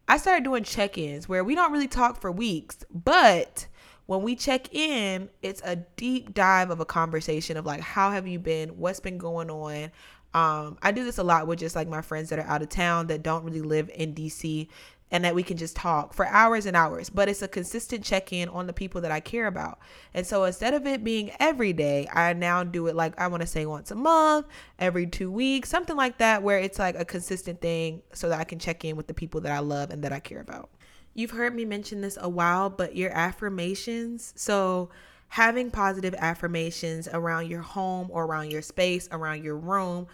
I 0.09 0.19
started 0.19 0.45
doing 0.45 0.65
check 0.65 0.99
ins 0.99 1.29
where 1.29 1.45
we 1.45 1.55
don't 1.55 1.73
really 1.73 1.89
talk 1.89 2.21
for 2.21 2.31
weeks, 2.31 2.85
but 2.91 3.67
when 4.07 4.23
we 4.23 4.35
check 4.35 4.75
in, 4.75 5.31
it's 5.41 5.63
a 5.65 5.77
deep 5.77 6.35
dive 6.35 6.71
of 6.71 6.81
a 6.81 6.85
conversation 6.85 7.57
of 7.57 7.65
like, 7.65 7.81
how 7.81 8.11
have 8.11 8.27
you 8.27 8.39
been? 8.39 8.71
What's 8.71 9.01
been 9.01 9.17
going 9.17 9.49
on? 9.49 9.91
Um, 10.35 10.79
I 10.83 10.93
do 10.93 11.05
this 11.05 11.19
a 11.19 11.23
lot 11.23 11.47
with 11.47 11.59
just 11.59 11.77
like 11.77 11.89
my 11.89 12.01
friends 12.01 12.31
that 12.31 12.39
are 12.39 12.47
out 12.47 12.63
of 12.63 12.69
town 12.69 13.07
that 13.09 13.23
don't 13.23 13.45
really 13.45 13.61
live 13.61 13.91
in 13.95 14.15
DC 14.15 14.69
and 15.13 15.25
that 15.25 15.35
we 15.35 15.43
can 15.43 15.59
just 15.59 15.77
talk 15.77 16.15
for 16.15 16.27
hours 16.27 16.65
and 16.65 16.75
hours. 16.75 17.11
But 17.11 17.29
it's 17.29 17.43
a 17.43 17.49
consistent 17.49 18.03
check 18.03 18.33
in 18.33 18.49
on 18.49 18.67
the 18.67 18.73
people 18.73 19.03
that 19.03 19.13
I 19.13 19.21
care 19.21 19.47
about. 19.47 19.79
And 20.15 20.27
so 20.27 20.45
instead 20.45 20.73
of 20.73 20.87
it 20.87 21.05
being 21.05 21.31
every 21.39 21.75
day, 21.75 22.09
I 22.13 22.33
now 22.33 22.65
do 22.65 22.87
it 22.87 22.97
like 22.97 23.21
I 23.21 23.29
want 23.29 23.43
to 23.43 23.47
say 23.47 23.67
once 23.67 23.91
a 23.91 23.95
month, 23.95 24.47
every 24.79 25.07
two 25.07 25.31
weeks, 25.31 25.69
something 25.69 25.97
like 25.97 26.17
that, 26.19 26.43
where 26.43 26.59
it's 26.59 26.79
like 26.79 26.99
a 26.99 27.05
consistent 27.05 27.61
thing 27.61 28.03
so 28.15 28.31
that 28.31 28.41
I 28.41 28.45
can 28.45 28.59
check 28.59 28.87
in 28.87 28.97
with 28.97 29.07
the 29.07 29.15
people 29.15 29.43
that 29.43 29.53
I 29.53 29.59
love 29.59 29.91
and 29.91 30.03
that 30.03 30.13
I 30.13 30.19
care 30.19 30.41
about. 30.41 30.71
You've 31.15 31.33
heard 31.33 31.55
me 31.55 31.67
mention 31.67 32.01
this 32.01 32.17
a 32.19 32.29
while, 32.29 32.71
but 32.71 32.97
your 32.97 33.11
affirmations. 33.11 34.33
So, 34.35 34.89
having 35.29 35.71
positive 35.71 36.15
affirmations 36.19 37.09
around 37.09 37.49
your 37.49 37.61
home 37.61 38.09
or 38.11 38.25
around 38.25 38.51
your 38.51 38.63
space, 38.63 39.09
around 39.13 39.45
your 39.45 39.57
room, 39.57 40.07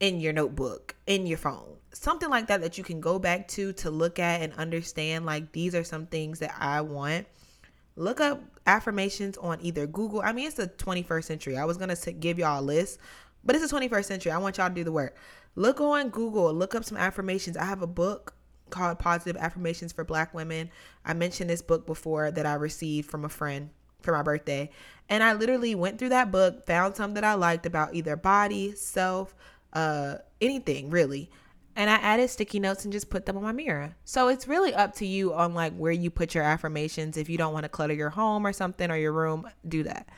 in 0.00 0.20
your 0.20 0.32
notebook, 0.32 0.94
in 1.06 1.26
your 1.26 1.38
phone, 1.38 1.76
something 1.92 2.28
like 2.28 2.48
that 2.48 2.60
that 2.60 2.76
you 2.76 2.84
can 2.84 3.00
go 3.00 3.18
back 3.18 3.48
to 3.48 3.72
to 3.74 3.90
look 3.90 4.18
at 4.18 4.42
and 4.42 4.52
understand 4.54 5.24
like 5.24 5.52
these 5.52 5.74
are 5.74 5.84
some 5.84 6.06
things 6.06 6.40
that 6.40 6.54
I 6.58 6.82
want. 6.82 7.26
Look 7.96 8.20
up 8.20 8.42
affirmations 8.66 9.38
on 9.38 9.58
either 9.62 9.86
Google. 9.86 10.20
I 10.20 10.32
mean, 10.32 10.46
it's 10.46 10.56
the 10.56 10.68
21st 10.68 11.24
century. 11.24 11.56
I 11.56 11.64
was 11.64 11.78
going 11.78 11.94
to 11.94 12.12
give 12.12 12.38
y'all 12.38 12.60
a 12.60 12.62
list, 12.62 12.98
but 13.42 13.56
it's 13.56 13.68
the 13.68 13.74
21st 13.74 14.04
century. 14.04 14.32
I 14.32 14.38
want 14.38 14.58
y'all 14.58 14.68
to 14.68 14.74
do 14.74 14.84
the 14.84 14.92
work. 14.92 15.16
Look 15.54 15.80
on 15.80 16.10
Google, 16.10 16.52
look 16.52 16.74
up 16.74 16.84
some 16.84 16.98
affirmations. 16.98 17.56
I 17.56 17.64
have 17.64 17.80
a 17.80 17.86
book 17.86 18.34
called 18.68 18.98
Positive 18.98 19.40
Affirmations 19.40 19.92
for 19.92 20.04
Black 20.04 20.34
Women. 20.34 20.70
I 21.04 21.14
mentioned 21.14 21.48
this 21.48 21.62
book 21.62 21.86
before 21.86 22.30
that 22.30 22.44
I 22.44 22.54
received 22.54 23.10
from 23.10 23.24
a 23.24 23.30
friend 23.30 23.70
for 24.02 24.12
my 24.12 24.22
birthday. 24.22 24.70
And 25.08 25.22
I 25.22 25.34
literally 25.34 25.74
went 25.74 25.98
through 25.98 26.10
that 26.10 26.30
book, 26.30 26.66
found 26.66 26.96
some 26.96 27.14
that 27.14 27.24
I 27.24 27.34
liked 27.34 27.64
about 27.64 27.94
either 27.94 28.16
body, 28.16 28.74
self, 28.74 29.34
uh, 29.76 30.18
anything 30.40 30.90
really. 30.90 31.30
And 31.78 31.90
I 31.90 31.96
added 31.96 32.30
sticky 32.30 32.58
notes 32.58 32.84
and 32.84 32.92
just 32.92 33.10
put 33.10 33.26
them 33.26 33.36
on 33.36 33.42
my 33.42 33.52
mirror. 33.52 33.94
So 34.06 34.28
it's 34.28 34.48
really 34.48 34.72
up 34.72 34.94
to 34.96 35.06
you 35.06 35.34
on 35.34 35.52
like 35.52 35.76
where 35.76 35.92
you 35.92 36.10
put 36.10 36.34
your 36.34 36.42
affirmations. 36.42 37.18
If 37.18 37.28
you 37.28 37.36
don't 37.36 37.52
want 37.52 37.64
to 37.64 37.68
clutter 37.68 37.92
your 37.92 38.08
home 38.08 38.46
or 38.46 38.54
something 38.54 38.90
or 38.90 38.96
your 38.96 39.12
room, 39.12 39.46
do 39.68 39.82
that. 39.82 40.08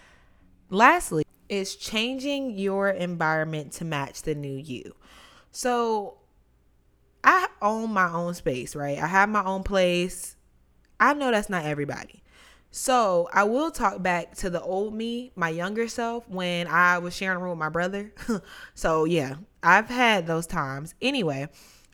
Lastly, 0.71 1.25
is 1.49 1.75
changing 1.75 2.57
your 2.59 2.91
environment 2.91 3.73
to 3.73 3.85
match 3.85 4.23
the 4.23 4.35
new 4.35 4.57
you. 4.57 4.95
So 5.51 6.19
I 7.25 7.49
own 7.61 7.93
my 7.93 8.13
own 8.13 8.35
space, 8.35 8.77
right? 8.77 8.99
I 8.99 9.07
have 9.09 9.29
my 9.29 9.43
own 9.43 9.65
place. 9.65 10.37
I 11.01 11.15
know 11.15 11.33
that's 11.33 11.49
not 11.49 11.65
everybody. 11.65 12.23
So 12.71 13.29
I 13.33 13.45
will 13.45 13.71
talk 13.71 14.03
back 14.03 14.35
to 14.37 14.51
the 14.51 14.61
old 14.61 14.95
me, 14.95 15.33
my 15.35 15.49
younger 15.49 15.89
self, 15.89 16.29
when 16.29 16.67
I 16.67 16.99
was 16.99 17.17
sharing 17.17 17.39
a 17.39 17.41
room 17.41 17.51
with 17.51 17.59
my 17.59 17.71
brother. 17.71 18.13
so 18.75 19.05
yeah, 19.05 19.37
I've 19.63 19.89
had 19.89 20.27
those 20.27 20.47
times. 20.47 20.95
Anyway, 21.01 21.49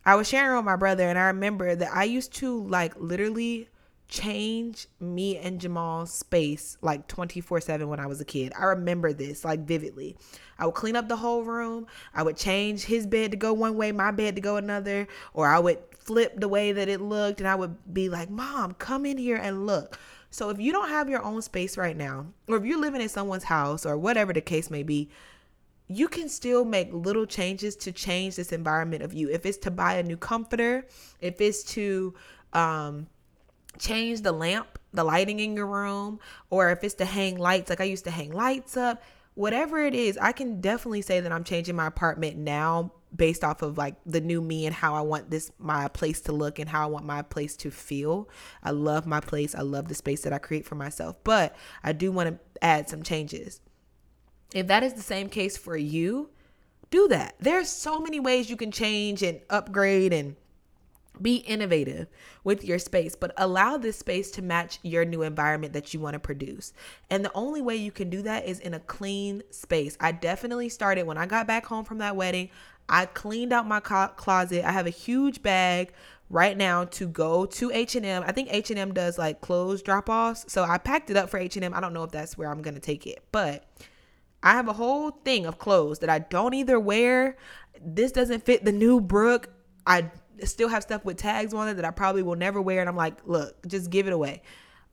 I 0.05 0.17
was 0.17 0.29
sharing 0.29 0.49
a 0.49 0.51
room 0.51 0.65
with 0.65 0.73
my 0.73 0.77
brother, 0.77 1.09
and 1.09 1.19
I 1.19 1.27
remember 1.27 1.75
that 1.77 1.95
I 1.95 2.05
used 2.05 2.33
to 2.35 2.67
like 2.67 2.95
literally 2.97 3.69
change 4.09 4.87
me 5.01 5.37
and 5.39 5.61
Jamal's 5.61 6.13
space 6.13 6.77
like 6.83 7.09
24 7.09 7.61
7 7.61 7.89
when 7.89 8.01
I 8.01 8.07
was 8.07 8.21
a 8.21 8.25
kid. 8.25 8.53
I 8.59 8.65
remember 8.65 9.13
this 9.13 9.45
like 9.45 9.61
vividly. 9.61 10.17
I 10.59 10.67
would 10.67 10.75
clean 10.75 10.97
up 10.97 11.09
the 11.09 11.17
whole 11.17 11.43
room. 11.43 11.87
I 12.15 12.23
would 12.23 12.37
change 12.37 12.83
his 12.83 13.07
bed 13.07 13.31
to 13.31 13.37
go 13.37 13.53
one 13.53 13.77
way, 13.77 13.93
my 13.93 14.11
bed 14.11 14.35
to 14.37 14.41
go 14.41 14.57
another, 14.57 15.09
or 15.33 15.49
I 15.49 15.59
would 15.59 15.79
flip 15.99 16.39
the 16.39 16.49
way 16.49 16.73
that 16.73 16.89
it 16.89 17.01
looked 17.01 17.41
and 17.41 17.49
I 17.49 17.55
would 17.55 17.77
be 17.93 18.09
like, 18.09 18.31
Mom, 18.31 18.75
come 18.75 19.07
in 19.07 19.19
here 19.19 19.37
and 19.37 19.67
look. 19.67 19.99
So 20.35 20.51
if 20.51 20.59
you 20.59 20.73
don't 20.73 20.89
have 20.89 21.09
your 21.09 21.23
own 21.23 21.43
space 21.43 21.79
right 21.79 21.97
now, 21.97 22.27
or 22.49 22.57
if 22.57 22.65
you're 22.65 22.81
living 22.81 23.01
in 23.01 23.09
someone's 23.09 23.45
house 23.45 23.87
or 23.87 23.97
whatever 23.97 24.33
the 24.33 24.41
case 24.41 24.69
may 24.69 24.83
be, 24.83 25.09
you 25.87 26.09
can 26.09 26.29
still 26.29 26.65
make 26.65 26.93
little 26.93 27.25
changes 27.25 27.77
to 27.77 27.93
change 27.93 28.35
this 28.35 28.51
environment 28.51 29.05
of 29.05 29.15
you. 29.15 29.31
If 29.31 29.47
it's 29.47 29.59
to 29.59 29.71
buy 29.71 29.95
a 29.95 30.03
new 30.03 30.17
comforter, 30.17 30.89
if 31.21 31.41
it's 31.41 31.63
to 31.75 32.15
um, 32.53 33.07
change 33.79 34.23
the 34.23 34.33
lamp, 34.33 34.77
the 34.93 35.05
lighting 35.05 35.39
in 35.39 35.55
your 35.55 35.69
room, 35.69 36.19
or 36.51 36.71
if 36.71 36.83
it's 36.83 36.95
to 36.95 37.05
hang 37.05 37.39
lights, 37.39 37.71
like 37.71 37.81
I 37.81 37.85
used 37.85 38.03
to 38.07 38.11
hang 38.11 38.33
lights 38.33 38.77
up, 38.77 39.05
whatever 39.35 39.79
it 39.87 39.95
is, 39.95 40.19
I 40.19 40.33
can 40.33 40.61
definitely 40.61 41.03
say 41.03 41.21
that 41.21 41.31
I'm 41.31 41.45
changing 41.45 41.77
my 41.77 41.87
apartment 41.87 42.39
now 42.39 42.91
based 43.15 43.45
off 43.45 43.63
of 43.63 43.79
like 43.79 43.97
the 44.05 44.21
new 44.21 44.41
me 44.41 44.67
and 44.67 44.75
how 44.75 44.95
I 44.95 45.01
want 45.01 45.31
this 45.31 45.51
my 45.59 45.89
place 45.89 46.21
to 46.23 46.33
look 46.33 46.59
and 46.59 46.69
how 46.69 46.83
I 46.83 46.87
want 46.87 47.05
my 47.05 47.23
place 47.23 47.57
to 47.59 47.71
feel. 47.71 48.29
I 48.63 48.71
love 48.71 49.07
my 49.07 49.21
place. 49.21 49.55
I 49.55 49.63
love 49.63 49.89
the 49.89 49.95
space 49.95 50.23
that 50.23 50.33
I 50.33 50.39
create 50.39 50.67
for 50.67 50.75
myself, 50.75 51.17
but 51.25 51.55
I 51.83 51.93
do 51.93 52.11
want 52.11 52.31
to 52.31 52.65
add 52.65 52.89
some 52.89 53.03
changes. 53.03 53.61
If 54.53 54.67
that 54.69 54.83
is 54.83 54.95
the 54.95 55.03
same 55.03 55.29
case 55.29 55.57
for 55.57 55.77
you, 55.77 56.31
do 56.91 57.09
that. 57.09 57.35
There's 57.41 57.69
so 57.69 58.01
many 58.01 58.21
ways 58.21 58.51
you 58.51 58.57
can 58.57 58.71
change 58.71 59.23
and 59.23 59.41
upgrade 59.51 60.13
and 60.13 60.37
be 61.21 61.37
innovative 61.37 62.09
with 62.43 62.65
your 62.65 62.79
space, 62.79 63.15
but 63.15 63.33
allow 63.37 63.77
this 63.77 63.99
space 63.99 64.31
to 64.33 64.43
match 64.43 64.79
your 64.83 65.05
new 65.05 65.23
environment 65.23 65.73
that 65.73 65.95
you 65.95 66.01
want 66.01 66.15
to 66.15 66.21
produce. 66.21 66.73
And 67.11 67.25
the 67.25 67.33
only 67.35 67.63
way 67.63 67.77
you 67.77 67.93
can 67.93 68.11
do 68.11 68.23
that 68.23 68.47
is 68.47 68.61
in 68.61 68.75
a 68.75 68.81
clean 68.81 69.43
space. 69.51 69.97
I 70.01 70.13
definitely 70.13 70.69
started 70.69 71.07
when 71.07 71.19
I 71.19 71.27
got 71.27 71.47
back 71.47 71.67
home 71.67 71.85
from 71.85 71.99
that 71.99 72.17
wedding. 72.17 72.51
I 72.89 73.07
cleaned 73.07 73.53
out 73.53 73.67
my 73.67 73.81
closet. 73.81 74.65
I 74.65 74.73
have 74.73 74.87
a 74.87 74.91
huge 74.91 75.43
bag 75.43 75.93
right 76.31 76.57
now 76.57 76.85
to 76.85 77.07
go 77.07 77.47
to 77.47 77.71
H&M. 77.71 78.23
I 78.27 78.33
think 78.33 78.49
H&M 78.51 78.93
does 78.93 79.19
like 79.19 79.41
clothes 79.41 79.83
drop-offs. 79.83 80.47
So 80.49 80.65
I 80.65 80.79
packed 80.79 81.11
it 81.11 81.17
up 81.17 81.31
for 81.31 81.39
H&M. 81.39 81.75
I 81.75 81.81
don't 81.81 81.93
know 81.93 82.05
if 82.05 82.11
that's 82.11 82.37
where 82.37 82.51
I'm 82.51 82.63
going 82.63 82.75
to 82.75 82.81
take 82.81 83.07
it, 83.07 83.23
but 83.33 83.65
I 84.43 84.53
have 84.53 84.69
a 84.69 84.73
whole 84.73 85.11
thing 85.11 85.47
of 85.47 85.59
clothes 85.59 86.01
that 86.01 86.11
I 86.11 86.19
don't 86.19 86.55
either 86.55 86.79
wear. 86.79 87.37
This 87.81 88.13
doesn't 88.13 88.45
fit 88.45 88.65
the 88.65 88.73
new 88.73 89.01
Brooke. 89.01 89.49
I 89.87 90.11
still 90.45 90.69
have 90.69 90.83
stuff 90.83 91.05
with 91.05 91.17
tags 91.17 91.55
on 91.55 91.69
it 91.69 91.75
that 91.75 91.85
I 91.85 91.91
probably 91.91 92.23
will 92.23 92.37
never 92.37 92.61
wear. 92.61 92.81
And 92.81 92.89
I'm 92.89 92.97
like, 92.97 93.27
look, 93.27 93.67
just 93.67 93.91
give 93.91 94.07
it 94.07 94.13
away. 94.13 94.43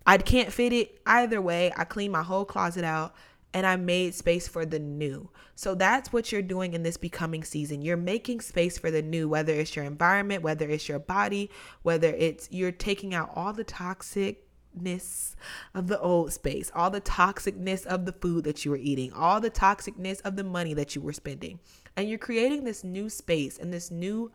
I 0.06 0.18
can't 0.18 0.52
fit 0.52 0.74
it 0.74 1.00
either 1.06 1.42
way. 1.42 1.72
I 1.76 1.84
cleaned 1.84 2.14
my 2.14 2.24
whole 2.24 2.46
closet 2.46 2.84
out 2.84 3.14
and 3.54 3.66
I 3.66 3.76
made 3.76 4.16
space 4.16 4.48
for 4.48 4.66
the 4.66 4.80
new. 4.80 5.30
So 5.56 5.76
that's 5.76 6.14
what 6.14 6.32
you're 6.32 6.42
doing 6.42 6.74
in 6.74 6.84
this 6.84 6.98
becoming 6.98 7.44
season. 7.44 7.82
You're 7.82 7.98
making 7.98 8.42
space 8.42 8.78
for 8.78 8.90
the 8.90 9.02
new, 9.02 9.28
whether 9.28 9.54
it's 9.54 9.76
your 9.76 9.86
environment, 9.86 10.44
whether 10.44 10.70
it's 10.70 10.88
your 10.88 11.00
body, 11.00 11.50
whether 11.84 12.10
it's 12.10 12.48
you're 12.52 12.72
taking 12.72 13.14
out 13.14 13.32
all 13.36 13.54
the 13.54 13.66
toxicness 13.66 15.36
of 15.74 15.88
the 15.88 16.00
old 16.00 16.32
space, 16.32 16.72
all 16.74 16.90
the 16.90 17.02
toxicness 17.02 17.86
of 17.86 18.06
the 18.06 18.14
food 18.14 18.46
that 18.46 18.64
you 18.64 18.72
were 18.72 18.78
eating, 18.78 19.12
all 19.12 19.42
the 19.42 19.52
toxicness 19.52 20.22
of 20.22 20.36
the 20.36 20.44
money 20.44 20.74
that 20.74 20.96
you 20.96 21.02
were 21.02 21.14
spending. 21.14 21.60
And 21.98 22.08
you're 22.08 22.18
creating 22.18 22.64
this 22.64 22.84
new 22.84 23.10
space 23.10 23.58
and 23.58 23.74
this 23.74 23.92
new 23.92 24.32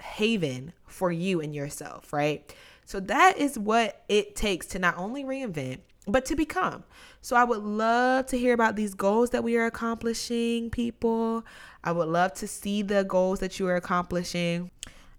haven 0.00 0.72
for 0.86 1.10
you 1.10 1.40
and 1.40 1.52
yourself, 1.54 2.12
right? 2.12 2.54
So 2.84 3.00
that 3.00 3.36
is 3.36 3.58
what 3.58 4.04
it 4.08 4.36
takes 4.36 4.66
to 4.68 4.78
not 4.78 4.96
only 4.96 5.24
reinvent, 5.24 5.80
but 6.08 6.24
to 6.24 6.34
become. 6.34 6.84
So 7.20 7.36
I 7.36 7.44
would 7.44 7.62
love 7.62 8.26
to 8.26 8.38
hear 8.38 8.54
about 8.54 8.76
these 8.76 8.94
goals 8.94 9.30
that 9.30 9.44
we 9.44 9.56
are 9.56 9.66
accomplishing, 9.66 10.70
people. 10.70 11.44
I 11.84 11.92
would 11.92 12.08
love 12.08 12.32
to 12.34 12.48
see 12.48 12.82
the 12.82 13.04
goals 13.04 13.40
that 13.40 13.58
you 13.58 13.68
are 13.68 13.76
accomplishing. 13.76 14.70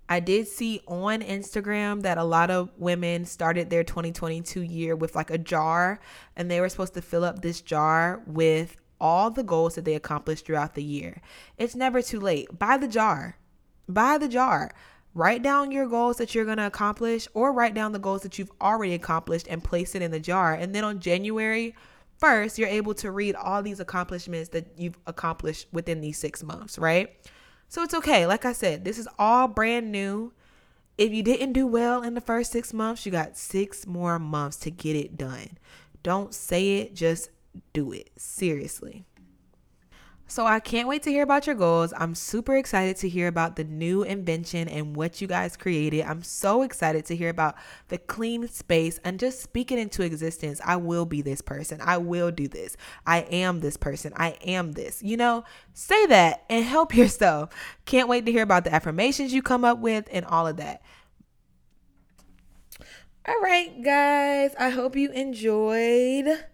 I 0.10 0.20
did 0.20 0.48
see 0.48 0.82
on 0.88 1.22
Instagram 1.22 2.02
that 2.02 2.18
a 2.18 2.24
lot 2.24 2.50
of 2.50 2.72
women 2.78 3.26
started 3.26 3.70
their 3.70 3.84
2022 3.84 4.62
year 4.62 4.96
with 4.96 5.16
like 5.16 5.30
a 5.30 5.38
jar 5.38 6.00
and 6.36 6.50
they 6.50 6.60
were 6.60 6.70
supposed 6.70 6.96
to 6.96 7.02
fill 7.02 7.24
up 7.24 7.44
this 7.44 7.62
jar 7.62 8.24
with 8.26 8.76
all 9.00 9.30
the 9.30 9.44
goals 9.44 9.76
that 9.76 9.86
they 9.86 9.94
accomplished 9.94 10.48
throughout 10.48 10.74
the 10.74 10.84
year. 10.84 11.22
It's 11.60 11.76
never 11.76 12.02
too 12.02 12.20
late. 12.20 12.58
Buy 12.58 12.78
the 12.78 12.88
jar. 12.88 13.38
Buy 13.88 14.18
the 14.18 14.28
jar. 14.28 14.72
Write 15.16 15.42
down 15.42 15.72
your 15.72 15.88
goals 15.88 16.18
that 16.18 16.36
you're 16.36 16.46
going 16.46 16.58
to 16.58 16.68
accomplish 16.68 17.28
or 17.34 17.52
write 17.52 17.74
down 17.74 17.92
the 17.92 18.00
goals 18.00 18.22
that 18.22 18.38
you've 18.38 18.52
already 18.62 18.94
accomplished 18.94 19.48
and 19.50 19.64
place 19.64 19.96
it 19.96 20.02
in 20.02 20.12
the 20.12 20.20
jar. 20.20 20.54
And 20.54 20.74
then 20.74 20.84
on 20.84 21.00
January 21.00 21.76
1st, 22.22 22.58
you're 22.58 22.68
able 22.68 22.94
to 22.96 23.12
read 23.12 23.36
all 23.36 23.64
these 23.64 23.80
accomplishments 23.80 24.50
that 24.50 24.68
you've 24.78 24.98
accomplished 25.08 25.68
within 25.72 26.02
these 26.02 26.18
six 26.18 26.44
months, 26.44 26.78
right? 26.78 27.10
So 27.70 27.82
it's 27.82 27.94
okay. 27.94 28.26
Like 28.28 28.46
I 28.46 28.54
said, 28.54 28.86
this 28.86 28.98
is 28.98 29.08
all 29.18 29.48
brand 29.48 29.92
new. 29.92 30.34
If 30.98 31.12
you 31.12 31.24
didn't 31.24 31.54
do 31.54 31.66
well 31.66 32.04
in 32.04 32.14
the 32.14 32.22
first 32.22 32.52
six 32.52 32.74
months, 32.74 33.06
you 33.06 33.12
got 33.12 33.38
six 33.38 33.88
more 33.88 34.20
months 34.20 34.58
to 34.58 34.72
get 34.72 34.96
it 34.96 35.18
done. 35.18 35.58
Don't 36.04 36.34
say 36.34 36.78
it, 36.78 36.96
just 36.96 37.30
do 37.74 37.92
it. 37.92 38.10
Seriously. 38.18 39.06
So 40.30 40.46
I 40.46 40.60
can't 40.60 40.88
wait 40.88 41.02
to 41.04 41.12
hear 41.12 41.24
about 41.24 41.48
your 41.48 41.56
goals. 41.56 41.92
I'm 41.98 42.14
super 42.14 42.56
excited 42.56 42.98
to 42.98 43.10
hear 43.10 43.28
about 43.28 43.56
the 43.56 43.64
new 43.64 44.04
invention 44.04 44.68
and 44.68 44.96
what 44.96 45.22
you 45.22 45.28
guys 45.28 45.58
created. 45.58 46.04
I'm 46.04 46.22
so 46.22 46.62
excited 46.62 47.04
to 47.06 47.16
hear 47.16 47.30
about 47.30 47.56
the 47.88 47.98
clean 47.98 48.48
space 48.48 49.00
and 49.04 49.20
just 49.20 49.42
speak 49.42 49.72
it 49.72 49.80
into 49.80 50.04
existence. 50.04 50.62
I 50.64 50.76
will 50.76 51.08
be 51.08 51.24
this 51.24 51.42
person. 51.42 51.82
I 51.82 51.98
will 51.98 52.30
do 52.30 52.48
this. 52.48 52.78
I 53.08 53.22
am 53.22 53.62
this 53.62 53.76
person. 53.76 54.14
I 54.18 54.38
am 54.46 54.74
this. 54.74 55.02
You 55.02 55.18
know, 55.18 55.46
say 55.74 56.06
that 56.06 56.46
and 56.48 56.64
help 56.64 56.96
yourself. 56.96 57.50
Can't 57.86 58.08
wait 58.08 58.28
to 58.28 58.32
hear 58.32 58.44
about 58.44 58.66
the 58.66 58.74
affirmations 58.74 59.34
you 59.34 59.42
come 59.42 59.66
up 59.66 59.80
with 59.80 60.08
and 60.12 60.26
all 60.26 60.46
of 60.46 60.58
that. 60.58 60.84
All 63.28 63.42
right, 63.42 63.82
guys. 63.84 64.52
I 64.60 64.70
hope 64.70 64.96
you 64.96 65.10
enjoyed 65.10 66.46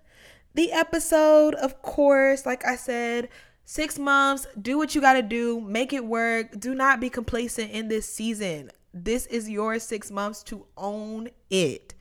the 0.53 0.71
episode. 0.71 1.55
Of 1.55 1.81
course, 1.81 2.45
like 2.45 2.65
I 2.65 2.77
said, 2.77 3.27
six 3.65 3.99
months, 3.99 4.47
do 4.61 4.77
what 4.77 4.95
you 4.95 5.01
got 5.01 5.13
to 5.13 5.21
do, 5.21 5.59
make 5.59 5.91
it 5.91 6.05
work. 6.05 6.59
Do 6.59 6.73
not 6.73 6.99
be 6.99 7.09
complacent 7.09 7.71
in 7.71 7.87
this 7.87 8.07
season. 8.07 8.71
This 8.93 9.25
is 9.25 9.49
your 9.49 9.77
six 9.79 10.09
months 10.09 10.41
to 10.43 10.65
own 10.77 11.29
it. 11.49 11.93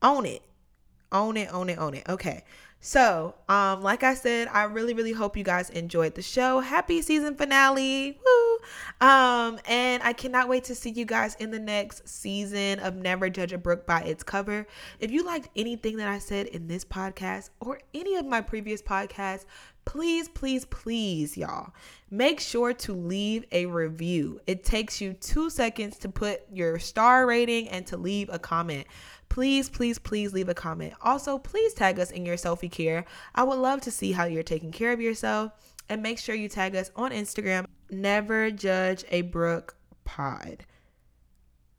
Own 0.00 0.24
it. 0.24 0.42
Own 1.12 1.36
it, 1.36 1.52
own 1.52 1.68
it, 1.68 1.78
own 1.78 1.94
it. 1.94 2.08
Okay. 2.08 2.44
So, 2.80 3.34
um, 3.48 3.80
like 3.80 4.02
I 4.02 4.12
said, 4.12 4.48
I 4.48 4.64
really, 4.64 4.92
really 4.92 5.12
hope 5.12 5.38
you 5.38 5.42
guys 5.44 5.70
enjoyed 5.70 6.14
the 6.14 6.22
show. 6.22 6.60
Happy 6.60 7.00
season 7.00 7.34
finale. 7.34 8.18
Woo! 8.22 8.58
Um, 9.00 9.58
and 9.66 10.02
I 10.02 10.12
cannot 10.12 10.50
wait 10.50 10.64
to 10.64 10.74
see 10.74 10.90
you 10.90 11.06
guys 11.06 11.34
in 11.36 11.50
the 11.50 11.58
next 11.58 12.06
season 12.06 12.80
of 12.80 12.94
Never 12.94 13.30
Judge 13.30 13.54
a 13.54 13.58
Book 13.58 13.86
by 13.86 14.00
its 14.00 14.22
cover. 14.22 14.66
If 15.00 15.10
you 15.10 15.24
liked 15.24 15.48
anything 15.56 15.96
that 15.96 16.08
I 16.08 16.18
said 16.18 16.46
in 16.48 16.66
this 16.66 16.84
podcast 16.84 17.48
or 17.60 17.80
any 17.94 18.16
of 18.16 18.26
my 18.26 18.42
previous 18.42 18.82
podcasts, 18.82 19.46
please, 19.84 20.28
please, 20.28 20.64
please, 20.64 21.36
y'all, 21.36 21.72
make 22.10 22.40
sure 22.40 22.72
to 22.72 22.92
leave 22.92 23.44
a 23.52 23.66
review. 23.66 24.40
It 24.46 24.64
takes 24.64 25.00
you 25.00 25.12
two 25.14 25.50
seconds 25.50 25.98
to 25.98 26.08
put 26.08 26.42
your 26.52 26.78
star 26.78 27.26
rating 27.26 27.68
and 27.68 27.86
to 27.88 27.96
leave 27.96 28.28
a 28.32 28.38
comment 28.38 28.86
please, 29.34 29.68
please, 29.68 29.98
please 29.98 30.32
leave 30.32 30.48
a 30.48 30.54
comment. 30.54 30.94
Also, 31.02 31.38
please 31.38 31.74
tag 31.74 31.98
us 31.98 32.12
in 32.12 32.24
your 32.24 32.36
selfie 32.36 32.70
care. 32.70 33.04
I 33.34 33.42
would 33.42 33.58
love 33.58 33.80
to 33.80 33.90
see 33.90 34.12
how 34.12 34.26
you're 34.26 34.44
taking 34.44 34.70
care 34.70 34.92
of 34.92 35.00
yourself. 35.00 35.50
And 35.88 36.04
make 36.04 36.20
sure 36.20 36.36
you 36.36 36.48
tag 36.48 36.76
us 36.76 36.92
on 36.94 37.10
Instagram. 37.10 37.66
Never 37.90 38.52
judge 38.52 39.04
a 39.10 39.22
Brook 39.22 39.74
pod. 40.04 40.64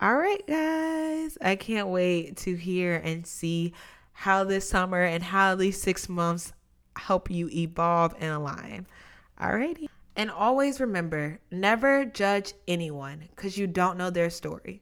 All 0.01 0.17
right, 0.17 0.45
guys. 0.45 1.37
I 1.41 1.55
can't 1.55 1.87
wait 1.87 2.35
to 2.37 2.55
hear 2.55 2.97
and 2.97 3.25
see 3.25 3.73
how 4.11 4.43
this 4.43 4.67
summer 4.67 5.01
and 5.01 5.23
how 5.23 5.55
these 5.55 5.81
six 5.81 6.09
months 6.09 6.51
help 6.97 7.29
you 7.29 7.49
evolve 7.49 8.13
and 8.19 8.33
align. 8.33 8.87
Alrighty. 9.39 9.87
And 10.15 10.31
always 10.31 10.79
remember 10.79 11.39
never 11.51 12.05
judge 12.05 12.53
anyone 12.67 13.23
because 13.35 13.57
you 13.57 13.67
don't 13.67 13.97
know 13.97 14.09
their 14.09 14.29
story. 14.29 14.81